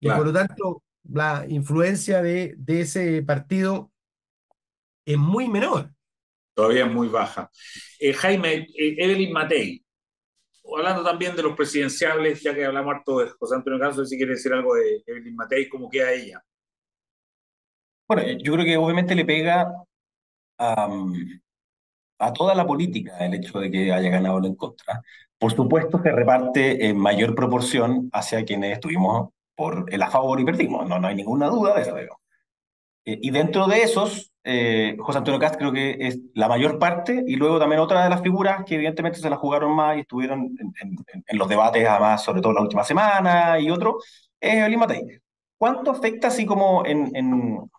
Y 0.00 0.08
por 0.08 0.26
lo 0.26 0.32
tanto, 0.32 0.82
la 1.04 1.44
influencia 1.48 2.22
de, 2.22 2.54
de 2.56 2.80
ese 2.80 3.22
partido 3.22 3.90
es 5.04 5.18
muy 5.18 5.48
menor. 5.48 5.92
Todavía 6.54 6.84
es 6.86 6.92
muy 6.92 7.08
baja. 7.08 7.50
Eh, 7.98 8.12
Jaime, 8.12 8.66
eh, 8.76 8.96
Evelyn 8.98 9.32
Matei, 9.32 9.84
hablando 10.76 11.02
también 11.02 11.34
de 11.34 11.42
los 11.42 11.56
presidenciales, 11.56 12.42
ya 12.42 12.54
que 12.54 12.64
hablamos 12.64 12.94
harto 12.94 13.18
de 13.20 13.30
José 13.30 13.54
Antonio 13.54 13.80
Caso, 13.80 14.04
si 14.04 14.16
quiere 14.16 14.32
decir 14.32 14.52
algo 14.52 14.74
de 14.74 15.02
Evelyn 15.06 15.34
Matei, 15.34 15.68
¿cómo 15.68 15.88
queda 15.88 16.12
ella? 16.12 16.42
Bueno, 18.06 18.22
yo 18.42 18.52
creo 18.52 18.64
que 18.64 18.76
obviamente 18.76 19.14
le 19.14 19.24
pega 19.24 19.72
a 22.22 22.32
toda 22.32 22.54
la 22.54 22.66
política 22.66 23.18
el 23.18 23.34
hecho 23.34 23.58
de 23.58 23.70
que 23.70 23.92
haya 23.92 24.10
ganado 24.10 24.44
en 24.44 24.54
contra. 24.54 25.02
Por 25.38 25.52
supuesto, 25.52 26.00
se 26.00 26.12
reparte 26.12 26.86
en 26.86 26.96
mayor 26.96 27.34
proporción 27.34 28.08
hacia 28.12 28.44
quienes 28.44 28.74
estuvimos 28.74 29.30
por 29.56 29.86
el 29.92 30.02
a 30.02 30.10
favor 30.10 30.40
y 30.40 30.44
perdimos. 30.44 30.88
No, 30.88 31.00
no 31.00 31.08
hay 31.08 31.16
ninguna 31.16 31.48
duda 31.48 31.74
de 31.74 31.82
eso. 31.82 31.96
Eh, 33.04 33.18
y 33.20 33.30
dentro 33.30 33.66
de 33.66 33.82
esos, 33.82 34.31
eh, 34.44 34.96
José 34.98 35.18
Antonio 35.18 35.38
Cast 35.38 35.56
creo 35.56 35.72
que 35.72 35.96
es 36.00 36.18
la 36.34 36.48
mayor 36.48 36.78
parte, 36.78 37.22
y 37.26 37.36
luego 37.36 37.58
también 37.58 37.80
otra 37.80 38.04
de 38.04 38.10
las 38.10 38.22
figuras 38.22 38.64
que 38.64 38.74
evidentemente 38.74 39.20
se 39.20 39.30
la 39.30 39.36
jugaron 39.36 39.74
más 39.74 39.96
y 39.96 40.00
estuvieron 40.00 40.56
en, 40.58 41.38
los 41.38 41.48
debates, 41.48 41.86
además, 41.88 42.22
sobre 42.22 42.40
todo 42.40 42.52
la 42.52 42.62
última 42.62 42.84
semana 42.84 43.58
y 43.60 43.70
otro, 43.70 43.98
es 44.40 44.54
Evelyn 44.54 44.78
Matei. 44.80 45.02
¿Cuánto 45.56 45.92
afecta 45.92 46.28
así 46.28 46.44
como 46.44 46.84
en, 46.84 47.12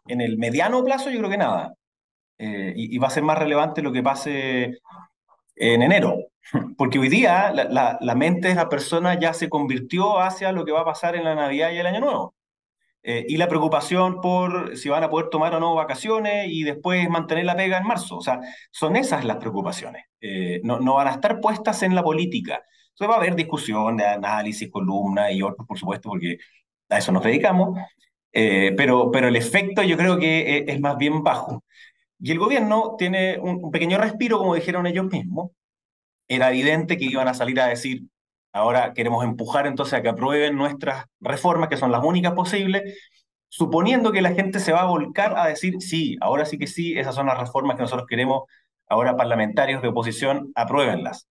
el 0.08 0.38
mediano 0.38 0.84
plazo? 0.86 1.10
Yo 1.10 1.20
creo 1.20 1.30
que 1.30 1.38
nada. 1.38 1.74
Eh, 2.38 2.74
y, 2.76 2.98
va 2.98 3.08
a 3.08 3.12
ser 3.12 3.24
más 3.24 3.38
relevante 3.38 3.82
lo 3.82 3.92
que 3.92 4.04
pase 4.04 4.80
en 5.56 5.82
enero, 5.82 6.18
porque 6.78 7.00
hoy 7.00 7.10
día 7.10 7.52
la, 7.52 7.98
la, 8.00 8.16
mente 8.16 8.50
de 8.50 8.56
la 8.56 8.70
persona 8.70 9.20
ya 9.20 9.34
se 9.34 9.50
convirtió 9.50 10.20
hacia 10.20 10.52
lo 10.52 10.66
que 10.66 10.72
va 10.72 10.82
a 10.82 10.86
pasar 10.86 11.16
en 11.16 11.26
la 11.26 11.36
Navidad 11.36 11.72
y 11.72 11.78
el 11.78 11.88
Año 11.88 12.00
Nuevo. 12.00 12.36
Eh, 13.04 13.26
y 13.28 13.38
la 13.38 13.50
preocupación 13.50 14.22
por 14.22 14.78
si 14.78 14.90
van 14.90 15.04
a 15.04 15.10
poder 15.10 15.30
tomar 15.30 15.54
o 15.56 15.60
no 15.60 15.76
vacaciones 15.76 16.48
y 16.50 16.64
después 16.64 17.10
mantener 17.10 17.46
la 17.46 17.56
pega 17.56 17.78
en 17.78 17.86
marzo. 17.86 18.18
O 18.18 18.22
sea, 18.22 18.40
son 18.72 18.96
esas 18.96 19.26
las 19.26 19.38
preocupaciones. 19.38 20.06
Eh, 20.22 20.62
no, 20.64 20.80
no, 20.80 20.96
van 20.96 21.08
a 21.08 21.12
estar 21.12 21.40
puestas 21.42 21.84
en 21.84 21.96
la 21.96 22.04
política. 22.04 22.64
Entonces 22.92 23.10
va 23.10 23.16
a 23.16 23.18
haber 23.18 23.36
discusión, 23.36 23.98
de 23.98 24.06
análisis, 24.06 24.70
columna 24.72 25.32
y 25.32 25.42
otros, 25.42 25.68
por 25.68 25.78
supuesto, 25.78 26.10
porque 26.10 26.38
a 26.90 26.98
eso 26.98 27.12
nos 27.12 27.24
dedicamos. 27.24 27.78
pero, 28.32 29.12
pero 29.12 29.28
el 29.28 29.36
efecto 29.36 29.84
yo 29.84 29.98
creo 29.98 30.18
que 30.18 30.66
es 30.68 30.80
más 30.80 30.98
bien 30.98 31.24
bajo. 31.24 31.64
Y 32.24 32.32
el 32.32 32.40
gobierno 32.40 32.96
tiene 32.98 33.38
un, 33.38 33.70
pequeño 33.70 33.98
respiro, 33.98 34.38
como 34.38 34.56
dijeron 34.56 34.88
ellos 34.88 35.08
mismos. 35.12 35.52
Era 36.28 36.50
evidente 36.52 36.98
que 36.98 37.06
iban 37.06 37.28
a 37.28 37.34
salir 37.34 37.60
a 37.60 37.68
decir, 37.68 38.04
ahora 38.54 38.94
queremos 38.94 39.24
empujar 39.26 39.68
entonces 39.68 39.96
a 39.96 40.02
que 40.02 40.10
aprueben 40.10 40.56
nuestras 40.56 41.06
reformas, 41.20 41.70
que 41.70 41.78
son 41.78 41.92
las 41.92 42.04
únicas 42.04 42.34
posibles, 42.34 42.84
suponiendo 43.50 44.12
que 44.12 44.22
la 44.22 44.34
gente 44.34 44.60
se 44.60 44.72
va 44.72 44.82
a 44.82 44.86
volcar 44.86 45.38
a 45.38 45.48
decir, 45.48 45.76
sí, 45.82 46.18
ahora 46.22 46.46
sí 46.46 46.58
que 46.58 46.68
sí, 46.68 46.98
esas 46.98 47.16
son 47.16 47.28
las 47.28 47.38
reformas 47.38 47.76
que 47.76 47.84
nosotros 47.84 48.08
queremos, 48.08 48.44
ahora 48.88 49.18
parlamentarios 49.18 49.82
de 49.82 49.90
oposición, 49.90 50.52
apruébenlas. 50.56 51.28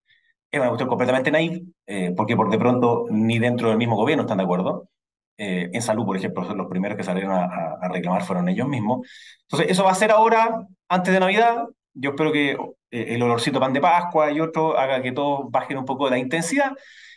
Es 0.51 0.59
una 0.59 0.69
cuestión 0.69 0.89
completamente 0.89 1.31
naive, 1.31 1.63
eh, 1.87 2.13
porque 2.15 2.35
por 2.35 2.49
de 2.51 2.59
pronto 2.59 3.07
ni 3.09 3.39
dentro 3.39 3.69
del 3.69 3.77
mismo 3.77 3.95
gobierno 3.95 4.23
están 4.23 4.37
de 4.37 4.43
acuerdo. 4.43 4.89
Eh, 5.37 5.69
en 5.73 5.81
salud, 5.81 6.05
por 6.05 6.15
ejemplo, 6.15 6.43
los 6.53 6.67
primeros 6.67 6.95
que 6.95 7.03
salieron 7.03 7.33
a, 7.33 7.89
reclamar 7.89 8.23
fueron 8.23 8.47
ellos 8.49 8.67
mismos. 8.67 9.07
Entonces, 9.43 9.71
eso 9.71 9.83
va 9.83 9.91
a 9.91 9.95
ser 9.95 10.11
ahora, 10.11 10.65
antes 10.87 11.13
de 11.13 11.19
Navidad. 11.19 11.65
Yo 11.93 12.11
espero 12.11 12.31
que 12.31 12.51
eh, 12.91 13.15
el 13.15 13.23
olorcito 13.23 13.59
pan 13.59 13.73
de 13.73 13.81
Pascua 13.81 14.31
y 14.31 14.39
otro 14.39 14.77
haga 14.77 15.01
que 15.01 15.11
todos 15.11 15.49
bajen 15.51 15.77
un 15.77 15.85
poco 15.85 16.05
de 16.05 16.11
la 16.11 16.17
intensidad, 16.19 16.73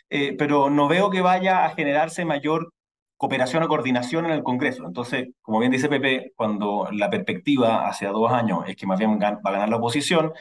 eh, 0.09 0.35
pero 0.37 0.69
no 0.69 0.87
veo 0.87 1.09
que 1.09 1.21
vaya 1.21 1.65
a 1.65 1.69
generarse 1.75 2.25
mayor 2.25 2.73
cooperación 3.17 3.63
o 3.63 3.67
coordinación 3.67 4.25
en 4.25 4.31
el 4.31 4.43
Congreso. 4.43 4.85
Entonces, 4.85 5.29
como 5.41 5.59
bien 5.59 5.71
dice 5.71 5.89
Pepe, 5.89 6.33
cuando 6.35 6.87
la 6.91 7.09
perspectiva 7.09 7.87
hacia 7.87 8.11
dos 8.11 8.31
años 8.31 8.63
es 8.67 8.75
que 8.75 8.85
más 8.87 8.99
bien 8.99 9.19
va 9.19 9.39
a 9.43 9.51
ganar 9.51 9.69
la 9.69 9.77
oposición, 9.77 10.33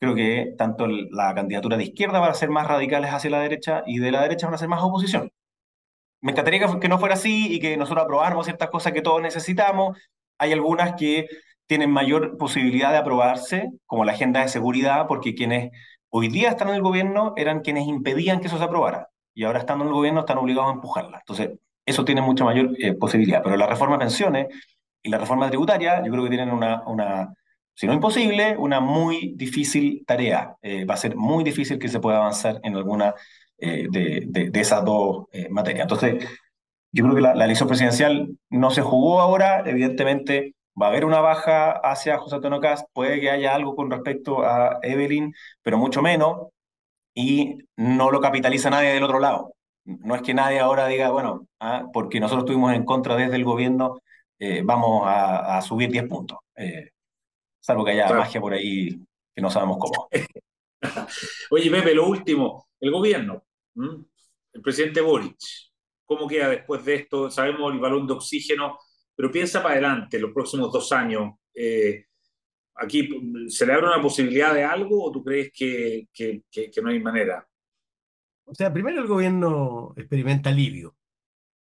creo 0.00 0.14
que 0.14 0.54
tanto 0.58 0.86
la 0.86 1.34
candidatura 1.34 1.76
de 1.76 1.84
izquierda 1.84 2.20
va 2.20 2.28
a 2.28 2.34
ser 2.34 2.50
más 2.50 2.66
radicales 2.68 3.10
hacia 3.12 3.30
la 3.30 3.40
derecha 3.40 3.82
y 3.86 3.98
de 3.98 4.12
la 4.12 4.22
derecha 4.22 4.46
van 4.46 4.54
a 4.54 4.58
ser 4.58 4.68
más 4.68 4.82
oposición 4.82 5.30
me 6.24 6.32
encantaría 6.32 6.66
que, 6.80 6.88
no 6.88 6.98
fuera 6.98 7.14
así 7.16 7.52
y 7.52 7.60
que 7.60 7.76
nosotros 7.76 8.04
aprobáramos 8.04 8.46
ciertas 8.46 8.70
cosas 8.70 8.94
que 8.94 9.02
todos 9.02 9.20
necesitamos. 9.20 9.98
Hay 10.38 10.52
algunas 10.52 10.94
que 10.94 11.26
tienen 11.66 11.90
mayor 11.90 12.38
posibilidad 12.38 12.90
de 12.92 12.96
aprobarse, 12.96 13.68
como 13.84 14.06
la 14.06 14.12
agenda 14.12 14.40
de 14.40 14.48
seguridad, 14.48 15.06
porque 15.06 15.34
quienes 15.34 15.70
hoy 16.16 16.28
día 16.28 16.50
están 16.50 16.68
en 16.68 16.76
el 16.76 16.82
gobierno 16.82 17.34
eran 17.36 17.60
quienes 17.60 17.88
impedían 17.88 18.40
que 18.40 18.46
eso 18.46 18.56
se 18.56 18.62
aprobara. 18.64 19.08
Y 19.34 19.42
ahora 19.42 19.58
estando 19.58 19.82
en 19.84 19.88
el 19.88 19.94
gobierno 19.94 20.20
están 20.20 20.38
obligados 20.38 20.70
a 20.70 20.74
empujarla. 20.74 21.18
Entonces, 21.18 21.58
eso 21.84 22.04
tiene 22.04 22.22
mucha 22.22 22.44
mayor 22.44 22.70
eh, 22.78 22.94
posibilidad. 22.94 23.42
Pero 23.42 23.56
la 23.56 23.66
reforma 23.66 23.96
de 23.96 24.04
pensiones 24.04 24.46
y 25.02 25.10
la 25.10 25.18
reforma 25.18 25.48
tributaria, 25.48 26.04
yo 26.04 26.12
creo 26.12 26.22
que 26.22 26.30
tienen 26.30 26.50
una, 26.50 26.82
una 26.86 27.34
si 27.74 27.88
no 27.88 27.92
imposible, 27.92 28.56
una 28.56 28.78
muy 28.78 29.34
difícil 29.34 30.04
tarea. 30.06 30.54
Eh, 30.62 30.84
va 30.84 30.94
a 30.94 30.98
ser 30.98 31.16
muy 31.16 31.42
difícil 31.42 31.80
que 31.80 31.88
se 31.88 31.98
pueda 31.98 32.18
avanzar 32.18 32.60
en 32.62 32.76
alguna 32.76 33.12
eh, 33.58 33.88
de, 33.90 34.50
de, 34.50 34.60
esas 34.60 34.84
dos 34.84 35.26
materias. 35.50 35.82
Entonces, 35.82 36.24
yo 36.92 37.02
creo 37.02 37.16
que 37.16 37.22
la, 37.22 37.44
elección 37.44 37.68
presidencial 37.68 38.38
no 38.50 38.70
se 38.70 38.82
jugó 38.82 39.20
ahora, 39.20 39.64
evidentemente 39.66 40.53
va 40.80 40.86
a 40.86 40.88
haber 40.90 41.04
una 41.04 41.20
baja 41.20 41.72
hacia 41.72 42.18
José 42.18 42.36
Antonio 42.36 42.60
Cast, 42.60 42.88
puede 42.92 43.20
que 43.20 43.30
haya 43.30 43.54
algo 43.54 43.76
con 43.76 43.90
respecto 43.90 44.44
a 44.44 44.78
Evelyn, 44.82 45.34
pero 45.62 45.78
mucho 45.78 46.02
menos, 46.02 46.48
y 47.14 47.58
no 47.76 48.10
lo 48.10 48.20
capitaliza 48.20 48.70
nadie 48.70 48.90
del 48.92 49.04
otro 49.04 49.20
lado. 49.20 49.54
No 49.84 50.14
es 50.14 50.22
que 50.22 50.34
nadie 50.34 50.60
ahora 50.60 50.86
diga, 50.86 51.10
bueno, 51.10 51.46
ah, 51.60 51.86
porque 51.92 52.20
nosotros 52.20 52.44
estuvimos 52.44 52.74
en 52.74 52.84
contra 52.84 53.16
desde 53.16 53.36
el 53.36 53.44
gobierno, 53.44 54.00
eh, 54.38 54.62
vamos 54.64 55.02
a, 55.06 55.60
subir 55.62 55.90
10 55.90 56.08
puntos. 56.08 56.38
salvo 57.60 57.84
que 57.84 57.92
haya 57.92 58.08
magia 58.12 58.40
por 58.40 58.54
ahí 58.54 58.98
que 59.34 59.42
no 59.42 59.50
sabemos 59.50 59.78
cómo. 59.78 60.08
Oye, 61.50 61.70
Pepe, 61.70 61.94
lo 61.94 62.06
último, 62.06 62.68
el 62.80 62.90
gobierno, 62.90 63.42
el 63.74 64.62
presidente 64.62 65.00
Boric, 65.00 65.36
¿cómo 66.04 66.28
queda 66.28 66.48
después 66.48 66.84
de 66.84 66.94
esto? 66.94 67.30
Sabemos 67.30 67.72
el 67.72 67.80
balón 67.80 68.06
de 68.06 68.14
oxígeno, 68.14 68.78
pero 69.14 69.30
piensa 69.30 69.62
para 69.62 69.74
adelante, 69.74 70.18
los 70.18 70.32
próximos 70.32 70.72
dos 70.72 70.90
años. 70.92 71.34
Eh, 71.54 72.06
¿Aquí 72.76 73.08
se 73.48 73.66
le 73.66 73.72
abre 73.72 73.86
una 73.86 74.02
posibilidad 74.02 74.52
de 74.52 74.64
algo 74.64 75.04
o 75.04 75.12
tú 75.12 75.22
crees 75.22 75.52
que, 75.52 76.08
que, 76.12 76.42
no 76.82 76.90
hay 76.90 77.00
manera? 77.00 77.48
O 78.44 78.54
sea, 78.54 78.72
primero 78.72 79.00
el 79.00 79.06
gobierno 79.06 79.94
experimenta 79.96 80.50
alivio. 80.50 80.96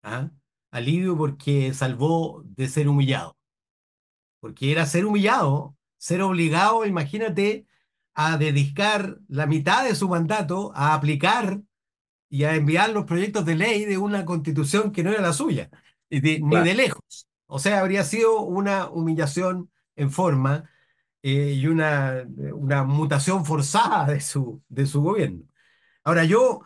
¿ah? 0.02 0.30
Alivio 0.70 1.16
porque 1.16 1.74
salvó 1.74 2.44
de 2.44 2.68
ser 2.68 2.88
humillado. 2.88 3.36
Porque 4.38 4.70
era 4.70 4.86
ser 4.86 5.04
humillado, 5.04 5.76
ser 5.98 6.22
obligado, 6.22 6.86
imagínate, 6.86 7.66
a 8.14 8.38
dedicar 8.38 9.18
la 9.28 9.46
mitad 9.46 9.84
de 9.84 9.96
su 9.96 10.08
mandato 10.08 10.72
a 10.74 10.94
aplicar 10.94 11.60
y 12.28 12.44
a 12.44 12.54
enviar 12.54 12.90
los 12.90 13.04
proyectos 13.04 13.44
de 13.44 13.56
ley 13.56 13.84
de 13.84 13.98
una 13.98 14.24
constitución 14.24 14.92
que 14.92 15.02
no 15.02 15.10
era 15.10 15.20
la 15.20 15.32
suya, 15.32 15.68
ni 16.08 16.20
de 16.20 16.74
lejos. 16.74 17.29
O 17.50 17.58
sea, 17.58 17.80
habría 17.80 18.04
sido 18.04 18.42
una 18.42 18.88
humillación 18.88 19.70
en 19.96 20.10
forma 20.12 20.70
eh, 21.22 21.54
y 21.54 21.66
una, 21.66 22.24
una 22.54 22.84
mutación 22.84 23.44
forzada 23.44 24.06
de 24.06 24.20
su, 24.20 24.62
de 24.68 24.86
su 24.86 25.02
gobierno. 25.02 25.44
Ahora, 26.04 26.24
yo 26.24 26.62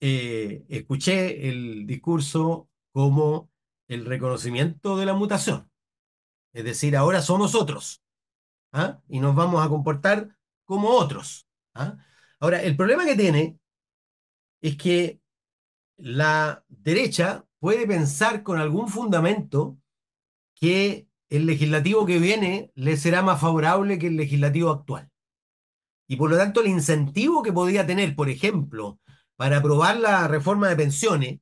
eh, 0.00 0.64
escuché 0.68 1.48
el 1.48 1.86
discurso 1.86 2.68
como 2.92 3.50
el 3.88 4.04
reconocimiento 4.04 4.98
de 4.98 5.06
la 5.06 5.14
mutación. 5.14 5.70
Es 6.52 6.64
decir, 6.64 6.96
ahora 6.96 7.22
somos 7.22 7.54
otros. 7.54 8.02
¿ah? 8.72 9.00
Y 9.08 9.20
nos 9.20 9.34
vamos 9.34 9.64
a 9.64 9.70
comportar 9.70 10.36
como 10.66 10.90
otros. 10.90 11.48
¿ah? 11.74 11.96
Ahora, 12.40 12.62
el 12.62 12.76
problema 12.76 13.06
que 13.06 13.16
tiene 13.16 13.58
es 14.60 14.76
que 14.76 15.18
la 15.96 16.62
derecha 16.68 17.46
puede 17.58 17.86
pensar 17.86 18.42
con 18.42 18.58
algún 18.58 18.88
fundamento 18.88 19.78
que 20.56 21.06
el 21.30 21.46
legislativo 21.46 22.06
que 22.06 22.18
viene 22.18 22.72
le 22.74 22.96
será 22.96 23.22
más 23.22 23.40
favorable 23.40 23.98
que 23.98 24.08
el 24.08 24.16
legislativo 24.16 24.70
actual. 24.70 25.10
Y 26.08 26.16
por 26.16 26.30
lo 26.30 26.36
tanto, 26.36 26.60
el 26.60 26.68
incentivo 26.68 27.42
que 27.42 27.52
podría 27.52 27.86
tener, 27.86 28.14
por 28.14 28.28
ejemplo, 28.28 29.00
para 29.36 29.58
aprobar 29.58 29.98
la 29.98 30.28
reforma 30.28 30.68
de 30.68 30.76
pensiones, 30.76 31.40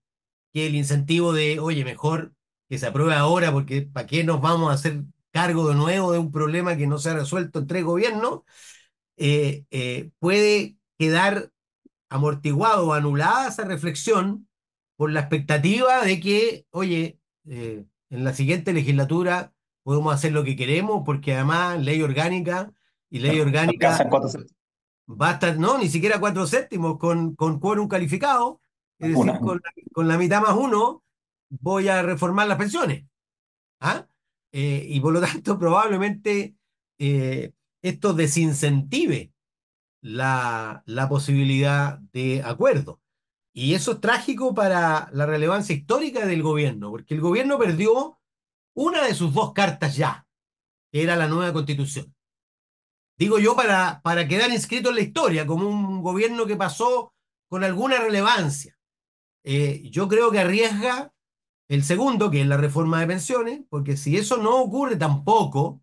que 0.52 0.66
el 0.66 0.74
incentivo 0.74 1.32
de, 1.32 1.60
oye, 1.60 1.84
mejor 1.84 2.34
que 2.68 2.78
se 2.78 2.86
apruebe 2.86 3.14
ahora, 3.14 3.52
porque 3.52 3.82
¿para 3.82 4.06
qué 4.06 4.24
nos 4.24 4.40
vamos 4.40 4.70
a 4.70 4.74
hacer 4.74 5.04
cargo 5.32 5.68
de 5.68 5.74
nuevo 5.74 6.12
de 6.12 6.18
un 6.18 6.32
problema 6.32 6.76
que 6.76 6.86
no 6.86 6.98
se 6.98 7.10
ha 7.10 7.14
resuelto 7.14 7.58
entre 7.60 7.82
gobiernos? 7.82 8.40
Eh, 9.16 9.64
eh, 9.70 10.10
puede 10.18 10.76
quedar 10.98 11.52
amortiguado 12.08 12.88
o 12.88 12.92
anulada 12.94 13.48
esa 13.48 13.64
reflexión 13.64 14.48
por 14.96 15.10
la 15.10 15.20
expectativa 15.20 16.04
de 16.04 16.20
que, 16.20 16.66
oye, 16.70 17.18
eh, 17.48 17.84
en 18.14 18.24
la 18.24 18.32
siguiente 18.32 18.72
legislatura 18.72 19.52
podemos 19.82 20.14
hacer 20.14 20.32
lo 20.32 20.44
que 20.44 20.56
queremos, 20.56 21.02
porque 21.04 21.34
además 21.34 21.82
ley 21.82 22.00
orgánica 22.00 22.72
y 23.10 23.18
ley 23.18 23.40
orgánica 23.40 24.08
va 25.06 25.30
a 25.30 25.32
estar, 25.32 25.58
no, 25.58 25.78
ni 25.78 25.88
siquiera 25.88 26.20
cuatro 26.20 26.46
séptimos, 26.46 26.98
con, 26.98 27.34
con 27.34 27.58
quórum 27.58 27.88
calificado, 27.88 28.60
es 28.98 29.08
decir, 29.14 29.32
con, 29.92 30.08
la 30.08 30.16
mitad 30.16 30.40
más 30.40 30.56
uno, 30.56 31.02
voy 31.50 31.88
a 31.88 32.02
reformar 32.02 32.46
las 32.46 32.56
pensiones. 32.56 33.04
¿Ah? 33.80 34.06
Eh, 34.52 34.86
y 34.88 35.00
por 35.00 35.12
lo 35.12 35.20
tanto, 35.20 35.58
probablemente 35.58 36.54
eh, 36.98 37.52
esto 37.82 38.14
desincentive 38.14 39.32
la, 40.00 40.82
la 40.86 41.08
posibilidad 41.08 41.98
de 42.12 42.42
acuerdo. 42.44 43.00
Y 43.56 43.74
eso 43.74 43.92
es 43.92 44.00
trágico 44.00 44.52
para 44.52 45.08
la 45.12 45.26
relevancia 45.26 45.74
histórica 45.74 46.26
del 46.26 46.42
gobierno, 46.42 46.90
porque 46.90 47.14
el 47.14 47.20
gobierno 47.20 47.56
perdió 47.56 48.18
una 48.74 49.04
de 49.04 49.14
sus 49.14 49.32
dos 49.32 49.52
cartas 49.52 49.96
ya, 49.96 50.26
que 50.90 51.04
era 51.04 51.14
la 51.14 51.28
nueva 51.28 51.52
constitución. 51.52 52.12
Digo 53.16 53.38
yo 53.38 53.54
para, 53.54 54.02
para 54.02 54.26
quedar 54.26 54.50
inscrito 54.50 54.88
en 54.88 54.96
la 54.96 55.02
historia 55.02 55.46
como 55.46 55.68
un 55.68 56.02
gobierno 56.02 56.46
que 56.46 56.56
pasó 56.56 57.14
con 57.48 57.62
alguna 57.62 57.98
relevancia. 58.00 58.76
Eh, 59.44 59.88
yo 59.88 60.08
creo 60.08 60.32
que 60.32 60.40
arriesga 60.40 61.12
el 61.68 61.84
segundo, 61.84 62.32
que 62.32 62.40
es 62.40 62.46
la 62.48 62.56
reforma 62.56 62.98
de 63.00 63.06
pensiones, 63.06 63.60
porque 63.70 63.96
si 63.96 64.16
eso 64.16 64.36
no 64.38 64.60
ocurre 64.60 64.96
tampoco, 64.96 65.80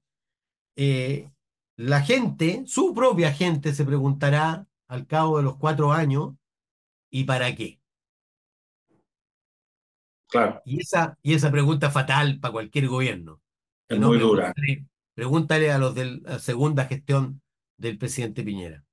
eh, 0.76 1.32
la 1.78 2.02
gente, 2.02 2.64
su 2.68 2.94
propia 2.94 3.32
gente, 3.32 3.74
se 3.74 3.86
preguntará 3.86 4.68
al 4.90 5.08
cabo 5.08 5.38
de 5.38 5.44
los 5.44 5.56
cuatro 5.56 5.94
años, 5.94 6.34
¿y 7.12 7.26
para 7.26 7.54
qué? 7.56 7.80
Claro. 10.28 10.62
Y 10.66 10.82
esa, 10.82 11.18
y 11.22 11.34
esa 11.34 11.52
pregunta 11.52 11.88
es 11.88 11.94
fatal 11.94 12.40
para 12.40 12.54
cualquier 12.54 12.88
gobierno. 12.88 13.42
Es 13.88 14.00
muy 14.00 14.18
dura. 14.18 14.54
Pregúntale 15.14 15.72
a 15.72 15.78
los 15.78 15.94
de 15.94 16.22
la 16.22 16.40
segunda 16.40 16.86
gestión 16.86 17.42
del 17.78 17.98
presidente 17.98 18.44
Piñera. 18.44 18.84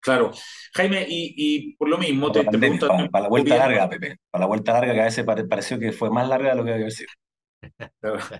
Claro. 0.00 0.32
Jaime, 0.74 1.04
y, 1.08 1.74
por 1.76 1.88
lo 1.88 1.98
mismo 1.98 2.30
te, 2.30 2.44
pregunto... 2.44 2.88
Para, 3.10 3.24
la 3.24 3.28
vuelta 3.28 3.56
larga, 3.56 3.88
Pepe. 3.88 4.18
Para 4.30 4.42
la 4.42 4.46
vuelta 4.46 4.72
larga, 4.74 4.92
que 4.94 5.00
a 5.00 5.04
veces 5.04 5.24
pareció 5.48 5.78
que 5.78 5.92
fue 5.92 6.10
más 6.10 6.28
larga 6.28 6.50
de 6.50 6.56
lo 6.56 6.64
que 6.64 6.74
había 6.74 6.90
sido. 6.90 7.08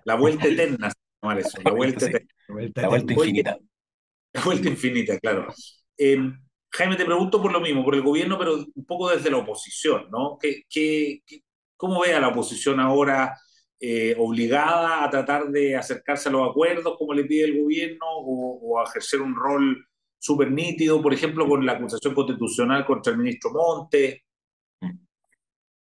La, 0.04 0.14
vuelta 0.14 0.46
eterna, 0.46 0.92
eso. 1.38 1.58
La 1.64 1.70
vuelta, 1.72 2.06
la 2.74 2.88
vuelta 2.88 3.12
infinita. 3.14 3.58
La 4.34 4.42
vuelta 4.42 4.68
infinita, 4.68 5.18
claro. 5.18 5.48
Em, 5.96 6.38
Jaime, 6.76 6.96
te 6.96 7.04
pregunto 7.04 7.40
por 7.40 7.52
lo 7.52 7.60
mismo, 7.60 7.84
por 7.84 7.94
el 7.94 8.02
gobierno, 8.02 8.36
pero 8.36 8.56
un 8.56 8.84
poco 8.84 9.08
desde 9.08 9.30
la 9.30 9.38
oposición, 9.38 10.10
¿no? 10.10 10.36
¿Qué, 10.40 11.22
cómo 11.76 12.00
ve 12.00 12.14
a 12.14 12.20
la 12.20 12.28
oposición 12.28 12.80
ahora 12.80 13.36
eh, 13.78 14.16
obligada 14.18 15.04
a 15.04 15.10
tratar 15.10 15.50
de 15.50 15.76
acercarse 15.76 16.28
a 16.28 16.32
los 16.32 16.50
acuerdos 16.50 16.96
como 16.98 17.14
le 17.14 17.24
pide 17.24 17.44
el 17.44 17.62
gobierno 17.62 18.06
o, 18.06 18.80
a 18.80 18.84
ejercer 18.84 19.20
un 19.20 19.36
rol 19.36 19.86
súper 20.18 20.50
nítido, 20.50 21.00
por 21.00 21.14
ejemplo, 21.14 21.46
con 21.46 21.64
la 21.64 21.72
acusación 21.72 22.12
constitucional 22.12 22.84
contra 22.84 23.12
el 23.12 23.18
ministro 23.18 23.52
Monte? 23.52 24.24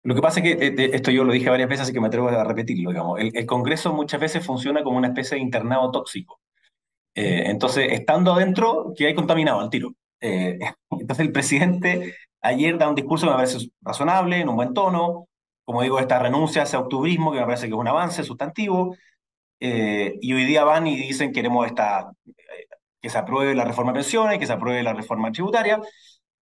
Lo 0.02 0.14
que 0.14 0.22
pasa 0.22 0.40
es 0.40 0.56
que, 0.56 0.66
eh, 0.66 0.90
esto 0.92 1.12
yo 1.12 1.22
lo 1.22 1.32
dije 1.32 1.50
varias 1.50 1.68
veces, 1.68 1.82
así 1.84 1.92
que 1.92 2.00
me 2.00 2.08
atrevo 2.08 2.30
a 2.30 2.42
repetirlo, 2.42 2.90
digamos, 2.90 3.20
el, 3.20 3.46
Congreso 3.46 3.92
muchas 3.92 4.20
veces 4.20 4.44
funciona 4.44 4.82
como 4.82 4.98
una 4.98 5.08
especie 5.08 5.36
de 5.36 5.42
internado 5.44 5.90
tóxico. 5.92 6.40
Eh, 7.14 7.44
entonces, 7.46 7.92
estando 7.92 8.32
adentro, 8.32 8.92
que 8.96 9.06
hay 9.06 9.14
contaminado 9.14 9.60
al 9.60 9.70
tiro. 9.70 9.94
entonces, 10.90 11.26
el 11.26 11.32
presidente 11.32 12.14
ayer 12.42 12.78
da 12.78 12.88
un 12.88 12.94
discurso 12.94 13.26
que 13.26 13.30
me 13.30 13.36
parece 13.36 13.70
razonable, 13.82 14.40
en 14.40 14.48
un 14.48 14.56
buen 14.56 14.74
tono, 14.74 15.28
como 15.64 15.82
digo, 15.82 15.98
esta 15.98 16.18
renuncia 16.18 16.62
a 16.62 16.64
ese 16.64 16.76
octubrismo, 16.76 17.32
que 17.32 17.38
me 17.40 17.44
parece 17.44 17.66
que 17.66 17.74
es 17.74 17.78
un 17.78 17.88
avance 17.88 18.24
sustantivo, 18.24 18.96
eh, 19.60 20.18
y 20.20 20.32
hoy 20.32 20.44
día 20.44 20.64
van 20.64 20.86
y 20.86 20.96
dicen 20.96 21.32
queremos 21.32 21.66
esta, 21.66 22.10
eh, 22.26 22.32
que 23.00 23.10
se 23.10 23.18
apruebe 23.18 23.54
la 23.54 23.64
reforma 23.64 23.92
de 23.92 24.00
pensiones, 24.00 24.38
que 24.38 24.46
se 24.46 24.52
apruebe 24.52 24.82
la 24.82 24.94
reforma 24.94 25.32
tributaria, 25.32 25.80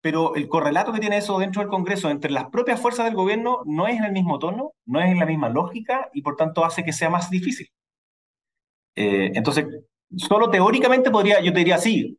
pero 0.01 0.35
el 0.35 0.47
correlato 0.47 0.93
que 0.93 0.99
tiene 0.99 1.17
eso 1.17 1.37
dentro 1.39 1.61
del 1.61 1.69
Congreso, 1.69 2.09
entre 2.09 2.31
las 2.31 2.49
propias 2.49 2.81
fuerzas 2.81 3.05
del 3.05 3.15
gobierno, 3.15 3.61
no 3.65 3.87
es 3.87 3.97
en 3.97 4.05
el 4.05 4.13
mismo 4.13 4.39
tono, 4.39 4.73
no 4.85 5.01
es 5.01 5.11
en 5.11 5.19
la 5.19 5.25
misma 5.25 5.49
lógica, 5.49 6.09
y 6.13 6.21
por 6.21 6.35
tanto 6.35 6.65
hace 6.65 6.83
que 6.83 6.93
sea 6.93 7.09
más 7.09 7.29
difícil. 7.29 7.67
Eh, 8.95 9.31
entonces, 9.35 9.65
solo 10.17 10.49
teóricamente 10.49 11.11
podría, 11.11 11.41
yo 11.41 11.53
te 11.53 11.59
diría, 11.59 11.77
sí, 11.77 12.18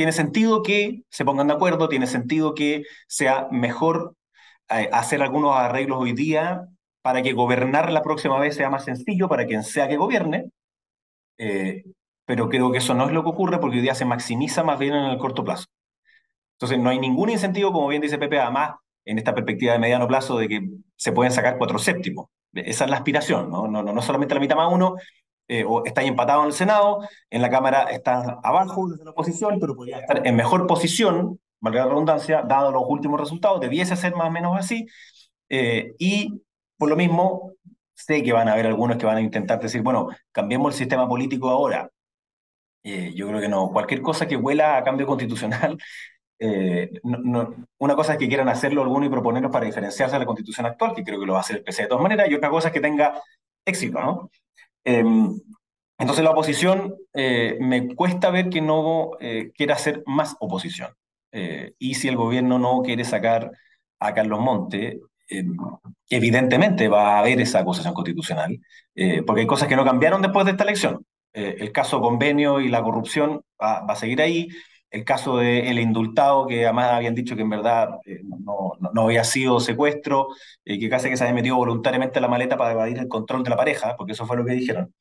tiene 0.00 0.12
sentido 0.12 0.62
que 0.62 1.02
se 1.10 1.26
pongan 1.26 1.48
de 1.48 1.52
acuerdo, 1.52 1.90
tiene 1.90 2.06
sentido 2.06 2.54
que 2.54 2.84
sea 3.06 3.48
mejor 3.50 4.16
hacer 4.66 5.20
algunos 5.20 5.54
arreglos 5.54 5.98
hoy 6.00 6.14
día 6.14 6.66
para 7.02 7.20
que 7.20 7.34
gobernar 7.34 7.92
la 7.92 8.00
próxima 8.02 8.40
vez 8.40 8.56
sea 8.56 8.70
más 8.70 8.86
sencillo 8.86 9.28
para 9.28 9.44
quien 9.44 9.62
sea 9.62 9.88
que 9.88 9.98
gobierne, 9.98 10.52
eh, 11.36 11.84
pero 12.24 12.48
creo 12.48 12.72
que 12.72 12.78
eso 12.78 12.94
no 12.94 13.08
es 13.08 13.12
lo 13.12 13.22
que 13.22 13.28
ocurre 13.28 13.58
porque 13.58 13.76
hoy 13.76 13.82
día 13.82 13.94
se 13.94 14.06
maximiza 14.06 14.64
más 14.64 14.78
bien 14.78 14.94
en 14.94 15.04
el 15.04 15.18
corto 15.18 15.44
plazo. 15.44 15.66
Entonces 16.54 16.78
no 16.78 16.88
hay 16.88 16.98
ningún 16.98 17.28
incentivo, 17.28 17.70
como 17.70 17.88
bien 17.88 18.00
dice 18.00 18.16
Pepe, 18.16 18.40
además 18.40 18.76
en 19.04 19.18
esta 19.18 19.34
perspectiva 19.34 19.74
de 19.74 19.80
mediano 19.80 20.08
plazo 20.08 20.38
de 20.38 20.48
que 20.48 20.66
se 20.96 21.12
pueden 21.12 21.30
sacar 21.30 21.58
cuatro 21.58 21.78
séptimos. 21.78 22.28
Esa 22.54 22.84
es 22.84 22.90
la 22.90 22.96
aspiración, 22.96 23.50
no, 23.50 23.68
no, 23.68 23.82
no 23.82 24.00
solamente 24.00 24.32
la 24.32 24.40
mitad 24.40 24.56
más 24.56 24.72
uno, 24.72 24.94
eh, 25.50 25.64
o 25.66 25.84
está 25.84 26.02
empatado 26.02 26.40
en 26.42 26.46
el 26.46 26.52
Senado, 26.52 27.00
en 27.30 27.42
la 27.42 27.50
Cámara 27.50 27.84
está 27.90 28.38
abajo 28.42 28.88
desde 28.88 29.04
la 29.04 29.10
oposición, 29.10 29.58
pero 29.60 29.74
podría 29.74 29.98
estar 29.98 30.26
en 30.26 30.36
mejor 30.36 30.66
posición 30.66 31.38
valga 31.60 31.84
la 31.84 31.88
redundancia, 31.90 32.42
dado 32.42 32.72
los 32.72 32.84
últimos 32.88 33.20
resultados, 33.20 33.60
debiese 33.60 33.96
ser 33.96 34.14
más 34.16 34.28
o 34.28 34.30
menos 34.30 34.58
así. 34.58 34.86
Eh, 35.48 35.94
y 35.98 36.42
por 36.78 36.88
lo 36.88 36.96
mismo, 36.96 37.52
sé 37.94 38.22
que 38.22 38.32
van 38.32 38.48
a 38.48 38.52
haber 38.52 38.66
algunos 38.66 38.96
que 38.96 39.06
van 39.06 39.18
a 39.18 39.20
intentar 39.20 39.60
decir, 39.60 39.82
bueno, 39.82 40.08
cambiemos 40.32 40.74
el 40.74 40.78
sistema 40.78 41.08
político 41.08 41.50
ahora. 41.50 41.90
Eh, 42.82 43.12
yo 43.14 43.28
creo 43.28 43.40
que 43.40 43.48
no. 43.48 43.70
Cualquier 43.70 44.00
cosa 44.02 44.26
que 44.26 44.36
huela 44.36 44.78
a 44.78 44.84
cambio 44.84 45.06
constitucional, 45.06 45.78
eh, 46.38 46.90
no, 47.02 47.54
una 47.78 47.94
cosa 47.94 48.14
es 48.14 48.18
que 48.18 48.28
quieran 48.28 48.48
hacerlo 48.48 48.82
algunos 48.82 49.08
y 49.08 49.10
proponerlo 49.10 49.50
para 49.50 49.66
diferenciarse 49.66 50.14
de 50.14 50.20
la 50.20 50.26
constitución 50.26 50.66
actual, 50.66 50.94
que 50.94 51.04
creo 51.04 51.20
que 51.20 51.26
lo 51.26 51.34
va 51.34 51.40
a 51.40 51.42
hacer 51.42 51.56
el 51.56 51.64
PC 51.64 51.82
de 51.82 51.88
todas 51.88 52.02
maneras, 52.02 52.28
y 52.30 52.34
otra 52.34 52.50
cosa 52.50 52.68
es 52.68 52.74
que 52.74 52.80
tenga 52.80 53.20
éxito, 53.64 54.00
¿no? 54.00 54.30
Em, 54.84 55.38
entonces 55.98 56.24
la 56.24 56.30
oposición 56.30 56.94
me 57.12 57.94
cuesta 57.94 58.30
ver 58.30 58.48
que 58.48 58.62
no 58.62 59.10
quiera 59.54 59.74
hacer 59.74 60.02
más 60.06 60.36
oposición. 60.40 60.90
Eh, 61.32 61.74
y 61.78 61.94
si 61.94 62.08
el 62.08 62.16
gobierno 62.16 62.58
no 62.58 62.82
quiere 62.82 63.04
sacar 63.04 63.50
a 63.98 64.14
Carlos 64.14 64.40
Monte, 64.40 65.00
eh, 65.28 65.44
evidentemente 66.08 66.88
va 66.88 67.16
a 67.16 67.18
haber 67.20 67.40
esa 67.40 67.60
acusación 67.60 67.94
constitucional, 67.94 68.58
eh, 68.94 69.22
porque 69.22 69.42
hay 69.42 69.46
cosas 69.46 69.68
que 69.68 69.76
no 69.76 69.84
cambiaron 69.84 70.22
después 70.22 70.44
de 70.46 70.52
esta 70.52 70.64
elección. 70.64 71.04
el 71.32 71.70
caso 71.72 72.00
convenio 72.00 72.60
y 72.60 72.68
la 72.68 72.82
corrupción 72.82 73.42
va, 73.62 73.78
a 73.86 73.96
seguir 73.96 74.20
ahí. 74.20 74.48
El 74.90 75.04
caso 75.04 75.36
del 75.38 75.78
indultado, 75.78 76.46
que 76.46 76.64
además 76.64 76.92
habían 76.92 77.14
dicho 77.14 77.36
que 77.36 77.42
en 77.42 77.50
verdad 77.50 77.90
no, 78.24 78.72
no, 78.92 79.02
había 79.02 79.24
sido 79.24 79.60
secuestro, 79.60 80.28
que 80.64 80.88
casi 80.88 81.08
que 81.08 81.16
se 81.16 81.24
había 81.24 81.34
metido 81.34 81.56
voluntariamente 81.56 82.18
en 82.18 82.22
la 82.22 82.28
maleta 82.28 82.56
para 82.56 82.72
evadir 82.72 82.98
el 82.98 83.08
control 83.08 83.44
de 83.44 83.50
la 83.50 83.56
pareja, 83.56 83.96
porque 83.96 84.12
eso 84.12 84.26
fue 84.26 84.36
lo 84.36 84.44
que 84.44 84.52
dijeron. 84.52 84.92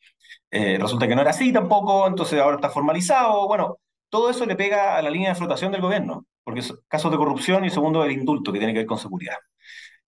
resulta 0.51 1.07
que 1.07 1.15
no 1.15 1.21
era 1.21 1.31
así 1.31 1.51
tampoco, 1.51 2.07
entonces 2.07 2.39
ahora 2.39 2.57
está 2.57 2.69
formalizado. 2.69 3.47
Bueno, 3.47 3.79
todo 4.09 4.29
eso 4.29 4.45
le 4.45 4.55
pega 4.55 4.97
a 4.97 5.01
la 5.01 5.09
línea 5.09 5.29
de 5.29 5.35
flotación 5.35 5.71
del 5.71 5.81
gobierno, 5.81 6.25
porque 6.43 6.61
es 6.61 6.73
casos 6.87 7.11
de 7.11 7.17
corrupción 7.17 7.65
y 7.65 7.69
segundo 7.69 8.03
el 8.03 8.11
indulto, 8.11 8.51
que 8.51 8.59
tiene 8.59 8.73
que 8.73 8.79
ver 8.79 8.87
con 8.87 8.97
seguridad. 8.97 9.37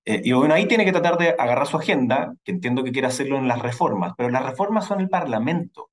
Eh, 0.06 0.22
y 0.24 0.32
bueno, 0.34 0.54
ahí 0.56 0.68
tiene 0.68 0.86
que 0.86 0.92
tratar 0.92 1.18
de 1.18 1.30
agarrar 1.38 1.68
su 1.68 1.78
agenda, 1.78 2.34
que 2.44 2.52
entiendo 2.52 2.84
que 2.84 2.92
quiere 2.92 3.08
hacerlo 3.08 3.38
en 3.38 3.48
las 3.48 3.60
reformas, 3.62 4.14
pero 4.18 4.30
las 4.30 4.46
reformas 4.46 4.86
son 4.86 5.02
el 5.02 5.10
Parlamento. 5.10 5.92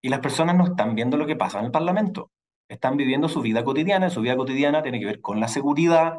Y 0.00 0.08
las 0.08 0.20
personas 0.20 0.56
no 0.56 0.64
están 0.66 0.94
viendo 0.94 1.16
lo 1.16 1.26
que 1.26 1.36
pasa 1.36 1.58
en 1.58 1.66
el 1.66 1.70
Parlamento. 1.72 2.30
Están 2.68 2.96
viviendo 2.96 3.28
su 3.28 3.40
vida 3.42 3.64
cotidiana, 3.64 4.10
su 4.10 4.20
vida 4.20 4.36
cotidiana 4.36 4.82
tiene 4.82 5.00
que 5.00 5.06
ver 5.06 5.20
con 5.20 5.40
la 5.40 5.48
seguridad, 5.48 6.14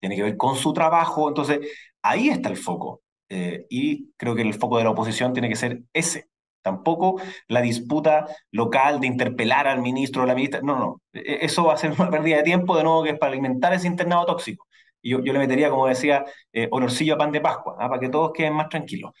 tiene 0.00 0.16
que 0.16 0.22
ver 0.22 0.36
con 0.36 0.56
su 0.56 0.72
trabajo. 0.72 1.28
Entonces, 1.28 1.60
ahí 2.02 2.28
está 2.28 2.48
el 2.48 2.56
foco. 2.56 3.02
Eh, 3.28 3.66
y 3.70 4.10
creo 4.16 4.34
que 4.34 4.42
el 4.42 4.54
foco 4.54 4.78
de 4.78 4.84
la 4.84 4.90
oposición 4.90 5.32
tiene 5.32 5.48
que 5.48 5.56
ser 5.56 5.82
ese. 5.92 6.28
Tampoco 6.62 7.20
la 7.48 7.62
disputa 7.62 8.26
local 8.50 9.00
de 9.00 9.06
interpelar 9.06 9.66
al 9.66 9.80
ministro 9.80 10.22
o 10.22 10.26
la 10.26 10.34
ministra. 10.34 10.60
No, 10.62 10.78
no. 10.78 11.02
E-, 11.12 11.38
eso 11.42 11.64
va 11.64 11.74
a 11.74 11.76
ser 11.76 11.92
una 11.98 12.10
pérdida 12.10 12.38
de 12.38 12.42
tiempo, 12.42 12.76
de 12.76 12.84
nuevo, 12.84 13.02
que 13.02 13.10
es 13.10 13.18
para 13.18 13.32
alimentar 13.32 13.72
ese 13.72 13.86
internado 13.86 14.26
tóxico. 14.26 14.66
Yo, 15.02 15.22
yo 15.24 15.32
le 15.32 15.38
metería, 15.38 15.70
como 15.70 15.86
decía, 15.86 16.24
eh, 16.52 16.68
olorcillo 16.70 17.14
a 17.14 17.18
pan 17.18 17.32
de 17.32 17.40
Pascua, 17.40 17.76
¿ah? 17.78 17.88
para 17.88 18.00
que 18.00 18.10
todos 18.10 18.32
queden 18.32 18.54
más 18.54 18.68
tranquilos. 18.68 19.12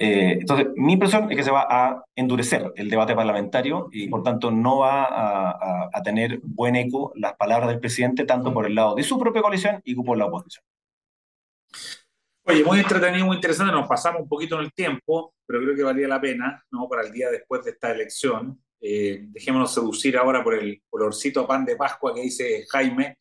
Eh, 0.00 0.38
entonces, 0.40 0.68
mi 0.76 0.92
impresión 0.92 1.28
es 1.28 1.36
que 1.36 1.42
se 1.42 1.50
va 1.50 1.66
a 1.68 2.04
endurecer 2.14 2.72
el 2.76 2.88
debate 2.88 3.16
parlamentario 3.16 3.88
y, 3.90 4.06
por 4.08 4.22
tanto, 4.22 4.48
no 4.52 4.78
va 4.78 5.88
a, 5.92 6.02
tener 6.04 6.38
buen 6.44 6.76
eco 6.76 7.12
las 7.16 7.34
palabras 7.34 7.68
del 7.68 7.80
presidente, 7.80 8.24
tanto 8.24 8.54
por 8.54 8.64
el 8.64 8.76
lado 8.76 8.94
de 8.94 9.02
su 9.02 9.18
propia 9.18 9.42
coalición 9.42 9.80
y 9.84 9.96
por 9.96 10.16
la 10.16 10.26
oposición. 10.26 10.64
Oye, 12.44 12.64
muy 12.64 12.78
entretenido, 12.78 13.26
muy 13.26 13.36
interesante. 13.36 13.72
Nos 13.72 13.88
pasamos 13.88 14.22
un 14.22 14.28
poquito 14.28 14.54
en 14.54 14.66
el 14.66 14.72
tiempo, 14.72 15.34
pero 15.44 15.60
creo 15.60 15.74
que 15.74 15.82
valía 15.82 16.06
la 16.06 16.20
pena, 16.20 16.64
¿no? 16.70 16.88
Para 16.88 17.02
el 17.02 17.12
día 17.12 17.28
después 17.30 17.64
de 17.64 17.72
esta 17.72 17.90
elección. 17.90 18.62
Eh, 18.80 19.26
dejémonos 19.30 19.74
seducir 19.74 20.16
ahora 20.16 20.44
por 20.44 20.54
el 20.54 20.80
olorcito 20.90 21.46
pan 21.46 21.64
de 21.64 21.74
Pascua 21.74 22.14
que 22.14 22.22
dice 22.22 22.64
Jaime, 22.70 23.18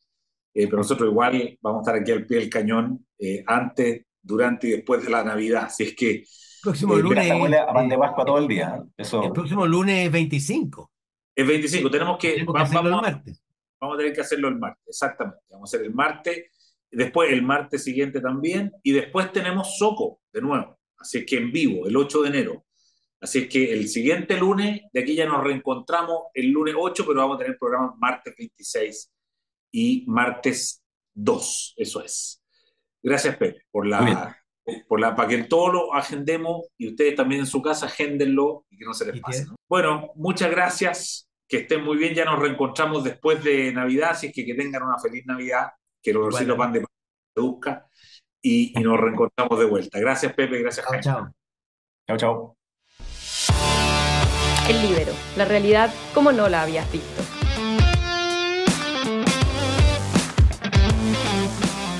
eh, 0.54 0.68
pero 0.68 0.78
nosotros 0.78 1.10
igual 1.10 1.58
vamos 1.60 1.80
a 1.80 1.82
estar 1.82 2.02
aquí 2.02 2.12
al 2.12 2.28
pie 2.28 2.38
del 2.38 2.50
cañón 2.50 3.06
eh, 3.18 3.44
antes, 3.48 4.06
durante 4.22 4.68
y 4.68 4.72
después 4.72 5.04
de 5.04 5.10
la 5.10 5.24
Navidad. 5.24 5.64
Así 5.66 5.84
es 5.84 5.96
que 5.96 6.24
próximo 6.62 6.96
lunes. 6.96 7.32
a 7.32 7.74
pan 7.74 7.90
de 7.90 7.98
Pascua 7.98 8.26
todo 8.26 8.38
el 8.40 8.48
día. 8.48 8.80
¿eh? 8.80 8.90
Eso... 8.98 9.24
El 9.24 9.32
próximo 9.32 9.66
lunes 9.66 10.06
es 10.06 10.12
25. 10.12 10.92
Es 11.36 11.48
25, 11.48 11.92
tenemos 11.92 12.18
que. 12.18 12.32
Tenemos 12.32 12.56
que 12.56 12.62
hacerlo 12.62 12.90
el 12.90 13.02
martes. 13.02 13.44
Vamos 13.80 13.96
a 13.96 13.98
tener 13.98 14.14
que 14.14 14.22
hacerlo 14.22 14.48
el 14.48 14.58
martes, 14.58 14.88
exactamente. 14.88 15.44
Vamos 15.52 15.72
a 15.72 15.78
hacer 15.78 15.86
el 15.86 15.94
martes, 15.94 16.46
después 16.90 17.32
el 17.32 17.44
martes 17.44 17.84
siguiente 17.84 18.22
también, 18.22 18.74
y 18.82 18.92
después 18.92 19.32
tenemos 19.32 19.78
Soco 19.78 20.22
de 20.34 20.42
nuevo. 20.42 20.80
Así 20.98 21.20
es 21.20 21.26
que 21.28 21.38
en 21.38 21.52
vivo, 21.52 21.86
el 21.86 21.96
8 21.96 22.24
de 22.24 22.30
enero. 22.30 22.66
Así 23.22 23.40
es 23.40 23.50
que 23.50 23.72
el 23.72 23.88
siguiente 23.88 24.38
lunes, 24.38 24.82
de 24.92 25.00
aquí 25.00 25.16
ya 25.16 25.28
nos 25.28 25.44
reencontramos 25.44 26.24
el 26.34 26.50
lunes 26.50 26.76
8, 26.78 27.04
pero 27.06 27.20
vamos 27.20 27.36
a 27.36 27.40
tener 27.40 27.58
programa 27.58 27.94
martes 28.00 28.34
26 28.36 29.12
y 29.72 30.06
martes 30.08 30.84
2. 31.14 31.76
Eso 31.78 32.04
es. 32.04 32.42
Gracias, 33.02 33.38
Pepe, 33.38 33.62
por 33.72 33.88
la, 33.88 34.37
por 34.88 35.00
la, 35.00 35.16
para 35.16 35.30
que 35.30 35.44
todo 35.44 35.72
lo 35.72 35.94
agendemos 35.94 36.68
y 36.78 36.90
ustedes 36.90 37.16
también 37.16 37.42
en 37.42 37.48
su 37.48 37.62
casa 37.62 37.86
agéndenlo 37.86 38.66
y 38.70 38.78
que 38.78 38.86
no 38.86 38.94
se 38.94 39.06
les 39.06 39.20
pase. 39.22 39.46
¿no? 39.46 39.56
Bueno, 39.70 40.12
muchas 40.16 40.52
gracias, 40.52 41.30
que 41.48 41.58
estén 41.58 41.84
muy 41.84 41.98
bien, 41.98 42.14
ya 42.14 42.26
nos 42.26 42.40
reencontramos 42.40 43.04
después 43.04 43.44
de 43.44 43.72
Navidad, 43.72 44.12
así 44.12 44.28
es 44.28 44.34
que 44.34 44.46
que 44.46 44.56
tengan 44.56 44.84
una 44.84 45.00
feliz 45.00 45.26
Navidad, 45.26 45.68
que 46.02 46.14
los 46.14 46.24
bolsillos 46.24 46.58
van 46.58 46.74
de 46.74 46.86
busca 47.36 47.88
y, 48.42 48.78
y, 48.78 48.84
nos 48.84 49.00
reencontramos 49.00 49.60
de 49.60 49.66
vuelta. 49.66 50.00
Gracias 50.00 50.34
Pepe, 50.34 50.60
gracias 50.60 50.86
Jaime. 50.86 51.04
Chao. 51.04 51.32
Chao, 52.08 52.18
chao. 52.18 52.58
El 54.70 54.82
libero, 54.82 55.14
la 55.38 55.46
realidad 55.46 55.94
como 56.14 56.32
no 56.32 56.50
la 56.50 56.64
habías 56.64 56.92
visto. 56.92 57.37